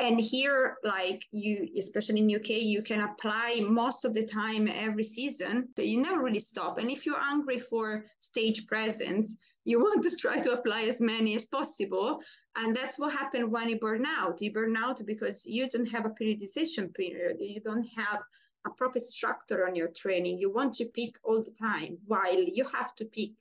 and 0.00 0.20
here 0.20 0.76
like 0.84 1.26
you 1.32 1.68
especially 1.76 2.20
in 2.20 2.36
uk 2.36 2.48
you 2.48 2.82
can 2.82 3.00
apply 3.00 3.60
most 3.68 4.04
of 4.04 4.14
the 4.14 4.24
time 4.24 4.68
every 4.68 5.02
season 5.02 5.68
so 5.76 5.82
you 5.82 6.00
never 6.00 6.22
really 6.22 6.38
stop. 6.38 6.78
And 6.78 6.90
if 6.90 7.04
you're 7.04 7.18
hungry 7.18 7.58
for 7.58 8.04
stage 8.20 8.66
presence 8.66 9.40
you 9.64 9.80
want 9.84 10.02
to 10.02 10.16
try 10.16 10.38
to 10.40 10.52
apply 10.52 10.82
as 10.82 11.00
many 11.00 11.36
as 11.36 11.44
possible. 11.44 12.20
And 12.56 12.74
that's 12.74 12.98
what 12.98 13.12
happened 13.12 13.52
when 13.52 13.68
you 13.68 13.78
burn 13.78 14.06
out. 14.06 14.40
You 14.40 14.52
burn 14.52 14.76
out 14.76 15.00
because 15.06 15.44
you 15.46 15.68
don't 15.68 15.86
have 15.90 16.06
a 16.06 16.10
periodization 16.10 16.92
period. 16.94 17.36
You 17.40 17.60
don't 17.60 17.86
have 17.96 18.22
a 18.66 18.70
proper 18.70 18.98
structure 18.98 19.66
on 19.68 19.74
your 19.74 19.88
training. 19.88 20.38
You 20.38 20.52
want 20.52 20.74
to 20.74 20.86
pick 20.86 21.16
all 21.22 21.42
the 21.42 21.54
time 21.60 21.98
while 22.06 22.42
you 22.42 22.64
have 22.64 22.94
to 22.96 23.04
pick 23.04 23.32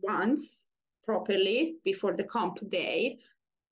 once 0.00 0.66
properly 1.04 1.76
before 1.84 2.14
the 2.14 2.24
comp 2.24 2.58
day 2.68 3.18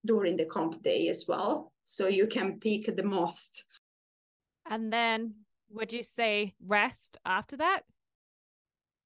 during 0.05 0.37
the 0.37 0.45
comp 0.45 0.83
day 0.83 1.09
as 1.09 1.25
well 1.27 1.73
so 1.87 2.09
you 2.09 2.27
can 2.27 2.61
pick 2.61 2.95
the 2.95 3.03
most. 3.03 3.65
And 4.69 4.93
then 4.93 5.35
would 5.71 5.93
you 5.93 6.03
say 6.03 6.55
rest 6.67 7.17
after 7.25 7.57
that? 7.57 7.83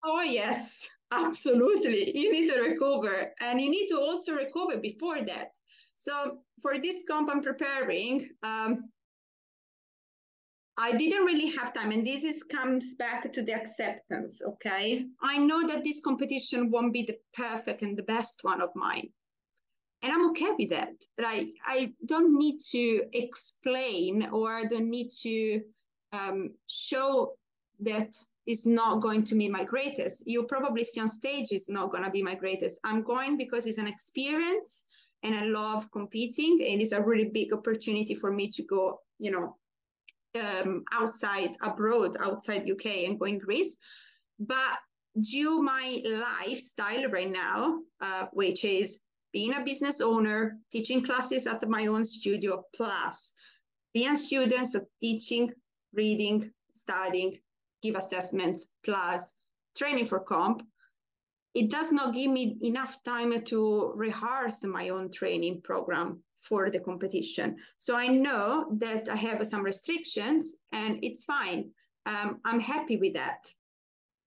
Oh, 0.03 0.23
yes, 0.23 0.89
absolutely. 1.13 2.19
You 2.19 2.33
need 2.33 2.51
to 2.51 2.61
recover 2.61 3.33
and 3.41 3.61
you 3.61 3.71
need 3.71 3.89
to 3.89 4.01
also 4.01 4.35
recover 4.35 4.79
before 4.79 5.21
that. 5.23 5.51
So 5.97 6.39
for 6.63 6.79
this 6.79 7.05
comp 7.07 7.31
I'm 7.31 7.43
preparing, 7.43 8.29
um, 8.43 8.91
I 10.79 10.93
didn't 10.93 11.27
really 11.27 11.51
have 11.57 11.75
time, 11.75 11.93
and 11.93 12.07
this 12.07 12.25
is 12.25 12.43
comes 12.43 12.95
back 12.95 13.31
to 13.31 13.43
the 13.43 13.53
acceptance. 13.53 14.41
Okay, 14.43 15.05
I 15.21 15.37
know 15.37 15.67
that 15.67 15.85
this 15.85 16.01
competition 16.01 16.71
won't 16.71 16.95
be 16.95 17.03
the 17.03 17.19
perfect 17.35 17.83
and 17.83 17.99
the 17.99 18.03
best 18.03 18.45
one 18.45 18.63
of 18.63 18.75
mine, 18.75 19.11
and 20.03 20.13
i'm 20.13 20.31
okay 20.31 20.51
with 20.59 20.71
that. 20.71 20.93
Like 21.19 21.49
i 21.65 21.93
don't 22.07 22.37
need 22.39 22.59
to 22.71 23.05
explain 23.13 24.29
or 24.33 24.53
i 24.53 24.65
don't 24.65 24.91
need 24.91 25.11
to 25.23 25.63
um, 26.13 26.51
show 26.69 27.35
that 27.81 28.15
is 28.47 28.67
not 28.67 29.01
going 29.01 29.23
to 29.25 29.35
be 29.37 29.49
my 29.49 29.65
greatest. 29.65 30.27
You 30.27 30.43
probably 30.43 30.85
see 30.85 31.01
on 31.01 31.09
stage 31.09 31.53
is 31.53 31.69
not 31.69 31.93
going 31.93 32.05
to 32.05 32.11
be 32.11 32.23
my 32.23 32.35
greatest. 32.35 32.81
I'm 32.85 33.03
going 33.03 33.37
because 33.37 33.65
it's 33.65 33.79
an 33.79 33.87
experience 33.87 34.85
and 35.23 35.35
i 35.35 35.45
love 35.45 35.91
competing 35.93 36.61
and 36.67 36.81
it's 36.81 36.93
a 36.93 37.03
really 37.03 37.29
big 37.29 37.53
opportunity 37.53 38.15
for 38.15 38.33
me 38.33 38.49
to 38.49 38.63
go 38.63 39.01
you 39.19 39.31
know 39.31 39.57
um, 40.41 40.83
outside 40.93 41.51
abroad 41.63 42.17
outside 42.21 42.71
uk 42.71 42.87
and 42.87 43.19
go 43.19 43.27
in 43.27 43.39
greece. 43.39 43.77
But 44.39 44.79
due 45.21 45.61
my 45.63 46.03
lifestyle 46.05 47.11
right 47.11 47.31
now 47.31 47.81
uh, 48.01 48.27
which 48.33 48.65
is 48.65 49.01
being 49.33 49.55
a 49.55 49.65
business 49.65 50.01
owner, 50.01 50.59
teaching 50.73 51.03
classes 51.03 51.47
at 51.47 51.67
my 51.69 51.87
own 51.87 52.05
studio, 52.05 52.65
plus 52.75 53.33
being 53.93 54.17
students, 54.17 54.73
so 54.73 54.81
teaching, 55.01 55.53
reading, 55.93 56.51
studying, 56.75 57.37
give 57.83 57.97
assessments, 57.97 58.73
plus 58.85 59.35
training 59.77 60.07
for 60.07 60.21
comp, 60.21 60.63
it 61.55 61.71
does 61.71 61.91
not 61.91 62.15
give 62.15 62.31
me 62.31 62.57
enough 62.63 63.03
time 63.03 63.43
to 63.43 63.93
rehearse 63.97 64.65
my 64.65 64.91
own 64.91 65.11
training 65.11 65.61
program 65.63 66.23
for 66.37 66.71
the 66.71 66.81
competition. 66.81 67.57
So 67.79 67.97
I 67.97 68.07
know 68.07 68.69
that 68.79 69.09
I 69.09 69.17
have 69.17 69.45
some 69.47 69.65
restrictions 69.65 70.63
and 70.73 70.99
it's 71.03 71.25
fine. 71.25 71.71
Um, 72.07 72.41
I'm 72.45 72.61
happy 72.61 72.97
with 72.97 73.15
that. 73.15 73.53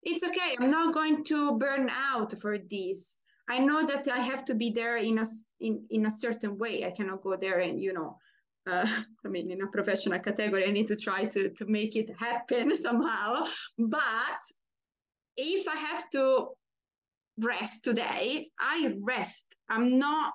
It's 0.04 0.24
okay. 0.24 0.56
I'm 0.60 0.70
not 0.70 0.93
going 0.93 1.24
to 1.26 1.58
burn 1.58 1.89
out 1.89 2.34
for 2.41 2.58
this. 2.58 3.22
I 3.50 3.60
know 3.60 3.86
that 3.86 4.08
I 4.08 4.20
have 4.20 4.46
to 4.46 4.56
be 4.56 4.72
there 4.72 4.98
in 4.98 5.20
a 5.20 5.26
in, 5.60 5.86
in 5.89 6.06
a 6.06 6.12
certain 6.12 6.58
way. 6.58 6.86
I 6.86 6.91
cannot 6.91 7.22
go 7.22 7.36
there 7.36 7.60
and 7.60 7.80
you 7.80 7.94
know, 7.94 8.18
uh, 8.68 8.88
I 9.26 9.28
mean, 9.28 9.52
in 9.52 9.62
a 9.62 9.68
professional 9.68 10.20
category, 10.20 10.66
I 10.66 10.72
need 10.72 10.88
to 10.88 10.96
try 10.96 11.26
to 11.26 11.50
to 11.50 11.66
make 11.66 11.96
it 11.96 12.10
happen 12.20 12.78
somehow. 12.88 13.46
But 13.78 14.41
if 15.38 15.68
I 15.68 15.76
have 15.76 16.10
to 16.12 16.50
rest 17.38 17.84
today, 17.84 18.50
I 18.60 18.96
rest. 19.02 19.56
I'm 19.70 19.98
not 19.98 20.34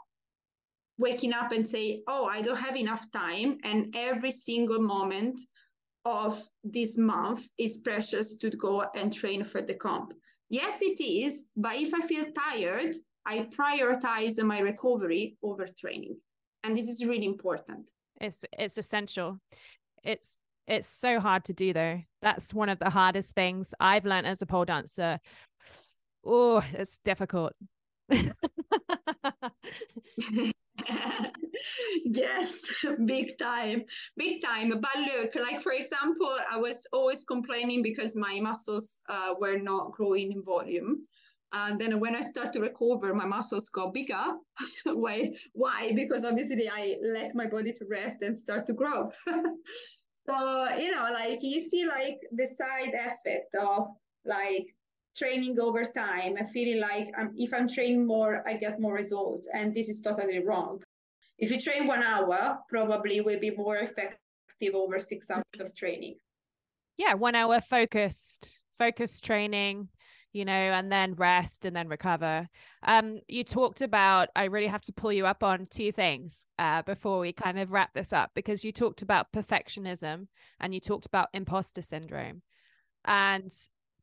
waking 0.99 1.33
up 1.33 1.53
and 1.53 1.67
say, 1.67 2.03
"Oh, 2.07 2.27
I 2.27 2.43
don't 2.43 2.57
have 2.59 2.77
enough 2.77 3.11
time," 3.13 3.59
and 3.65 3.95
every 3.95 4.33
single 4.33 4.81
moment 4.81 5.41
of 6.05 6.41
this 6.65 6.99
month 6.99 7.49
is 7.59 7.79
precious 7.79 8.37
to 8.39 8.51
go 8.51 8.85
and 8.95 9.13
train 9.13 9.45
for 9.45 9.63
the 9.63 9.75
comp. 9.75 10.13
Yes, 10.51 10.81
it 10.83 11.01
is. 11.01 11.51
But 11.57 11.77
if 11.77 11.95
I 11.95 12.01
feel 12.01 12.27
tired, 12.33 12.95
I 13.27 13.49
prioritize 13.57 14.43
my 14.43 14.61
recovery 14.61 15.37
over 15.43 15.67
training. 15.67 16.17
And 16.65 16.77
this 16.77 16.89
is 16.89 17.05
really 17.05 17.27
important. 17.27 17.93
It's 18.21 18.45
it's 18.59 18.79
essential. 18.79 19.39
It's 20.03 20.39
it's 20.67 20.89
so 20.89 21.21
hard 21.21 21.45
to 21.45 21.53
do 21.53 21.73
though. 21.73 22.01
That's 22.23 22.53
one 22.53 22.69
of 22.69 22.79
the 22.79 22.91
hardest 22.91 23.35
things 23.35 23.75
I've 23.81 24.05
learned 24.05 24.27
as 24.27 24.43
a 24.43 24.47
pole 24.47 24.65
dancer. 24.65 25.21
Oh, 26.25 26.63
it's 26.73 26.99
difficult. 27.05 27.53
yes, 32.05 32.65
big 33.05 33.39
time, 33.39 33.85
big 34.17 34.43
time. 34.43 34.71
But 34.81 34.97
look, 34.97 35.35
like 35.35 35.63
for 35.63 35.73
example, 35.73 36.35
I 36.51 36.59
was 36.59 36.87
always 36.93 37.25
complaining 37.25 37.83
because 37.83 38.17
my 38.17 38.39
muscles 38.41 39.03
uh, 39.09 39.35
were 39.41 39.59
not 39.59 39.93
growing 39.93 40.33
in 40.33 40.43
volume. 40.43 41.07
And 41.53 41.81
then 41.81 41.99
when 41.99 42.15
I 42.15 42.21
start 42.21 42.53
to 42.55 42.61
recover, 42.61 43.15
my 43.15 43.25
muscles 43.25 43.71
got 43.71 43.95
bigger. 43.95 44.35
Why? 44.85 45.33
Why? 45.55 45.93
Because 45.95 46.25
obviously 46.25 46.69
I 46.69 46.97
let 47.03 47.35
my 47.35 47.47
body 47.47 47.73
to 47.73 47.87
rest 47.91 48.23
and 48.23 48.39
start 48.39 48.67
to 48.67 48.75
grow. 48.75 49.11
so 49.27 50.69
you 50.77 50.91
know, 50.91 51.09
like 51.13 51.39
you 51.43 51.61
see, 51.61 51.87
like 51.87 52.19
the 52.33 52.47
side 52.47 52.93
effect 52.93 53.55
of 53.59 53.89
like 54.27 54.67
training 55.19 55.59
over 55.61 55.85
time 55.85 56.37
and 56.37 56.49
feeling 56.49 56.81
like 56.81 57.09
if 57.37 57.53
I'm 57.53 57.69
training 57.69 58.07
more, 58.07 58.43
I 58.47 58.55
get 58.55 58.81
more 58.81 58.95
results. 58.95 59.49
And 59.53 59.75
this 59.75 59.89
is 59.89 60.01
totally 60.03 60.45
wrong. 60.45 60.83
If 61.39 61.51
you 61.51 61.61
train 61.61 61.87
one 61.87 62.03
hour, 62.03 62.59
probably 62.69 63.21
will 63.21 63.41
be 63.41 63.51
more 63.51 63.79
effective 63.79 64.75
over 64.75 64.99
six 64.99 65.31
hours 65.31 65.45
of 65.61 65.75
training. 65.75 66.17
Yeah, 66.97 67.15
one 67.15 67.35
hour 67.35 67.61
focused, 67.61 68.61
focused 68.77 69.25
training, 69.25 69.89
you 70.33 70.45
know, 70.45 70.53
and 70.53 70.91
then 70.91 71.15
rest 71.15 71.65
and 71.65 71.75
then 71.75 71.89
recover. 71.89 72.49
Um, 72.83 73.21
you 73.29 73.45
talked 73.45 73.81
about, 73.81 74.29
I 74.35 74.45
really 74.45 74.67
have 74.67 74.83
to 74.83 74.93
pull 74.93 75.13
you 75.13 75.27
up 75.27 75.43
on 75.43 75.69
two 75.71 75.93
things 75.93 76.47
uh, 76.59 76.83
before 76.83 77.21
we 77.21 77.33
kind 77.33 77.59
of 77.59 77.71
wrap 77.71 77.95
this 77.95 78.13
up 78.13 78.31
because 78.35 78.65
you 78.65 78.73
talked 78.73 79.03
about 79.03 79.33
perfectionism 79.33 80.27
and 80.61 80.75
you 80.75 80.81
talked 80.81 81.07
about 81.07 81.29
imposter 81.33 81.83
syndrome. 81.83 82.43
And 83.05 83.53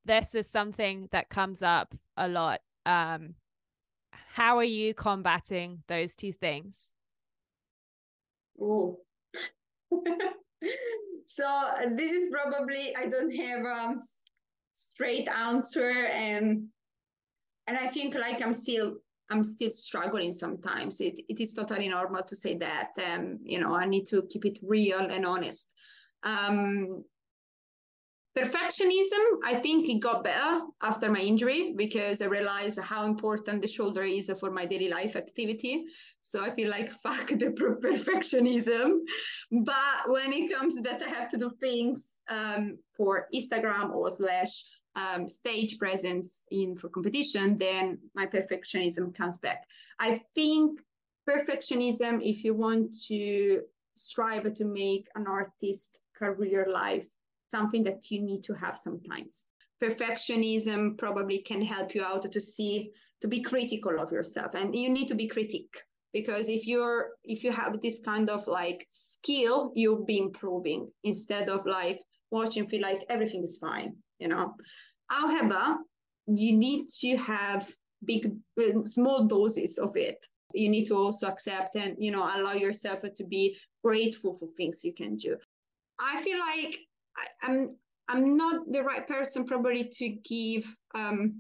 this 0.06 0.36
is 0.36 0.47
something 0.47 1.10
that 1.12 1.30
comes 1.30 1.64
up 1.64 1.95
a 2.16 2.28
lot. 2.28 2.62
Um, 2.86 3.36
how 4.12 4.58
are 4.58 4.64
you 4.64 4.93
combating 4.93 5.84
those 5.88 6.16
two 6.16 6.32
things? 6.32 6.93
Oh, 8.62 8.99
so 11.26 11.66
this 11.91 12.12
is 12.12 12.32
probably 12.32 12.95
I 12.95 13.08
don't 13.08 13.36
have 13.36 13.66
a 13.66 13.95
straight 14.74 15.28
answer, 15.28 16.08
and 16.08 16.68
and 17.68 17.78
I 17.78 17.88
think 17.88 18.16
like 18.16 18.41
I'm 18.41 18.53
still 18.53 18.97
I'm 19.30 19.43
still 19.43 19.72
struggling 19.72 20.34
sometimes. 20.34 21.01
It 21.01 21.20
it 21.28 21.39
is 21.39 21.53
totally 21.53 21.89
normal 21.89 22.24
to 22.24 22.36
say 22.36 22.56
that. 22.58 22.91
Um, 23.12 23.39
you 23.43 23.60
know, 23.60 23.74
I 23.74 23.86
need 23.86 24.06
to 24.08 24.24
keep 24.30 24.45
it 24.45 24.60
real 24.64 24.99
and 24.99 25.26
honest. 25.26 25.76
Um, 26.24 27.03
Perfectionism, 28.38 29.39
I 29.45 29.55
think 29.55 29.88
it 29.88 30.01
got 30.01 30.25
better 30.25 30.59
after 30.83 31.09
my 31.09 31.21
injury 31.21 31.73
because 31.77 32.21
I 32.21 32.25
realized 32.25 32.77
how 32.81 33.05
important 33.05 33.61
the 33.61 33.67
shoulder 33.67 34.03
is 34.03 34.29
for 34.41 34.51
my 34.51 34.65
daily 34.65 34.89
life 34.89 35.15
activity. 35.15 35.86
So 36.21 36.43
I 36.43 36.49
feel 36.49 36.69
like 36.69 36.89
fuck 37.03 37.27
the 37.27 37.51
perfectionism. 37.81 38.99
But 39.51 40.09
when 40.09 40.33
it 40.33 40.51
comes 40.51 40.75
that 40.81 41.01
I 41.01 41.09
have 41.09 41.29
to 41.29 41.38
do 41.38 41.49
things 41.61 42.19
um, 42.27 42.77
for 42.97 43.29
Instagram 43.33 43.95
or 43.95 44.09
slash 44.09 44.65
um, 44.97 45.29
stage 45.29 45.77
presence 45.79 46.43
in 46.51 46.75
for 46.75 46.89
competition, 46.89 47.55
then 47.55 47.99
my 48.15 48.25
perfectionism 48.25 49.15
comes 49.15 49.38
back. 49.38 49.63
I 49.97 50.21
think 50.36 50.81
perfectionism, 51.29 52.19
if 52.21 52.43
you 52.43 52.53
want 52.53 52.91
to 53.07 53.61
strive 53.95 54.53
to 54.55 54.65
make 54.65 55.07
an 55.15 55.25
artist 55.25 56.03
career 56.17 56.67
life 56.69 57.14
something 57.56 57.84
that 57.84 58.12
you 58.12 58.22
need 58.22 58.43
to 58.43 58.53
have 58.53 58.78
sometimes. 58.78 59.34
Perfectionism 59.84 60.97
probably 60.97 61.39
can 61.39 61.62
help 61.62 61.95
you 61.95 62.03
out 62.03 62.32
to 62.32 62.41
see, 62.41 62.91
to 63.22 63.28
be 63.28 63.41
critical 63.41 63.99
of 63.99 64.12
yourself. 64.12 64.56
And 64.56 64.76
you 64.76 64.89
need 64.89 65.08
to 65.10 65.16
be 65.16 65.28
critic 65.28 65.70
because 66.16 66.47
if 66.47 66.66
you're 66.66 67.10
if 67.26 67.43
you 67.43 67.51
have 67.51 67.82
this 67.82 67.99
kind 67.99 68.30
of 68.30 68.47
like 68.47 68.86
skill 68.88 69.74
you'll 69.76 70.06
be 70.06 70.18
improving 70.18 70.88
instead 71.03 71.49
of 71.49 71.66
like 71.66 71.99
watching 72.32 72.68
feel 72.70 72.82
like 72.82 73.01
everything 73.10 73.43
is 73.43 73.58
fine 73.58 73.91
you 74.20 74.30
know 74.30 74.56
however 75.10 75.64
you 76.28 76.51
need 76.66 76.88
to 77.01 77.18
have 77.18 77.70
big 78.06 78.24
uh, 78.62 78.82
small 78.84 79.28
doses 79.28 79.78
of 79.78 79.97
it 79.97 80.26
you 80.53 80.70
need 80.70 80.86
to 80.86 80.95
also 80.95 81.28
accept 81.28 81.76
and 81.76 81.97
you 81.99 82.12
know 82.12 82.24
allow 82.24 82.53
yourself 82.53 83.01
to 83.20 83.26
be 83.26 83.58
grateful 83.84 84.34
for 84.34 84.47
things 84.47 84.86
you 84.86 84.93
can 84.93 85.18
do 85.18 85.36
i 85.99 86.22
feel 86.22 86.39
like 86.51 86.80
I, 87.18 87.51
am 87.51 87.51
I'm, 87.51 87.70
I'm 88.07 88.38
not 88.38 88.61
the 88.72 88.84
right 88.84 89.05
person 89.07 89.45
probably 89.45 89.89
to 89.93 90.09
give 90.09 90.66
um, 90.93 91.36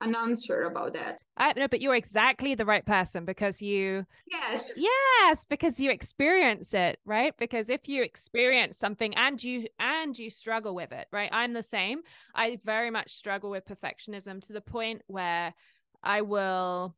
an 0.00 0.14
answer 0.14 0.62
about 0.62 0.94
that. 0.94 1.18
I 1.36 1.52
know, 1.54 1.66
but 1.66 1.80
you're 1.80 1.96
exactly 1.96 2.54
the 2.54 2.64
right 2.64 2.84
person 2.84 3.24
because 3.24 3.60
you 3.60 4.06
yes. 4.30 4.70
Yes 4.76 5.44
because 5.48 5.80
you 5.80 5.90
experience 5.90 6.74
it 6.74 6.98
right? 7.04 7.34
Because 7.38 7.70
if 7.70 7.88
you 7.88 8.02
experience 8.02 8.78
something 8.78 9.14
and 9.16 9.42
you 9.42 9.66
and 9.80 10.16
you 10.16 10.30
struggle 10.30 10.74
with 10.74 10.92
it 10.92 11.08
right? 11.12 11.30
I'm 11.32 11.52
the 11.52 11.62
same. 11.62 12.02
I 12.34 12.58
very 12.64 12.90
much 12.90 13.12
struggle 13.12 13.50
with 13.50 13.66
perfectionism 13.66 14.46
to 14.46 14.52
the 14.52 14.60
point 14.60 15.02
where 15.08 15.54
I 16.02 16.20
will 16.20 16.94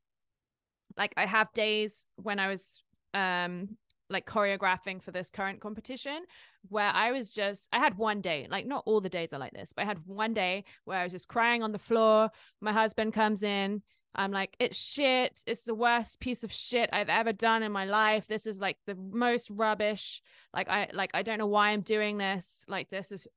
like 0.98 1.14
I 1.16 1.24
have 1.24 1.52
days 1.54 2.04
when 2.16 2.38
I 2.38 2.48
was 2.48 2.82
um 3.14 3.76
like 4.10 4.26
choreographing 4.26 5.02
for 5.02 5.12
this 5.12 5.30
current 5.30 5.60
competition 5.60 6.24
where 6.68 6.90
I 6.90 7.12
was 7.12 7.30
just 7.30 7.68
I 7.72 7.78
had 7.78 7.96
one 7.96 8.20
day, 8.20 8.46
like 8.50 8.66
not 8.66 8.82
all 8.86 9.00
the 9.00 9.08
days 9.08 9.32
are 9.32 9.38
like 9.38 9.52
this, 9.52 9.72
but 9.74 9.82
I 9.82 9.86
had 9.86 10.06
one 10.06 10.34
day 10.34 10.64
where 10.84 10.98
I 10.98 11.02
was 11.02 11.12
just 11.12 11.28
crying 11.28 11.62
on 11.62 11.72
the 11.72 11.78
floor. 11.78 12.30
My 12.60 12.72
husband 12.72 13.12
comes 13.12 13.42
in. 13.42 13.82
I'm 14.14 14.32
like, 14.32 14.56
it's 14.58 14.78
shit. 14.78 15.42
It's 15.46 15.62
the 15.62 15.74
worst 15.74 16.20
piece 16.20 16.42
of 16.42 16.52
shit 16.52 16.88
I've 16.92 17.10
ever 17.10 17.32
done 17.32 17.62
in 17.62 17.70
my 17.70 17.84
life. 17.84 18.26
This 18.26 18.46
is 18.46 18.60
like 18.60 18.78
the 18.86 18.94
most 18.94 19.50
rubbish. 19.50 20.22
Like 20.54 20.68
I 20.68 20.88
like 20.92 21.10
I 21.14 21.22
don't 21.22 21.38
know 21.38 21.46
why 21.46 21.70
I'm 21.70 21.82
doing 21.82 22.16
this. 22.18 22.64
Like 22.66 22.88
this 22.88 23.12
is 23.12 23.28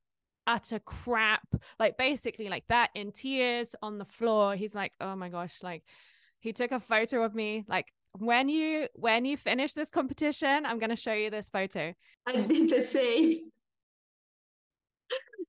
utter 0.48 0.80
crap. 0.80 1.48
Like 1.80 1.98
basically 1.98 2.50
like 2.50 2.64
that 2.70 2.92
in 2.96 3.12
tears 3.12 3.76
on 3.82 3.98
the 3.98 4.06
floor. 4.06 4.56
He's 4.56 4.74
like, 4.74 4.94
"Oh 5.02 5.16
my 5.16 5.30
gosh, 5.30 5.58
like 5.62 5.84
he 6.40 6.54
took 6.54 6.72
a 6.72 6.80
photo 6.80 7.24
of 7.24 7.36
me 7.36 7.66
like 7.68 7.88
when 8.18 8.50
you 8.50 8.88
when 8.96 9.26
you 9.26 9.38
finish 9.38 9.74
this 9.74 9.92
competition 9.92 10.66
i'm 10.66 10.80
going 10.80 10.90
to 10.90 10.96
show 10.96 11.14
you 11.14 11.30
this 11.30 11.50
photo. 11.50 11.94
I 12.26 12.42
did 12.42 12.70
the 12.70 12.82
same. 12.82 13.40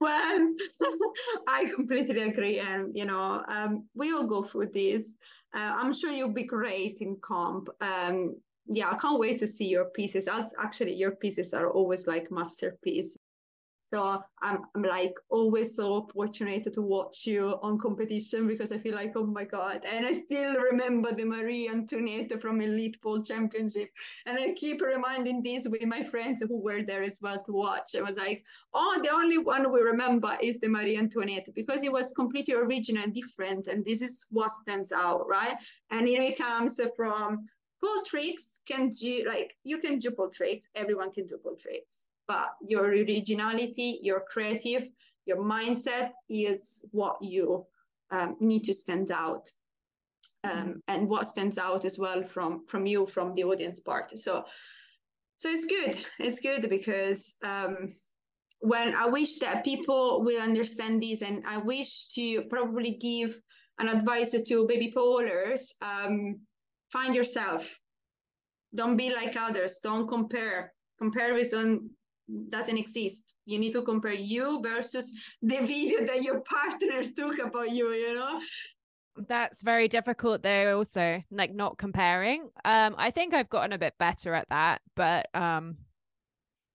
Well 0.02 0.54
i 1.48 1.70
completely 1.74 2.22
agree 2.22 2.58
and 2.58 2.96
you 2.96 3.04
know 3.04 3.44
um, 3.48 3.86
we 3.94 4.12
all 4.14 4.26
go 4.26 4.42
through 4.42 4.70
this. 4.72 5.18
Uh, 5.54 5.76
i'm 5.78 5.92
sure 5.92 6.10
you'll 6.10 6.32
be 6.32 6.44
great 6.44 7.02
in 7.02 7.18
comp 7.20 7.68
um, 7.82 8.34
yeah 8.66 8.88
i 8.88 8.96
can't 8.96 9.20
wait 9.20 9.36
to 9.38 9.46
see 9.46 9.66
your 9.66 9.90
pieces. 9.90 10.26
Actually 10.26 10.94
your 10.94 11.10
pieces 11.16 11.52
are 11.52 11.70
always 11.70 12.06
like 12.06 12.30
masterpiece 12.30 13.18
so 13.92 14.22
I'm, 14.40 14.58
I'm 14.76 14.82
like 14.82 15.14
always 15.30 15.74
so 15.74 16.06
fortunate 16.14 16.72
to 16.72 16.80
watch 16.80 17.26
you 17.26 17.58
on 17.60 17.76
competition 17.76 18.46
because 18.46 18.70
I 18.70 18.78
feel 18.78 18.94
like, 18.94 19.12
oh 19.16 19.26
my 19.26 19.44
God. 19.44 19.84
And 19.84 20.06
I 20.06 20.12
still 20.12 20.54
remember 20.54 21.12
the 21.12 21.24
Marie 21.24 21.68
Antoinette 21.68 22.40
from 22.40 22.60
Elite 22.60 23.00
Pole 23.02 23.20
Championship. 23.22 23.90
And 24.26 24.38
I 24.38 24.52
keep 24.52 24.80
reminding 24.80 25.42
this 25.42 25.66
with 25.68 25.84
my 25.86 26.04
friends 26.04 26.40
who 26.40 26.56
were 26.56 26.84
there 26.84 27.02
as 27.02 27.20
well 27.20 27.38
to 27.42 27.52
watch. 27.52 27.96
I 27.98 28.02
was 28.02 28.16
like, 28.16 28.44
oh, 28.74 29.00
the 29.02 29.10
only 29.10 29.38
one 29.38 29.72
we 29.72 29.80
remember 29.80 30.38
is 30.40 30.60
the 30.60 30.68
Marie 30.68 30.96
Antoinette 30.96 31.48
because 31.56 31.82
it 31.82 31.92
was 31.92 32.12
completely 32.12 32.54
original 32.54 33.02
and 33.02 33.12
different. 33.12 33.66
And 33.66 33.84
this 33.84 34.02
is 34.02 34.26
what 34.30 34.52
stands 34.52 34.92
out, 34.92 35.26
right? 35.28 35.56
And 35.90 36.06
here 36.06 36.22
it 36.22 36.38
comes 36.38 36.80
from 36.94 37.48
pole 37.80 38.02
tricks 38.06 38.60
can 38.68 38.90
do 38.90 39.24
like 39.26 39.56
you 39.64 39.78
can 39.78 39.98
do 39.98 40.10
pole 40.10 40.28
tricks 40.28 40.68
everyone 40.74 41.10
can 41.10 41.26
do 41.26 41.38
pole 41.38 41.56
tricks 41.56 42.04
but 42.30 42.50
your 42.64 42.84
originality, 42.84 43.98
your 44.02 44.20
creative, 44.20 44.88
your 45.26 45.38
mindset 45.38 46.12
is 46.28 46.88
what 46.92 47.16
you 47.20 47.66
um, 48.12 48.36
need 48.38 48.62
to 48.64 48.74
stand 48.74 49.10
out. 49.10 49.50
Um, 50.44 50.50
mm-hmm. 50.52 50.72
and 50.88 51.08
what 51.08 51.26
stands 51.26 51.58
out 51.58 51.84
as 51.84 51.98
well 51.98 52.22
from 52.22 52.64
from 52.66 52.86
you 52.86 53.04
from 53.04 53.34
the 53.34 53.44
audience 53.44 53.80
part. 53.80 54.16
So 54.16 54.44
so 55.38 55.50
it's 55.50 55.66
good. 55.66 55.94
It's 56.18 56.40
good 56.40 56.70
because 56.70 57.36
um, 57.42 57.74
when 58.60 58.94
i 58.94 59.06
wish 59.08 59.38
that 59.38 59.64
people 59.64 60.22
will 60.22 60.42
understand 60.42 61.02
this 61.02 61.22
and 61.22 61.42
i 61.46 61.56
wish 61.56 62.08
to 62.16 62.42
probably 62.54 62.92
give 63.08 63.40
an 63.78 63.88
advice 63.88 64.32
to 64.48 64.66
baby 64.66 64.92
polers 64.94 65.62
um, 65.80 66.40
find 66.92 67.14
yourself. 67.14 67.62
Don't 68.74 68.98
be 68.98 69.08
like 69.14 69.34
others. 69.36 69.80
Don't 69.82 70.06
compare. 70.06 70.72
Comparison 70.98 71.90
doesn't 72.48 72.76
exist. 72.76 73.34
You 73.46 73.58
need 73.58 73.72
to 73.72 73.82
compare 73.82 74.12
you 74.12 74.60
versus 74.62 75.12
the 75.42 75.58
video 75.58 76.04
that 76.06 76.22
your 76.22 76.40
partner 76.40 77.02
took 77.16 77.38
about 77.38 77.70
you, 77.70 77.90
you 77.90 78.14
know? 78.14 78.40
That's 79.28 79.62
very 79.62 79.88
difficult 79.88 80.42
though 80.42 80.76
also, 80.76 81.22
like 81.30 81.52
not 81.54 81.78
comparing. 81.78 82.50
Um 82.64 82.94
I 82.96 83.10
think 83.10 83.34
I've 83.34 83.50
gotten 83.50 83.72
a 83.72 83.78
bit 83.78 83.94
better 83.98 84.34
at 84.34 84.48
that, 84.50 84.80
but 84.94 85.28
um 85.34 85.76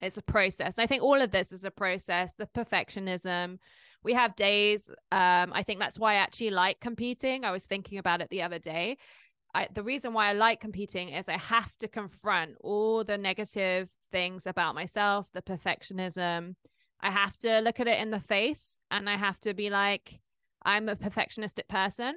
it's 0.01 0.18
a 0.18 0.22
process. 0.22 0.78
I 0.78 0.86
think 0.86 1.01
all 1.01 1.22
of 1.22 1.32
this 1.32 1.51
is 1.51 1.66
a 1.66 1.72
process, 1.72 2.36
the 2.36 2.47
perfectionism. 2.47 3.58
We 4.03 4.14
have 4.14 4.36
days 4.36 4.91
um 5.12 5.53
I 5.53 5.64
think 5.64 5.80
that's 5.80 5.97
why 5.97 6.14
I 6.14 6.18
actually 6.18 6.51
like 6.51 6.80
competing. 6.82 7.45
I 7.45 7.51
was 7.51 7.66
thinking 7.66 7.97
about 7.97 8.22
it 8.22 8.30
the 8.30 8.43
other 8.43 8.60
day 8.60 8.97
I, 9.56 9.70
the 9.74 9.84
reason 9.84 10.12
why 10.12 10.28
I 10.28 10.34
like 10.34 10.60
competing 10.60 11.10
is 11.10 11.30
I 11.30 11.38
have 11.38 11.78
to 11.78 11.88
confront 11.88 12.58
all 12.60 13.06
the 13.06 13.18
negative 13.18 13.89
things 14.12 14.45
about 14.45 14.76
myself, 14.76 15.30
the 15.34 15.41
perfectionism. 15.41 16.56
I 16.99 17.10
have 17.10 17.38
to 17.38 17.62
look 17.62 17.80
at 17.80 17.88
it 17.88 17.99
in 17.99 18.12
the 18.12 18.20
face 18.20 18.80
and 18.91 19.10
I 19.10 19.16
have 19.16 19.39
to 19.41 19.53
be 19.53 19.70
like, 19.70 20.20
I'm 20.64 20.89
a 20.89 20.95
perfectionistic 20.97 21.70
person. 21.70 22.16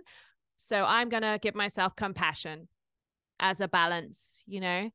So 0.56 0.84
I'm 0.84 1.08
going 1.08 1.22
to 1.22 1.38
give 1.40 1.54
myself 1.54 1.94
compassion 1.94 2.66
as 3.38 3.60
a 3.60 3.68
balance, 3.68 4.42
you 4.48 4.60
know? 4.60 4.90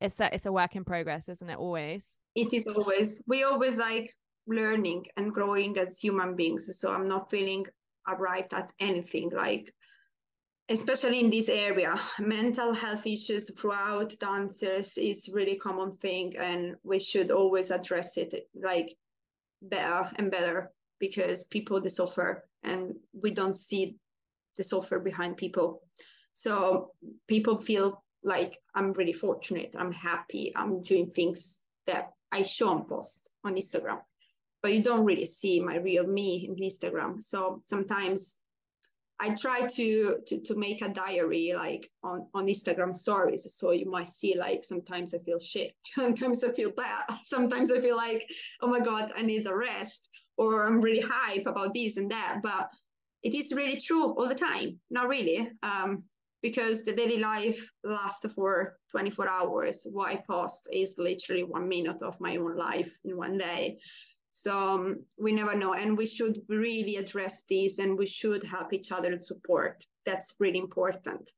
It's 0.00 0.18
a, 0.18 0.34
it's 0.34 0.46
a 0.46 0.52
work 0.52 0.74
in 0.74 0.84
progress, 0.84 1.28
isn't 1.28 1.48
it? 1.48 1.56
Always. 1.56 2.18
It 2.34 2.52
is 2.52 2.66
always. 2.66 3.22
We 3.28 3.44
always 3.44 3.78
like 3.78 4.10
learning 4.48 5.06
and 5.16 5.32
growing 5.32 5.78
as 5.78 6.00
human 6.00 6.34
beings. 6.34 6.68
So 6.80 6.90
I'm 6.90 7.06
not 7.06 7.30
feeling 7.30 7.64
arrived 8.08 8.54
at 8.54 8.72
anything 8.80 9.30
like 9.30 9.72
especially 10.68 11.20
in 11.20 11.30
this 11.30 11.48
area. 11.48 11.98
Mental 12.18 12.72
health 12.72 13.06
issues 13.06 13.50
throughout 13.50 14.14
dancers 14.18 14.98
is 14.98 15.30
really 15.32 15.56
common 15.56 15.92
thing 15.92 16.36
and 16.36 16.76
we 16.82 16.98
should 16.98 17.30
always 17.30 17.70
address 17.70 18.16
it 18.16 18.48
like 18.54 18.94
better 19.62 20.10
and 20.16 20.30
better 20.30 20.70
because 20.98 21.44
people 21.44 21.80
they 21.80 21.88
suffer 21.88 22.44
and 22.62 22.94
we 23.22 23.30
don't 23.30 23.56
see 23.56 23.96
the 24.56 24.64
suffer 24.64 24.98
behind 24.98 25.36
people. 25.36 25.82
So 26.34 26.92
people 27.26 27.58
feel 27.58 28.04
like 28.22 28.58
i'm 28.74 28.92
really 28.92 29.12
fortunate. 29.12 29.74
I'm 29.78 29.92
happy. 29.92 30.52
I'm 30.54 30.82
doing 30.82 31.10
things 31.10 31.64
that 31.86 32.12
i 32.30 32.42
show 32.42 32.76
and 32.76 32.86
post 32.86 33.30
on 33.44 33.54
instagram. 33.54 34.00
But 34.60 34.74
you 34.74 34.82
don't 34.82 35.06
really 35.06 35.24
see 35.24 35.60
my 35.60 35.76
real 35.76 36.06
me 36.06 36.46
in 36.46 36.56
instagram. 36.56 37.22
So 37.22 37.62
sometimes 37.64 38.40
I 39.20 39.30
try 39.30 39.66
to, 39.66 40.18
to 40.26 40.40
to 40.42 40.54
make 40.54 40.80
a 40.82 40.88
diary 40.88 41.52
like 41.54 41.88
on 42.04 42.28
on 42.34 42.46
Instagram 42.46 42.94
stories. 42.94 43.52
So 43.52 43.72
you 43.72 43.90
might 43.90 44.08
see 44.08 44.36
like 44.38 44.62
sometimes 44.62 45.14
I 45.14 45.18
feel 45.18 45.40
shit, 45.40 45.72
sometimes 45.84 46.44
I 46.44 46.52
feel 46.52 46.70
bad, 46.70 47.04
sometimes 47.24 47.72
I 47.72 47.80
feel 47.80 47.96
like 47.96 48.26
oh 48.62 48.68
my 48.68 48.80
god 48.80 49.12
I 49.16 49.22
need 49.22 49.46
a 49.46 49.56
rest, 49.56 50.08
or 50.36 50.66
I'm 50.66 50.80
really 50.80 51.04
hype 51.04 51.46
about 51.46 51.74
this 51.74 51.96
and 51.96 52.10
that. 52.10 52.40
But 52.42 52.70
it 53.22 53.34
is 53.34 53.52
really 53.52 53.80
true 53.80 54.14
all 54.14 54.28
the 54.28 54.34
time. 54.34 54.78
Not 54.90 55.08
really, 55.08 55.50
um, 55.62 56.04
because 56.40 56.84
the 56.84 56.94
daily 56.94 57.18
life 57.18 57.70
lasts 57.82 58.32
for 58.32 58.78
24 58.92 59.28
hours. 59.28 59.86
What 59.90 60.10
I 60.10 60.22
post 60.30 60.68
is 60.72 60.98
literally 60.98 61.42
one 61.42 61.68
minute 61.68 62.02
of 62.02 62.20
my 62.20 62.36
own 62.36 62.56
life 62.56 62.96
in 63.04 63.16
one 63.16 63.38
day. 63.38 63.78
So 64.40 64.56
um, 64.56 65.04
we 65.18 65.32
never 65.32 65.56
know. 65.56 65.72
And 65.74 65.98
we 65.98 66.06
should 66.06 66.42
really 66.48 66.94
address 66.94 67.44
these 67.46 67.80
and 67.80 67.98
we 67.98 68.06
should 68.06 68.44
help 68.44 68.72
each 68.72 68.92
other 68.92 69.12
and 69.12 69.24
support. 69.24 69.84
That's 70.06 70.36
really 70.38 70.60
important. 70.60 71.32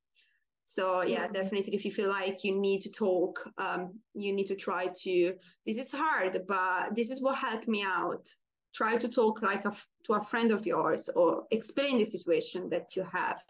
So 0.66 1.00
yeah, 1.00 1.24
mm-hmm. 1.24 1.32
definitely 1.32 1.74
if 1.74 1.86
you 1.86 1.92
feel 1.92 2.10
like 2.10 2.44
you 2.44 2.60
need 2.60 2.82
to 2.82 2.90
talk, 2.90 3.50
um, 3.56 3.94
you 4.12 4.34
need 4.34 4.48
to 4.48 4.54
try 4.54 4.88
to, 5.04 5.34
this 5.64 5.78
is 5.78 5.90
hard, 5.90 6.44
but 6.46 6.94
this 6.94 7.10
is 7.10 7.22
what 7.22 7.36
helped 7.36 7.68
me 7.68 7.82
out. 7.82 8.28
Try 8.74 8.98
to 8.98 9.08
talk 9.08 9.40
like 9.40 9.64
a, 9.64 9.72
to 10.04 10.12
a 10.12 10.24
friend 10.24 10.50
of 10.52 10.66
yours 10.66 11.08
or 11.08 11.46
explain 11.50 11.96
the 11.96 12.04
situation 12.04 12.68
that 12.68 12.96
you 12.96 13.06
have. 13.10 13.42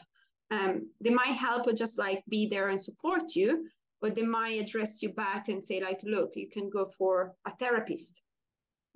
Um, 0.53 0.91
they 1.01 1.11
might 1.11 1.35
help 1.47 1.67
or 1.67 1.73
just 1.73 1.99
like 1.99 2.23
be 2.29 2.47
there 2.47 2.69
and 2.69 2.81
support 2.81 3.35
you, 3.35 3.69
but 4.01 4.15
they 4.15 4.23
might 4.23 4.61
address 4.61 5.03
you 5.03 5.13
back 5.13 5.49
and 5.49 5.65
say 5.65 5.83
like, 5.83 6.01
look, 6.05 6.37
you 6.37 6.49
can 6.49 6.71
go 6.71 6.87
for 6.97 7.35
a 7.45 7.51
therapist 7.57 8.23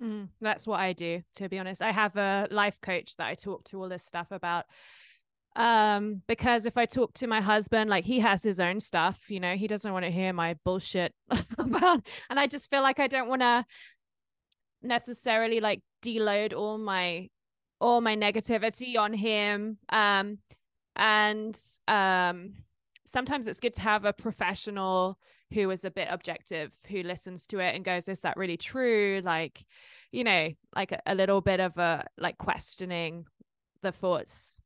Mm, 0.01 0.29
that's 0.41 0.67
what 0.67 0.79
I 0.79 0.93
do, 0.93 1.21
to 1.35 1.49
be 1.49 1.57
honest. 1.57 1.81
I 1.81 1.91
have 1.91 2.15
a 2.17 2.47
life 2.51 2.79
coach 2.81 3.15
that 3.17 3.27
I 3.27 3.35
talk 3.35 3.63
to 3.65 3.81
all 3.81 3.89
this 3.89 4.05
stuff 4.05 4.27
about. 4.31 4.65
Um, 5.55 6.21
because 6.27 6.65
if 6.65 6.77
I 6.77 6.85
talk 6.85 7.13
to 7.15 7.27
my 7.27 7.39
husband, 7.39 7.89
like 7.89 8.03
he 8.03 8.19
has 8.19 8.43
his 8.43 8.59
own 8.59 8.81
stuff, 8.81 9.29
you 9.29 9.39
know, 9.39 9.55
he 9.55 9.67
doesn't 9.67 9.91
want 9.93 10.03
to 10.03 10.11
hear 10.11 10.33
my 10.33 10.55
bullshit 10.65 11.13
about, 11.57 12.05
and 12.29 12.39
I 12.39 12.47
just 12.47 12.69
feel 12.69 12.81
like 12.81 12.99
I 12.99 13.07
don't 13.07 13.29
want 13.29 13.41
to 13.41 13.65
necessarily 14.81 15.61
like 15.61 15.81
deload 16.03 16.53
all 16.53 16.77
my 16.77 17.29
all 17.79 18.01
my 18.01 18.15
negativity 18.15 18.97
on 18.97 19.13
him. 19.13 19.77
Um, 19.89 20.39
and 20.95 21.57
um, 21.87 22.53
sometimes 23.05 23.47
it's 23.47 23.59
good 23.59 23.73
to 23.75 23.81
have 23.81 24.05
a 24.05 24.13
professional 24.13 25.17
who 25.53 25.69
is 25.69 25.85
a 25.85 25.91
bit 25.91 26.07
objective 26.11 26.73
who 26.89 27.03
listens 27.03 27.47
to 27.47 27.59
it 27.59 27.75
and 27.75 27.85
goes 27.85 28.07
is 28.07 28.21
that 28.21 28.37
really 28.37 28.57
true? 28.57 29.21
Like 29.23 29.65
you 30.11 30.23
know 30.23 30.49
like 30.75 30.91
a, 30.91 31.01
a 31.05 31.15
little 31.15 31.41
bit 31.41 31.59
of 31.59 31.77
a 31.77 32.05
like 32.17 32.37
questioning 32.37 33.25
the 33.81 33.91
thoughts. 33.91 34.59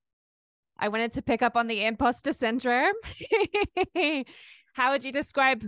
I 0.77 0.88
wanted 0.88 1.11
to 1.13 1.21
pick 1.21 1.41
up 1.41 1.57
on 1.57 1.67
the 1.67 1.84
imposter 1.84 2.32
syndrome. 2.32 2.95
How 4.73 4.91
would 4.91 5.03
you 5.03 5.11
describe 5.11 5.65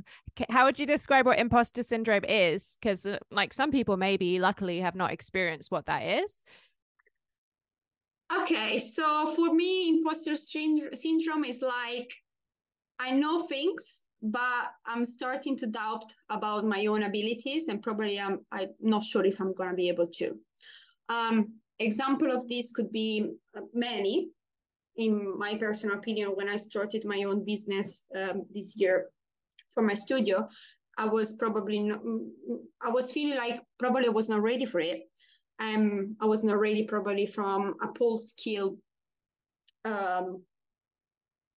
how 0.50 0.66
would 0.66 0.80
you 0.80 0.86
describe 0.86 1.26
what 1.26 1.40
imposter 1.40 1.84
syndrome 1.84 2.24
is? 2.24 2.78
Because 2.80 3.06
uh, 3.06 3.18
like 3.30 3.52
some 3.52 3.72
people 3.72 3.98
maybe 3.98 4.40
luckily 4.40 4.80
have 4.80 4.96
not 4.96 5.12
experienced 5.12 5.72
what 5.72 5.88
that 5.88 6.04
is. 6.04 6.44
Okay 8.44 8.80
so 8.80 9.34
for 9.36 9.54
me 9.54 9.90
imposter 9.90 10.36
syndrome 10.38 11.44
is 11.44 11.62
like 11.62 12.14
i 13.00 13.12
know 13.12 13.42
things 13.42 14.06
but 14.22 14.74
I'm 14.86 15.06
starting 15.06 15.58
to 15.58 15.68
doubt 15.68 16.14
about 16.30 16.66
my 16.66 16.86
own 16.86 17.04
abilities, 17.04 17.68
and 17.68 17.82
probably 17.82 18.20
I'm 18.20 18.46
I'm 18.52 18.70
not 18.80 19.04
sure 19.04 19.26
if 19.26 19.40
I'm 19.40 19.54
gonna 19.54 19.74
be 19.74 19.90
able 19.90 20.08
to. 20.08 20.38
Um, 21.10 21.54
example 21.80 22.32
of 22.32 22.48
this 22.48 22.72
could 22.72 22.92
be 22.92 23.32
many. 23.74 24.30
In 24.98 25.38
my 25.38 25.56
personal 25.56 25.98
opinion, 25.98 26.30
when 26.36 26.50
I 26.50 26.58
started 26.58 27.06
my 27.06 27.24
own 27.24 27.46
business 27.46 28.06
um, 28.14 28.46
this 28.54 28.78
year 28.78 29.08
for 29.74 29.82
my 29.82 29.94
studio, 29.94 30.48
I 30.98 31.06
was 31.08 31.34
probably 31.34 31.80
not, 31.80 32.02
I 32.82 32.90
was 32.90 33.12
feeling 33.12 33.38
like 33.38 33.62
probably 33.80 34.08
I 34.08 34.10
was 34.10 34.30
not 34.30 34.42
ready 34.42 34.66
for 34.66 34.80
it. 34.80 35.10
Um, 35.60 36.18
I 36.20 36.26
was 36.26 36.44
not 36.44 36.60
ready 36.60 36.86
probably 36.86 37.26
from 37.26 37.76
a 37.82 37.88
pole 37.88 38.18
skill 38.18 38.78
um, 39.86 40.44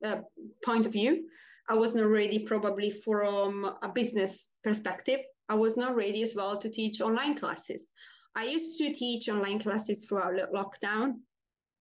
uh, 0.04 0.20
point 0.64 0.86
of 0.86 0.92
view. 0.92 1.24
I 1.68 1.74
was 1.74 1.94
not 1.94 2.08
ready 2.08 2.40
probably 2.40 2.90
from 2.90 3.76
a 3.82 3.88
business 3.88 4.52
perspective. 4.62 5.20
I 5.48 5.54
was 5.54 5.76
not 5.76 5.96
ready 5.96 6.22
as 6.22 6.34
well 6.34 6.58
to 6.58 6.70
teach 6.70 7.00
online 7.00 7.36
classes. 7.36 7.90
I 8.34 8.44
used 8.44 8.78
to 8.78 8.92
teach 8.92 9.28
online 9.28 9.60
classes 9.60 10.04
throughout 10.04 10.52
lockdown 10.52 11.20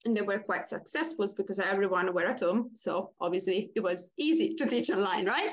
and 0.04 0.16
they 0.16 0.22
were 0.22 0.38
quite 0.38 0.66
successful 0.66 1.26
because 1.36 1.58
everyone 1.60 2.12
were 2.12 2.26
at 2.26 2.40
home. 2.40 2.70
So 2.74 3.12
obviously 3.20 3.70
it 3.74 3.80
was 3.80 4.12
easy 4.18 4.54
to 4.54 4.66
teach 4.66 4.90
online, 4.90 5.26
right? 5.26 5.50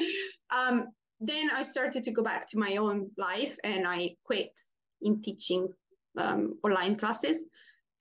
Um, 0.52 0.88
then 1.20 1.50
I 1.52 1.62
started 1.62 2.04
to 2.04 2.12
go 2.12 2.24
back 2.24 2.48
to 2.50 2.60
my 2.60 2.78
own 2.78 3.12
life 3.18 3.58
and 3.64 3.88
I 3.88 4.16
quit 4.26 4.60
in 5.02 5.22
teaching 5.22 5.70
um, 6.18 6.58
online 6.64 6.96
classes. 6.96 7.46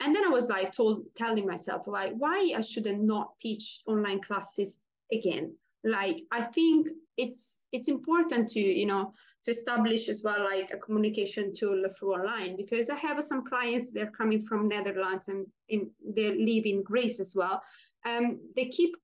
And 0.01 0.15
then 0.15 0.25
I 0.25 0.29
was 0.29 0.49
like 0.49 0.73
told, 0.73 1.05
telling 1.17 1.47
myself, 1.47 1.87
like, 1.87 2.15
why 2.15 2.53
I 2.57 2.61
shouldn't 2.61 3.03
not 3.03 3.39
teach 3.41 3.83
online 3.87 4.21
classes 4.21 4.83
again? 5.13 5.55
Like 5.85 6.21
i 6.33 6.41
think 6.41 6.89
it's 7.17 7.63
it's 7.73 7.89
important 7.89 8.49
to 8.49 8.61
you 8.61 8.87
know 8.87 9.13
to 9.45 9.51
establish 9.51 10.09
as 10.09 10.23
well 10.23 10.45
like 10.45 10.71
a 10.73 10.79
communication 10.79 11.53
tool 11.55 11.85
through 11.97 12.15
online 12.15 12.57
because 12.57 12.91
i 12.91 12.97
have 12.97 13.23
some 13.23 13.45
clients 13.45 13.91
they're 13.91 14.11
coming 14.11 14.41
from 14.41 14.69
netherlands 14.69 15.29
and 15.29 15.47
in 15.69 15.91
they 16.15 16.35
live 16.35 16.67
in 16.67 16.83
greece 16.83 17.21
as 17.21 17.35
well. 17.37 17.63
Um 18.05 18.41
they 18.57 18.67
keep 18.67 18.97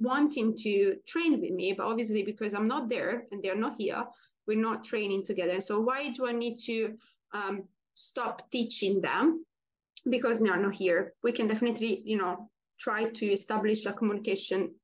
wanting 0.00 0.56
to 0.56 0.96
train 1.06 1.40
with 1.40 1.50
me 1.50 1.74
but 1.74 1.86
obviously 1.86 2.22
because 2.22 2.54
i'm 2.54 2.66
not 2.66 2.88
there 2.88 3.24
and 3.30 3.42
they're 3.42 3.64
not 3.66 3.76
here 3.76 4.04
we're 4.46 4.60
not 4.60 4.84
training 4.84 5.22
together. 5.22 5.60
So 5.60 5.80
why 5.80 6.10
do 6.10 6.26
i 6.26 6.32
need 6.32 6.56
to 6.66 6.96
um, 7.32 7.64
stop 7.94 8.50
teaching 8.50 9.00
them? 9.00 9.44
Because 10.08 10.40
they're 10.40 10.56
not 10.56 10.74
here. 10.74 11.14
We 11.22 11.32
can 11.32 11.46
definitely 11.46 12.02
you 12.04 12.16
know 12.16 12.50
try 12.78 13.04
to 13.04 13.26
establish 13.26 13.86
a 13.86 13.92
communication 13.92 14.74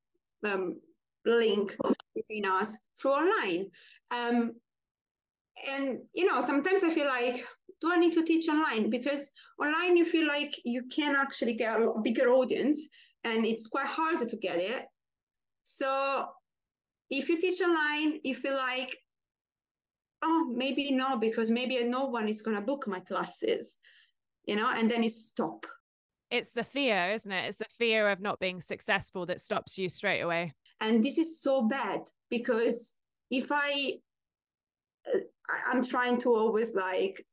um, 0.44 0.80
link 1.36 1.76
between 2.14 2.46
us 2.46 2.76
through 3.00 3.12
online. 3.12 3.70
Um, 4.10 4.52
and 5.68 5.98
you 6.14 6.26
know, 6.26 6.40
sometimes 6.40 6.84
I 6.84 6.90
feel 6.90 7.06
like, 7.06 7.44
do 7.80 7.92
I 7.92 7.98
need 7.98 8.12
to 8.14 8.24
teach 8.24 8.48
online? 8.48 8.90
Because 8.90 9.32
online 9.60 9.96
you 9.96 10.04
feel 10.04 10.26
like 10.26 10.54
you 10.64 10.84
can 10.84 11.16
actually 11.16 11.54
get 11.54 11.80
a 11.80 11.92
bigger 12.02 12.28
audience, 12.28 12.88
and 13.24 13.44
it's 13.44 13.68
quite 13.68 13.86
hard 13.86 14.20
to 14.20 14.36
get 14.36 14.58
it. 14.58 14.86
So 15.64 16.26
if 17.10 17.28
you 17.28 17.38
teach 17.40 17.60
online, 17.60 18.20
you 18.24 18.34
feel 18.34 18.56
like, 18.56 18.96
oh, 20.22 20.52
maybe 20.54 20.90
no, 20.92 21.18
because 21.18 21.50
maybe 21.50 21.82
no 21.84 22.06
one 22.06 22.28
is 22.28 22.42
gonna 22.42 22.60
book 22.60 22.86
my 22.86 23.00
classes, 23.00 23.78
you 24.46 24.56
know, 24.56 24.70
and 24.74 24.90
then 24.90 25.02
you 25.02 25.08
stop. 25.08 25.66
It's 26.30 26.52
the 26.52 26.64
fear, 26.64 27.10
isn't 27.12 27.32
it? 27.32 27.46
It's 27.46 27.58
the 27.58 27.64
fear 27.70 28.10
of 28.10 28.20
not 28.20 28.38
being 28.38 28.60
successful 28.60 29.24
that 29.26 29.40
stops 29.40 29.78
you 29.78 29.88
straight 29.88 30.20
away. 30.20 30.52
And 30.80 31.02
this 31.02 31.18
is 31.18 31.40
so 31.40 31.62
bad 31.62 32.00
because 32.30 32.96
if 33.30 33.50
I, 33.50 33.94
uh, 35.12 35.18
I'm 35.70 35.82
trying 35.82 36.18
to 36.18 36.30
always 36.30 36.74
like 36.74 37.24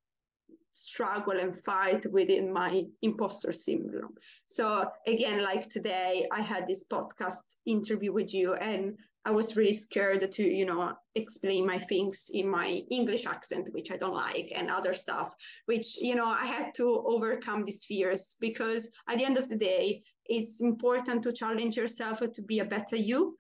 struggle 0.76 1.40
and 1.40 1.58
fight 1.64 2.06
within 2.12 2.52
my 2.52 2.84
imposter 3.02 3.54
syndrome. 3.54 4.14
So 4.48 4.90
again, 5.08 5.42
like 5.42 5.70
today, 5.70 6.28
I 6.32 6.42
had 6.42 6.68
this 6.68 6.86
podcast 6.86 7.56
interview 7.66 8.12
with 8.12 8.34
you, 8.34 8.54
and 8.56 8.98
I 9.24 9.32
was 9.32 9.56
really 9.58 9.74
scared 9.74 10.32
to, 10.32 10.44
you 10.44 10.66
know, 10.66 10.94
explain 11.16 11.66
my 11.66 11.80
things 11.80 12.30
in 12.34 12.48
my 12.48 12.84
English 12.92 13.26
accent, 13.26 13.70
which 13.74 13.92
I 13.92 13.98
don't 13.98 14.14
like, 14.14 14.52
and 14.54 14.70
other 14.70 14.94
stuff, 14.94 15.34
which, 15.66 16.00
you 16.00 16.14
know, 16.14 16.26
I 16.26 16.46
had 16.46 16.74
to 16.76 17.04
overcome 17.08 17.64
these 17.64 17.86
fears 17.86 18.36
because 18.40 18.92
at 19.10 19.18
the 19.18 19.26
end 19.26 19.38
of 19.38 19.48
the 19.48 19.56
day, 19.56 20.04
it's 20.28 20.62
important 20.62 21.24
to 21.24 21.34
challenge 21.34 21.78
yourself 21.78 22.20
to 22.20 22.42
be 22.42 22.60
a 22.60 22.66
better 22.66 22.96
you. 22.96 23.38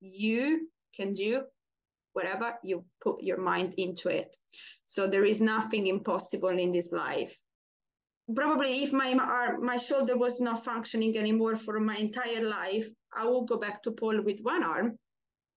You 0.00 0.68
can 0.94 1.12
do 1.12 1.42
whatever 2.12 2.56
you 2.62 2.84
put 3.02 3.22
your 3.22 3.38
mind 3.38 3.74
into 3.76 4.08
it. 4.08 4.34
So 4.86 5.06
there 5.06 5.24
is 5.24 5.40
nothing 5.40 5.86
impossible 5.86 6.58
in 6.58 6.70
this 6.70 6.92
life. 6.92 7.36
Probably 8.34 8.82
if 8.82 8.92
my 8.92 9.12
arm, 9.12 9.62
uh, 9.62 9.64
my 9.64 9.76
shoulder 9.76 10.16
was 10.16 10.40
not 10.40 10.64
functioning 10.64 11.16
anymore 11.16 11.56
for 11.56 11.78
my 11.78 11.96
entire 11.96 12.48
life, 12.48 12.88
I 13.16 13.28
would 13.28 13.46
go 13.46 13.58
back 13.58 13.82
to 13.82 13.92
pole 13.92 14.20
with 14.22 14.40
one 14.40 14.64
arm. 14.64 14.98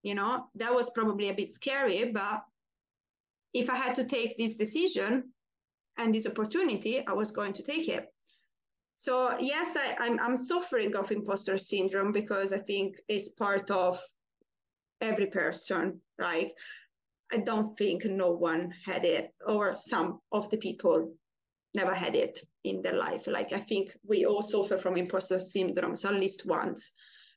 You 0.03 0.15
know, 0.15 0.49
that 0.57 0.75
was 0.75 0.91
probably 0.91 1.29
a 1.29 1.35
bit 1.35 1.53
scary, 1.53 2.11
but 2.13 2.43
if 3.55 3.71
I 3.71 3.77
had 3.77 3.95
to 3.95 4.05
take 4.05 4.37
this 4.37 4.57
decision 4.57 5.33
and 5.97 6.15
this 6.15 6.27
opportunity, 6.27 7.07
I 7.07 7.13
was 7.13 7.31
going 7.31 7.55
to 7.55 7.63
take 7.63 7.89
it. 7.89 8.07
So 8.99 9.39
yes, 9.39 9.77
I, 9.77 9.95
I'm 10.01 10.19
I'm 10.19 10.37
suffering 10.37 10.97
of 10.97 11.13
imposter 11.13 11.57
syndrome 11.57 12.13
because 12.13 12.53
I 12.53 12.59
think 12.59 12.97
it's 13.07 13.29
part 13.31 13.71
of 13.71 13.97
every 15.01 15.27
person. 15.27 16.01
Like 16.19 16.53
I 17.33 17.39
don't 17.39 17.79
think 17.79 18.05
no 18.05 18.33
one 18.33 18.75
had 18.85 19.05
it, 19.05 19.33
or 19.47 19.73
some 19.77 20.21
of 20.33 20.51
the 20.51 20.57
people 20.57 21.15
never 21.77 21.95
had 21.95 22.17
it 22.17 22.41
in 22.65 22.83
their 22.83 22.97
life. 22.97 23.29
Like 23.29 23.53
I 23.53 23.61
think 23.61 23.97
we 24.05 24.27
all 24.27 24.43
suffer 24.43 24.77
from 24.77 24.97
imposter 24.97 25.37
syndromes 25.37 26.05
at 26.05 26.19
least 26.19 26.45
once. 26.45 26.91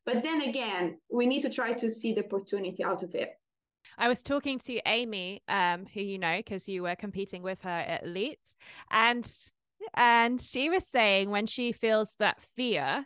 But 0.03 0.24
then 0.24 0.41
again, 0.41 0.97
we 1.12 1.28
need 1.28 1.43
to 1.43 1.49
try 1.49 1.74
to 1.74 1.91
see 1.91 2.12
the 2.14 2.26
opportunity 2.26 2.84
out 2.84 3.03
of 3.03 3.14
it. 3.14 3.30
I 3.99 4.07
was 4.07 4.24
talking 4.24 4.57
to 4.59 4.82
Amy, 4.88 5.43
um, 5.47 5.86
who 5.93 6.01
you 6.01 6.18
know, 6.18 6.38
because 6.38 6.68
you 6.68 6.82
were 6.82 6.95
competing 6.95 7.43
with 7.43 7.62
her 7.62 7.70
at 7.70 8.03
Elite, 8.03 8.55
and 8.89 9.32
and 9.93 10.41
she 10.41 10.69
was 10.69 10.88
saying 10.88 11.29
when 11.29 11.47
she 11.47 11.71
feels 11.71 12.15
that 12.19 12.41
fear 12.41 13.05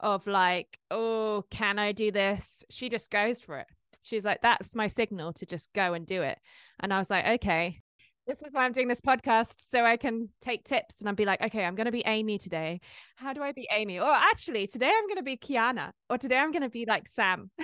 of 0.00 0.26
like, 0.26 0.78
oh, 0.90 1.44
can 1.50 1.78
I 1.78 1.92
do 1.92 2.10
this? 2.10 2.64
She 2.70 2.88
just 2.88 3.10
goes 3.10 3.40
for 3.40 3.58
it. 3.58 3.66
She's 4.02 4.24
like, 4.24 4.42
that's 4.42 4.74
my 4.74 4.86
signal 4.86 5.32
to 5.34 5.46
just 5.46 5.72
go 5.72 5.94
and 5.94 6.06
do 6.06 6.22
it. 6.22 6.38
And 6.80 6.92
I 6.92 6.98
was 6.98 7.08
like, 7.10 7.26
okay. 7.26 7.80
this 8.26 8.42
is 8.42 8.54
why 8.54 8.64
I'm 8.64 8.72
doing 8.72 8.88
this 8.88 9.00
podcast 9.00 9.56
so 9.58 9.84
I 9.84 9.96
can 9.96 10.28
take 10.40 10.64
tips 10.64 11.00
and 11.00 11.08
I'll 11.08 11.14
be 11.14 11.24
like, 11.24 11.42
okay, 11.42 11.64
I'm 11.64 11.74
going 11.74 11.86
to 11.86 11.92
be 11.92 12.02
Amy 12.06 12.38
today. 12.38 12.80
How 13.16 13.32
do 13.32 13.42
I 13.42 13.52
be 13.52 13.68
Amy? 13.70 14.00
Or 14.00 14.10
actually, 14.10 14.66
today 14.66 14.90
I'm 14.94 15.06
going 15.06 15.16
to 15.16 15.22
be 15.22 15.36
Kiana, 15.36 15.92
or 16.08 16.18
today 16.18 16.36
I'm 16.36 16.52
going 16.52 16.62
to 16.62 16.70
be 16.70 16.86
like 16.86 17.08
Sam. 17.08 17.50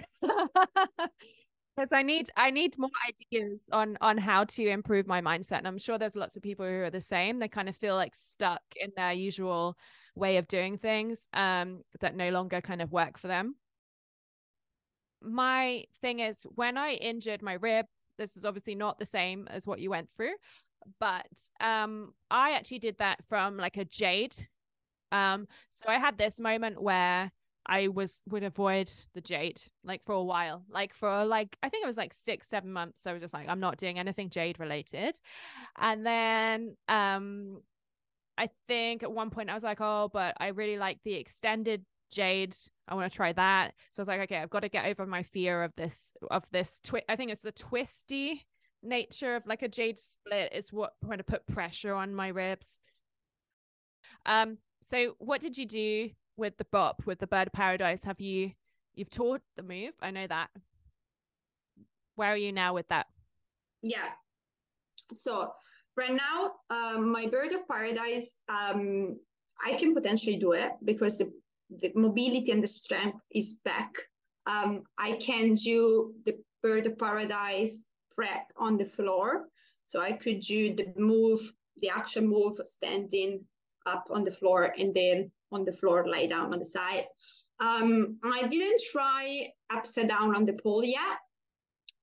Because 1.77 1.93
I 1.93 2.03
need 2.03 2.31
I 2.37 2.51
need 2.51 2.77
more 2.79 2.91
ideas 3.09 3.69
on 3.73 3.97
on 4.01 4.19
how 4.19 4.45
to 4.45 4.67
improve 4.67 5.07
my 5.07 5.21
mindset, 5.21 5.59
and 5.59 5.69
I'm 5.69 5.79
sure 5.79 5.99
there's 5.99 6.17
lots 6.17 6.37
of 6.37 6.43
people 6.43 6.67
who 6.67 6.83
are 6.83 6.91
the 6.91 7.01
same. 7.01 7.39
They 7.39 7.49
kind 7.49 7.69
of 7.69 7.77
feel 7.77 7.95
like 7.95 8.15
stuck 8.15 8.63
in 8.77 8.91
their 8.97 9.13
usual 9.13 9.79
way 10.15 10.37
of 10.37 10.49
doing 10.49 10.77
things, 10.77 11.29
um, 11.33 11.83
that 12.01 12.17
no 12.17 12.31
longer 12.31 12.61
kind 12.61 12.83
of 12.83 12.93
work 12.93 13.19
for 13.19 13.29
them. 13.29 13.55
My 15.23 15.85
thing 16.01 16.21
is 16.21 16.43
when 16.55 16.77
I 16.77 16.93
injured 16.95 17.43
my 17.43 17.55
rib 17.55 17.87
this 18.21 18.37
is 18.37 18.45
obviously 18.45 18.75
not 18.75 18.99
the 18.99 19.07
same 19.07 19.49
as 19.51 19.67
what 19.67 19.81
you 19.81 19.91
went 19.91 20.11
through, 20.11 20.35
but 21.01 21.27
um, 21.61 22.13
I 22.31 22.53
actually 22.53 22.79
did 22.79 22.99
that 22.99 23.25
from 23.25 23.57
like 23.57 23.79
a 23.79 23.85
jade. 23.85 24.37
Um, 25.11 25.49
so 25.71 25.89
I 25.89 25.99
had 25.99 26.19
this 26.19 26.39
moment 26.39 26.81
where 26.81 27.33
I 27.67 27.89
was 27.89 28.23
would 28.29 28.43
avoid 28.43 28.91
the 29.15 29.21
jade 29.21 29.61
like 29.85 30.03
for 30.03 30.13
a 30.13 30.23
while, 30.23 30.65
like 30.71 30.95
for 30.95 31.25
like 31.25 31.57
I 31.63 31.69
think 31.69 31.85
it 31.85 31.87
was 31.87 31.97
like 31.97 32.15
six, 32.15 32.49
seven 32.49 32.73
months. 32.73 33.03
So 33.03 33.11
I 33.11 33.13
was 33.15 33.23
just 33.23 33.35
like, 33.35 33.49
I'm 33.49 33.61
not 33.61 33.77
doing 33.77 33.99
anything 33.99 34.31
jade 34.31 34.59
related. 34.59 35.17
And 35.79 36.05
then 36.05 36.77
um 36.89 37.61
I 38.39 38.49
think 38.69 39.03
at 39.03 39.13
one 39.13 39.31
point 39.31 39.51
I 39.51 39.55
was 39.55 39.63
like, 39.63 39.81
oh, 39.81 40.11
but 40.13 40.35
I 40.41 40.49
really 40.49 40.79
like 40.79 40.99
the 41.05 41.15
extended 41.15 41.85
jade 42.11 42.57
I 42.89 42.95
want 42.95 43.11
to 43.11 43.17
try 43.17 43.33
that. 43.33 43.75
So 43.93 44.01
I 44.01 44.03
was 44.03 44.09
like, 44.09 44.21
okay, 44.23 44.39
I've 44.39 44.51
got 44.51 44.61
to 44.61 44.69
get 44.69 44.87
over 44.87 45.07
my 45.07 45.23
fear 45.23 45.63
of 45.63 45.73
this 45.77 46.13
of 46.31 46.45
this 46.51 46.81
twist. 46.83 47.05
I 47.09 47.17
think 47.17 47.31
it's 47.31 47.41
the 47.41 47.53
twisty 47.53 48.45
nature 48.83 49.37
of 49.37 49.47
like 49.47 49.63
a 49.63 49.69
jade 49.69 49.99
split 49.99 50.53
is 50.53 50.73
what 50.73 50.93
going 51.05 51.19
to 51.19 51.25
put 51.25 51.47
pressure 51.47 51.95
on 51.95 52.15
my 52.15 52.29
ribs. 52.29 52.81
Um, 54.27 54.59
so 54.83 55.15
what 55.19 55.41
did 55.41 55.57
you 55.57 55.67
do 55.67 56.11
with 56.41 56.57
the 56.57 56.67
bop 56.73 57.03
with 57.07 57.21
the 57.21 57.27
bird 57.27 57.47
of 57.47 57.53
paradise? 57.53 58.03
Have 58.05 58.21
you 58.21 58.53
you've 58.95 59.11
taught 59.11 59.43
the 59.57 59.63
move? 59.63 59.93
I 60.01 60.11
know 60.11 60.27
that. 60.27 60.49
Where 62.17 62.31
are 62.31 62.37
you 62.37 62.53
now 62.53 62.75
with 62.75 62.89
that? 62.89 63.07
Yeah. 63.83 64.09
So 65.13 65.53
right 65.97 66.13
now, 66.13 66.53
um, 66.71 67.13
my 67.13 67.27
bird 67.27 67.53
of 67.53 67.69
paradise, 67.69 68.41
um, 68.49 69.19
I 69.65 69.75
can 69.75 69.95
potentially 69.95 70.37
do 70.37 70.53
it 70.53 70.73
because 70.85 71.19
the 71.19 71.31
the 71.83 71.93
mobility 71.95 72.51
and 72.51 72.63
the 72.63 72.67
strength 72.67 73.19
is 73.31 73.61
back. 73.65 73.93
Um, 74.47 74.83
I 74.99 75.13
can 75.13 75.55
do 75.55 76.15
the 76.25 76.37
bird 76.63 76.87
of 76.87 76.99
paradise 76.99 77.85
prep 78.11 78.51
on 78.57 78.77
the 78.77 78.87
floor. 78.87 79.47
So 79.87 80.01
I 80.01 80.13
could 80.13 80.41
do 80.41 80.75
the 80.75 80.93
move, 80.97 81.41
the 81.81 81.91
actual 81.91 82.23
move 82.23 82.61
standing 82.65 83.45
up 83.87 84.09
on 84.11 84.25
the 84.25 84.33
floor 84.33 84.75
and 84.79 84.95
then 84.95 85.31
on 85.53 85.65
the 85.65 85.73
floor 85.73 86.07
lay 86.09 86.27
down 86.27 86.53
on 86.53 86.59
the 86.59 86.65
side. 86.65 87.07
Um, 87.61 88.19
I 88.25 88.47
didn't 88.49 88.81
try 88.91 89.49
upside 89.71 90.09
down 90.09 90.35
on 90.35 90.45
the 90.45 90.55
pole 90.55 90.85
yet. 90.85 91.19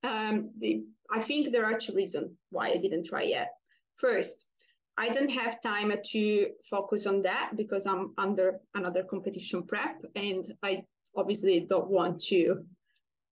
Um, 0.04 0.52
the, 0.60 0.84
I 1.12 1.20
think 1.20 1.52
there 1.52 1.66
are 1.66 1.78
two 1.78 1.94
reasons 1.94 2.32
why 2.52 2.70
I 2.70 2.78
didn't 2.78 3.06
try 3.06 3.24
yet. 3.24 3.50
First, 3.98 4.50
I 4.98 5.10
don't 5.10 5.30
have 5.30 5.62
time 5.62 5.92
to 6.12 6.50
focus 6.70 7.08
on 7.08 7.22
that 7.22 7.54
because 7.56 7.86
I'm 7.86 8.14
under 8.18 8.60
another 8.74 9.04
competition 9.04 9.64
prep 9.64 10.02
and 10.16 10.46
I 10.64 10.84
obviously 11.16 11.60
don't 11.62 11.90
want 11.90 12.20
to 12.32 12.66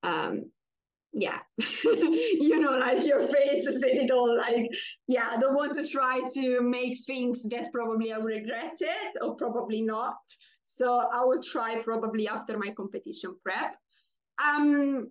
um 0.03 0.51
yeah 1.15 1.39
you 1.85 2.59
know 2.59 2.77
like 2.77 3.05
your 3.05 3.21
face 3.21 3.65
is 3.65 3.81
it 3.83 4.11
all 4.11 4.35
like 4.37 4.69
yeah 5.07 5.27
I 5.31 5.39
don't 5.39 5.55
want 5.55 5.73
to 5.75 5.87
try 5.87 6.21
to 6.33 6.61
make 6.61 6.99
things 7.07 7.43
that 7.49 7.71
probably 7.71 8.11
I 8.11 8.17
regret 8.17 8.77
it 8.81 9.17
or 9.21 9.35
probably 9.35 9.81
not 9.81 10.17
so 10.65 10.99
I 10.99 11.23
will 11.23 11.41
try 11.41 11.79
probably 11.79 12.27
after 12.27 12.57
my 12.57 12.69
competition 12.71 13.35
prep 13.43 13.77
um 14.43 15.09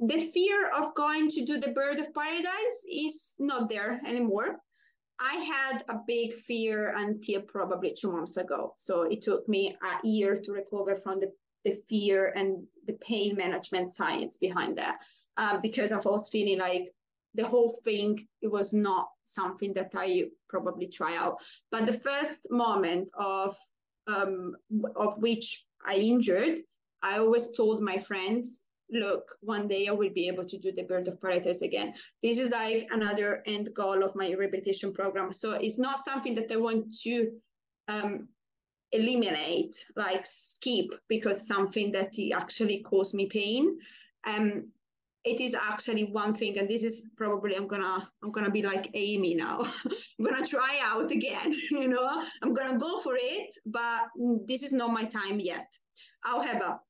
the 0.00 0.20
fear 0.20 0.70
of 0.76 0.94
going 0.94 1.28
to 1.30 1.44
do 1.46 1.58
the 1.58 1.72
bird 1.72 1.98
of 1.98 2.14
paradise 2.14 2.78
is 2.92 3.34
not 3.40 3.70
there 3.70 4.00
anymore 4.06 4.60
I 5.20 5.34
had 5.34 5.82
a 5.88 5.98
big 6.06 6.32
fear 6.32 6.94
until 6.96 7.42
probably 7.42 7.92
two 7.98 8.12
months 8.12 8.36
ago. 8.36 8.74
So 8.76 9.02
it 9.02 9.22
took 9.22 9.48
me 9.48 9.74
a 9.82 10.06
year 10.06 10.36
to 10.36 10.52
recover 10.52 10.94
from 10.96 11.18
the, 11.20 11.32
the 11.64 11.82
fear 11.88 12.32
and 12.36 12.64
the 12.86 12.92
pain 12.94 13.36
management 13.36 13.90
science 13.90 14.36
behind 14.36 14.78
that. 14.78 15.00
Uh, 15.38 15.58
because 15.62 15.92
I 15.92 15.98
was 15.98 16.28
feeling 16.28 16.58
like 16.58 16.90
the 17.34 17.46
whole 17.46 17.78
thing 17.84 18.18
it 18.42 18.48
was 18.48 18.74
not 18.74 19.08
something 19.24 19.72
that 19.74 19.92
I 19.94 20.24
probably 20.48 20.88
try 20.88 21.16
out. 21.16 21.36
But 21.70 21.86
the 21.86 21.92
first 21.92 22.48
moment 22.50 23.10
of 23.14 23.56
um, 24.08 24.54
of 24.96 25.16
which 25.18 25.64
I 25.86 25.96
injured, 25.96 26.60
I 27.02 27.18
always 27.18 27.52
told 27.52 27.80
my 27.80 27.98
friends 27.98 28.66
look, 28.90 29.36
one 29.42 29.68
day 29.68 29.86
I 29.86 29.92
will 29.92 30.10
be 30.10 30.28
able 30.28 30.46
to 30.46 30.58
do 30.58 30.72
the 30.72 30.84
bird 30.84 31.08
of 31.08 31.20
paradise 31.20 31.62
again. 31.62 31.94
This 32.22 32.38
is 32.38 32.50
like 32.50 32.88
another 32.90 33.42
end 33.46 33.68
goal 33.74 34.02
of 34.02 34.16
my 34.16 34.32
rehabilitation 34.32 34.92
program. 34.92 35.32
So 35.32 35.52
it's 35.52 35.78
not 35.78 35.98
something 35.98 36.34
that 36.34 36.50
I 36.50 36.56
want 36.56 36.94
to 37.02 37.32
um, 37.88 38.28
eliminate, 38.92 39.76
like 39.96 40.24
skip, 40.24 40.86
because 41.08 41.46
something 41.46 41.92
that 41.92 42.14
actually 42.34 42.80
caused 42.80 43.14
me 43.14 43.26
pain. 43.26 43.78
Um, 44.24 44.68
it 45.28 45.40
is 45.40 45.54
actually 45.54 46.04
one 46.04 46.34
thing, 46.34 46.58
and 46.58 46.68
this 46.68 46.82
is 46.82 47.10
probably 47.16 47.54
I'm 47.56 47.66
gonna 47.66 48.08
I'm 48.22 48.30
gonna 48.30 48.50
be 48.50 48.62
like 48.62 48.88
Amy 48.94 49.34
now. 49.34 49.66
I'm 50.18 50.24
gonna 50.24 50.46
try 50.46 50.78
out 50.82 51.10
again. 51.10 51.54
You 51.70 51.88
know, 51.88 52.24
I'm 52.42 52.54
gonna 52.54 52.78
go 52.78 52.98
for 53.00 53.16
it, 53.16 53.56
but 53.66 54.08
this 54.46 54.62
is 54.62 54.72
not 54.72 54.92
my 54.92 55.04
time 55.04 55.38
yet. 55.38 55.68
However, 56.20 56.80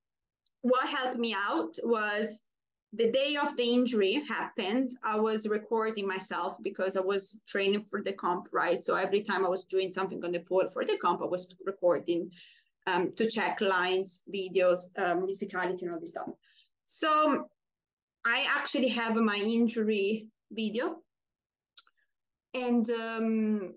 what 0.62 0.88
helped 0.88 1.18
me 1.18 1.34
out 1.34 1.74
was 1.84 2.44
the 2.92 3.10
day 3.10 3.36
of 3.36 3.56
the 3.56 3.64
injury 3.64 4.14
happened, 4.28 4.92
I 5.04 5.20
was 5.20 5.48
recording 5.48 6.06
myself 6.06 6.56
because 6.62 6.96
I 6.96 7.00
was 7.00 7.42
training 7.46 7.82
for 7.82 8.02
the 8.02 8.14
comp, 8.14 8.48
right? 8.50 8.80
So 8.80 8.94
every 8.94 9.22
time 9.22 9.44
I 9.44 9.50
was 9.50 9.64
doing 9.64 9.92
something 9.92 10.24
on 10.24 10.32
the 10.32 10.40
pole 10.40 10.68
for 10.68 10.84
the 10.84 10.96
comp, 10.96 11.20
I 11.20 11.26
was 11.26 11.54
recording 11.66 12.30
um, 12.86 13.12
to 13.16 13.28
check 13.28 13.60
lines, 13.60 14.22
videos, 14.34 14.80
um, 14.96 15.26
musicality, 15.26 15.82
and 15.82 15.92
all 15.92 16.00
this 16.00 16.12
stuff. 16.12 16.30
So 16.86 17.48
I 18.24 18.46
actually 18.56 18.88
have 18.88 19.16
my 19.16 19.36
injury 19.36 20.28
video. 20.50 20.96
And 22.54 22.88
um, 22.90 23.74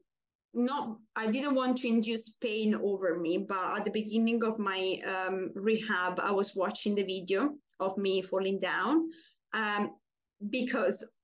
not 0.54 0.98
i 1.16 1.28
didn't 1.28 1.56
want 1.56 1.78
to 1.78 1.88
induce 1.88 2.34
pain 2.34 2.76
over 2.76 3.18
me 3.18 3.38
but 3.38 3.78
at 3.78 3.86
the 3.86 3.92
beginning 3.92 4.44
of 4.44 4.60
my 4.60 4.98
um, 5.06 5.50
rehab 5.56 6.20
i 6.20 6.32
was 6.32 6.56
watching 6.56 6.94
the 6.94 7.04
video 7.04 7.54
of 7.80 7.98
me 7.98 8.22
falling 8.22 8.60
down 8.60 9.10
um, 9.54 9.92
because 10.50 11.20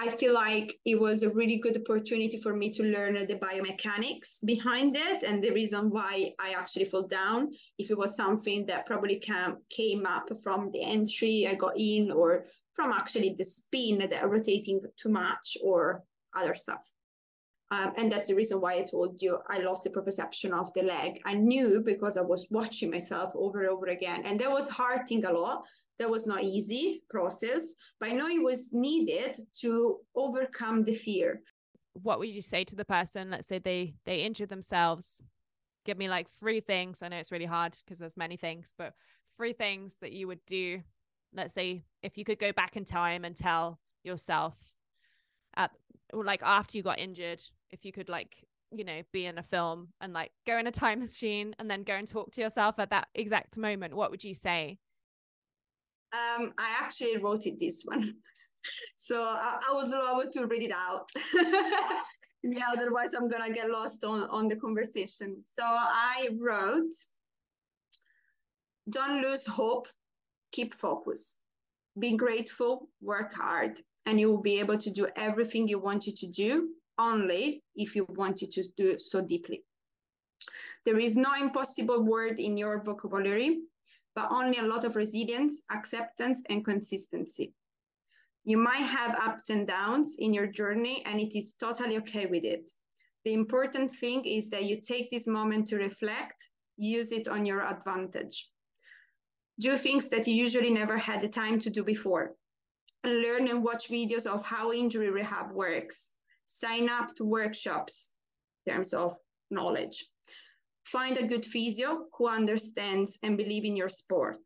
i 0.00 0.08
feel 0.08 0.32
like 0.32 0.72
it 0.84 0.98
was 0.98 1.22
a 1.22 1.30
really 1.30 1.58
good 1.58 1.76
opportunity 1.76 2.38
for 2.38 2.52
me 2.54 2.72
to 2.72 2.82
learn 2.82 3.14
the 3.14 3.40
biomechanics 3.46 4.44
behind 4.44 4.96
it 4.96 5.22
and 5.22 5.42
the 5.42 5.50
reason 5.50 5.90
why 5.90 6.32
i 6.40 6.54
actually 6.56 6.86
fell 6.86 7.06
down 7.06 7.48
if 7.78 7.90
it 7.90 7.98
was 7.98 8.16
something 8.16 8.64
that 8.66 8.86
probably 8.86 9.18
came, 9.18 10.06
up 10.06 10.28
from 10.42 10.70
the 10.72 10.82
entry 10.82 11.46
i 11.46 11.54
got 11.54 11.74
in 11.76 12.10
or 12.10 12.44
from 12.74 12.92
actually 12.92 13.34
the 13.36 13.44
spin 13.44 13.98
that 13.98 14.28
rotating 14.28 14.80
too 15.00 15.10
much 15.10 15.56
or 15.62 16.02
other 16.34 16.54
stuff 16.54 16.92
um, 17.72 17.92
and 17.96 18.10
that's 18.10 18.26
the 18.26 18.34
reason 18.34 18.60
why 18.60 18.74
I 18.74 18.82
told 18.82 19.22
you 19.22 19.38
I 19.48 19.58
lost 19.58 19.84
the 19.84 19.90
perception 19.90 20.52
of 20.52 20.72
the 20.72 20.82
leg. 20.82 21.20
I 21.24 21.34
knew 21.34 21.82
because 21.84 22.16
I 22.16 22.22
was 22.22 22.48
watching 22.50 22.90
myself 22.90 23.32
over 23.36 23.60
and 23.60 23.68
over 23.68 23.86
again. 23.86 24.22
And 24.24 24.40
that 24.40 24.50
was 24.50 24.68
hurting 24.70 25.24
a 25.24 25.32
lot. 25.32 25.62
That 26.00 26.10
was 26.10 26.26
not 26.26 26.42
easy 26.42 27.02
process, 27.10 27.76
but 28.00 28.08
I 28.08 28.12
know 28.12 28.26
it 28.26 28.42
was 28.42 28.72
needed 28.72 29.36
to 29.60 29.98
overcome 30.16 30.82
the 30.82 30.94
fear. 30.94 31.42
What 31.92 32.18
would 32.18 32.30
you 32.30 32.40
say 32.40 32.64
to 32.64 32.74
the 32.74 32.86
person? 32.86 33.30
Let's 33.30 33.46
say 33.46 33.58
they 33.58 33.94
they 34.06 34.22
injure 34.22 34.46
themselves. 34.46 35.26
Give 35.84 35.98
me 35.98 36.08
like 36.08 36.30
three 36.30 36.60
things. 36.60 37.02
I 37.02 37.08
know 37.08 37.18
it's 37.18 37.30
really 37.30 37.44
hard 37.44 37.76
because 37.84 37.98
there's 37.98 38.16
many 38.16 38.38
things, 38.38 38.72
but 38.78 38.94
three 39.36 39.52
things 39.52 39.98
that 40.00 40.12
you 40.12 40.26
would 40.26 40.40
do. 40.46 40.80
Let's 41.34 41.52
say 41.52 41.84
if 42.02 42.16
you 42.16 42.24
could 42.24 42.38
go 42.38 42.50
back 42.50 42.78
in 42.78 42.86
time 42.86 43.26
and 43.26 43.36
tell 43.36 43.78
yourself 44.02 44.56
at 45.54 45.70
like 46.14 46.42
after 46.42 46.78
you 46.78 46.82
got 46.82 46.98
injured 46.98 47.42
if 47.70 47.84
you 47.84 47.92
could 47.92 48.08
like 48.08 48.44
you 48.72 48.84
know 48.84 49.02
be 49.12 49.26
in 49.26 49.36
a 49.36 49.42
film 49.42 49.88
and 50.00 50.12
like 50.12 50.32
go 50.46 50.56
in 50.58 50.66
a 50.66 50.72
time 50.72 51.00
machine 51.06 51.54
and 51.58 51.70
then 51.70 51.82
go 51.82 51.94
and 51.94 52.08
talk 52.08 52.32
to 52.32 52.40
yourself 52.40 52.78
at 52.78 52.90
that 52.90 53.08
exact 53.14 53.56
moment 53.56 53.94
what 53.94 54.10
would 54.10 54.24
you 54.24 54.34
say 54.34 54.78
um 56.12 56.52
i 56.58 56.76
actually 56.80 57.16
wrote 57.18 57.46
it 57.46 57.58
this 57.58 57.84
one. 57.84 58.14
So 58.96 59.22
I, 59.22 59.58
I 59.70 59.74
would 59.74 59.88
love 59.88 60.28
to 60.32 60.46
read 60.46 60.62
it 60.62 60.72
out. 60.76 61.10
Yeah 62.42 62.68
otherwise 62.72 63.14
i'm 63.14 63.28
gonna 63.28 63.52
get 63.52 63.70
lost 63.70 64.04
on 64.04 64.24
on 64.30 64.48
the 64.48 64.56
conversation. 64.56 65.36
So 65.40 65.62
i 65.62 66.28
wrote 66.38 66.92
don't 68.88 69.22
lose 69.22 69.46
hope 69.46 69.86
keep 70.52 70.74
focus. 70.74 71.38
Be 71.98 72.16
grateful 72.16 72.88
work 73.00 73.34
hard 73.34 73.80
and 74.06 74.18
you 74.18 74.28
will 74.30 74.42
be 74.42 74.60
able 74.60 74.78
to 74.78 74.90
do 74.90 75.06
everything 75.16 75.68
you 75.68 75.78
wanted 75.78 76.16
to 76.16 76.26
do 76.28 76.68
only 76.98 77.62
if 77.74 77.96
you 77.96 78.06
wanted 78.10 78.50
to 78.52 78.62
do 78.76 78.90
it 78.90 79.00
so 79.00 79.24
deeply. 79.24 79.64
There 80.84 80.98
is 80.98 81.16
no 81.16 81.34
impossible 81.40 82.02
word 82.02 82.38
in 82.40 82.56
your 82.56 82.82
vocabulary, 82.82 83.60
but 84.20 84.32
only 84.32 84.58
a 84.58 84.62
lot 84.62 84.84
of 84.84 84.96
resilience, 84.96 85.62
acceptance, 85.70 86.42
and 86.50 86.62
consistency. 86.62 87.54
You 88.44 88.58
might 88.58 88.84
have 88.98 89.18
ups 89.26 89.48
and 89.48 89.66
downs 89.66 90.16
in 90.18 90.34
your 90.34 90.46
journey, 90.46 91.02
and 91.06 91.18
it 91.18 91.34
is 91.34 91.54
totally 91.54 91.96
okay 91.98 92.26
with 92.26 92.44
it. 92.44 92.70
The 93.24 93.32
important 93.32 93.90
thing 93.90 94.26
is 94.26 94.50
that 94.50 94.64
you 94.64 94.78
take 94.80 95.10
this 95.10 95.26
moment 95.26 95.68
to 95.68 95.76
reflect, 95.76 96.50
use 96.76 97.12
it 97.12 97.28
on 97.28 97.46
your 97.46 97.62
advantage. 97.62 98.50
Do 99.58 99.76
things 99.78 100.10
that 100.10 100.26
you 100.26 100.34
usually 100.34 100.70
never 100.70 100.98
had 100.98 101.22
the 101.22 101.28
time 101.28 101.58
to 101.60 101.70
do 101.70 101.82
before. 101.82 102.36
Learn 103.04 103.48
and 103.48 103.64
watch 103.64 103.88
videos 103.88 104.26
of 104.26 104.42
how 104.42 104.72
injury 104.72 105.10
rehab 105.10 105.52
works. 105.52 106.10
Sign 106.44 106.90
up 106.90 107.14
to 107.14 107.24
workshops 107.24 108.14
in 108.66 108.74
terms 108.74 108.92
of 108.92 109.16
knowledge. 109.50 110.04
Find 110.84 111.16
a 111.18 111.26
good 111.26 111.44
physio 111.44 112.06
who 112.16 112.28
understands 112.28 113.18
and 113.22 113.36
believe 113.36 113.64
in 113.64 113.76
your 113.76 113.88
sport. 113.88 114.38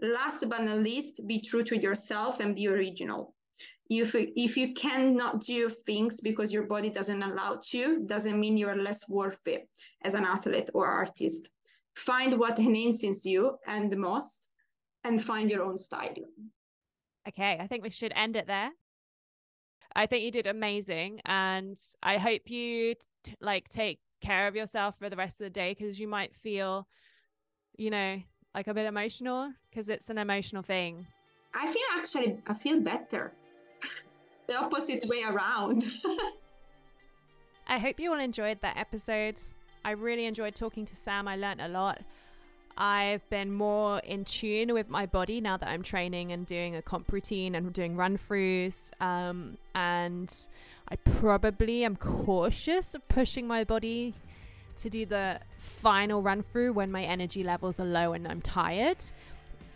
Last 0.00 0.48
but 0.48 0.64
not 0.64 0.78
least, 0.78 1.26
be 1.26 1.40
true 1.40 1.62
to 1.64 1.76
yourself 1.76 2.40
and 2.40 2.56
be 2.56 2.68
original. 2.68 3.34
If, 3.90 4.14
if 4.14 4.56
you 4.56 4.72
cannot 4.72 5.40
do 5.40 5.68
things 5.68 6.20
because 6.20 6.52
your 6.52 6.62
body 6.66 6.90
doesn't 6.90 7.22
allow 7.22 7.60
to, 7.70 8.04
doesn't 8.06 8.38
mean 8.38 8.56
you're 8.56 8.80
less 8.80 9.08
worth 9.08 9.46
it 9.46 9.68
as 10.04 10.14
an 10.14 10.24
athlete 10.24 10.70
or 10.74 10.86
artist. 10.86 11.50
Find 11.96 12.38
what 12.38 12.58
enhances 12.58 13.26
you 13.26 13.58
and 13.66 13.90
the 13.90 13.96
most 13.96 14.52
and 15.04 15.22
find 15.22 15.50
your 15.50 15.64
own 15.64 15.76
style. 15.76 16.14
Okay, 17.28 17.58
I 17.60 17.66
think 17.66 17.82
we 17.82 17.90
should 17.90 18.12
end 18.14 18.36
it 18.36 18.46
there. 18.46 18.70
I 19.94 20.06
think 20.06 20.24
you 20.24 20.30
did 20.30 20.46
amazing 20.46 21.20
and 21.24 21.76
I 22.02 22.16
hope 22.16 22.48
you 22.48 22.94
t- 23.24 23.34
like 23.40 23.68
take 23.68 23.98
care 24.20 24.46
of 24.46 24.56
yourself 24.56 24.98
for 24.98 25.08
the 25.08 25.16
rest 25.16 25.40
of 25.40 25.44
the 25.44 25.50
day 25.50 25.74
because 25.76 25.98
you 25.98 26.08
might 26.08 26.34
feel 26.34 26.86
you 27.76 27.90
know 27.90 28.20
like 28.54 28.66
a 28.66 28.74
bit 28.74 28.86
emotional 28.86 29.52
because 29.68 29.88
it's 29.88 30.10
an 30.10 30.18
emotional 30.18 30.62
thing. 30.62 31.06
I 31.54 31.66
feel 31.66 31.82
actually 31.96 32.38
I 32.46 32.54
feel 32.54 32.80
better. 32.80 33.32
the 34.46 34.56
opposite 34.56 35.04
way 35.06 35.22
around. 35.22 35.84
I 37.68 37.78
hope 37.78 38.00
you 38.00 38.12
all 38.12 38.18
enjoyed 38.18 38.60
that 38.62 38.76
episode. 38.76 39.36
I 39.84 39.92
really 39.92 40.26
enjoyed 40.26 40.54
talking 40.54 40.84
to 40.86 40.96
Sam. 40.96 41.28
I 41.28 41.36
learned 41.36 41.60
a 41.60 41.68
lot. 41.68 42.00
I've 42.76 43.28
been 43.28 43.52
more 43.52 43.98
in 44.00 44.24
tune 44.24 44.72
with 44.72 44.88
my 44.88 45.06
body 45.06 45.40
now 45.40 45.56
that 45.56 45.68
I'm 45.68 45.82
training 45.82 46.32
and 46.32 46.46
doing 46.46 46.76
a 46.76 46.82
comp 46.82 47.12
routine 47.12 47.54
and 47.54 47.72
doing 47.72 47.96
run 47.96 48.16
throughs. 48.16 48.90
Um, 49.02 49.58
and 49.74 50.34
I 50.88 50.96
probably 50.96 51.84
am 51.84 51.96
cautious 51.96 52.94
of 52.94 53.06
pushing 53.08 53.46
my 53.46 53.64
body 53.64 54.14
to 54.78 54.88
do 54.88 55.04
the 55.04 55.40
final 55.58 56.22
run 56.22 56.42
through 56.42 56.72
when 56.72 56.90
my 56.90 57.02
energy 57.02 57.44
levels 57.44 57.78
are 57.78 57.86
low 57.86 58.12
and 58.12 58.26
I'm 58.26 58.40
tired. 58.40 59.04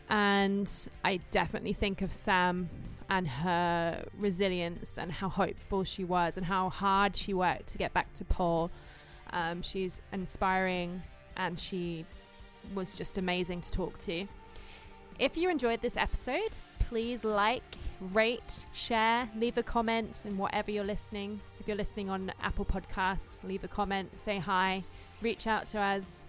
And 0.08 0.70
I 1.04 1.20
definitely 1.30 1.74
think 1.74 2.02
of 2.02 2.12
Sam 2.12 2.68
and 3.10 3.28
her 3.28 4.04
resilience 4.18 4.98
and 4.98 5.12
how 5.12 5.28
hopeful 5.28 5.84
she 5.84 6.04
was 6.04 6.36
and 6.36 6.46
how 6.46 6.70
hard 6.70 7.16
she 7.16 7.34
worked 7.34 7.66
to 7.68 7.78
get 7.78 7.92
back 7.92 8.12
to 8.14 8.24
pole. 8.24 8.70
Um, 9.32 9.62
she's 9.62 10.00
inspiring 10.12 11.02
and 11.36 11.58
she 11.58 12.06
was 12.74 12.94
just 12.94 13.18
amazing 13.18 13.60
to 13.62 13.70
talk 13.70 13.98
to. 13.98 14.26
If 15.18 15.36
you 15.36 15.48
enjoyed 15.48 15.80
this 15.80 15.96
episode, 15.96 16.50
please 16.78 17.24
like, 17.24 17.62
rate, 18.12 18.64
share, 18.72 19.28
leave 19.36 19.56
a 19.58 19.62
comment 19.62 20.22
and 20.24 20.38
whatever 20.38 20.70
you're 20.70 20.84
listening. 20.84 21.40
If 21.60 21.68
you're 21.68 21.76
listening 21.76 22.10
on 22.10 22.32
Apple 22.42 22.64
Podcasts, 22.64 23.42
leave 23.44 23.64
a 23.64 23.68
comment, 23.68 24.18
say 24.18 24.38
hi, 24.38 24.84
reach 25.22 25.46
out 25.46 25.66
to 25.68 25.78
us, 25.78 26.24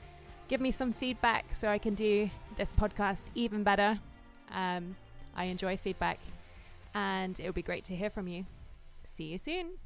give 0.48 0.62
me 0.62 0.72
some 0.72 0.94
feedback 0.94 1.54
so 1.54 1.68
I 1.68 1.78
can 1.78 1.94
do 1.94 2.30
this 2.56 2.74
podcast 2.74 3.26
even 3.36 3.64
better. 3.64 4.00
Um, 4.52 4.96
I 5.36 5.46
enjoy 5.46 5.78
feedback 5.78 6.20
and 6.94 7.40
it 7.40 7.46
would 7.46 7.56
be 7.56 7.62
great 7.62 7.84
to 7.86 7.96
hear 7.96 8.10
from 8.10 8.28
you. 8.28 8.46
See 9.06 9.26
you 9.26 9.38
soon. 9.38 9.85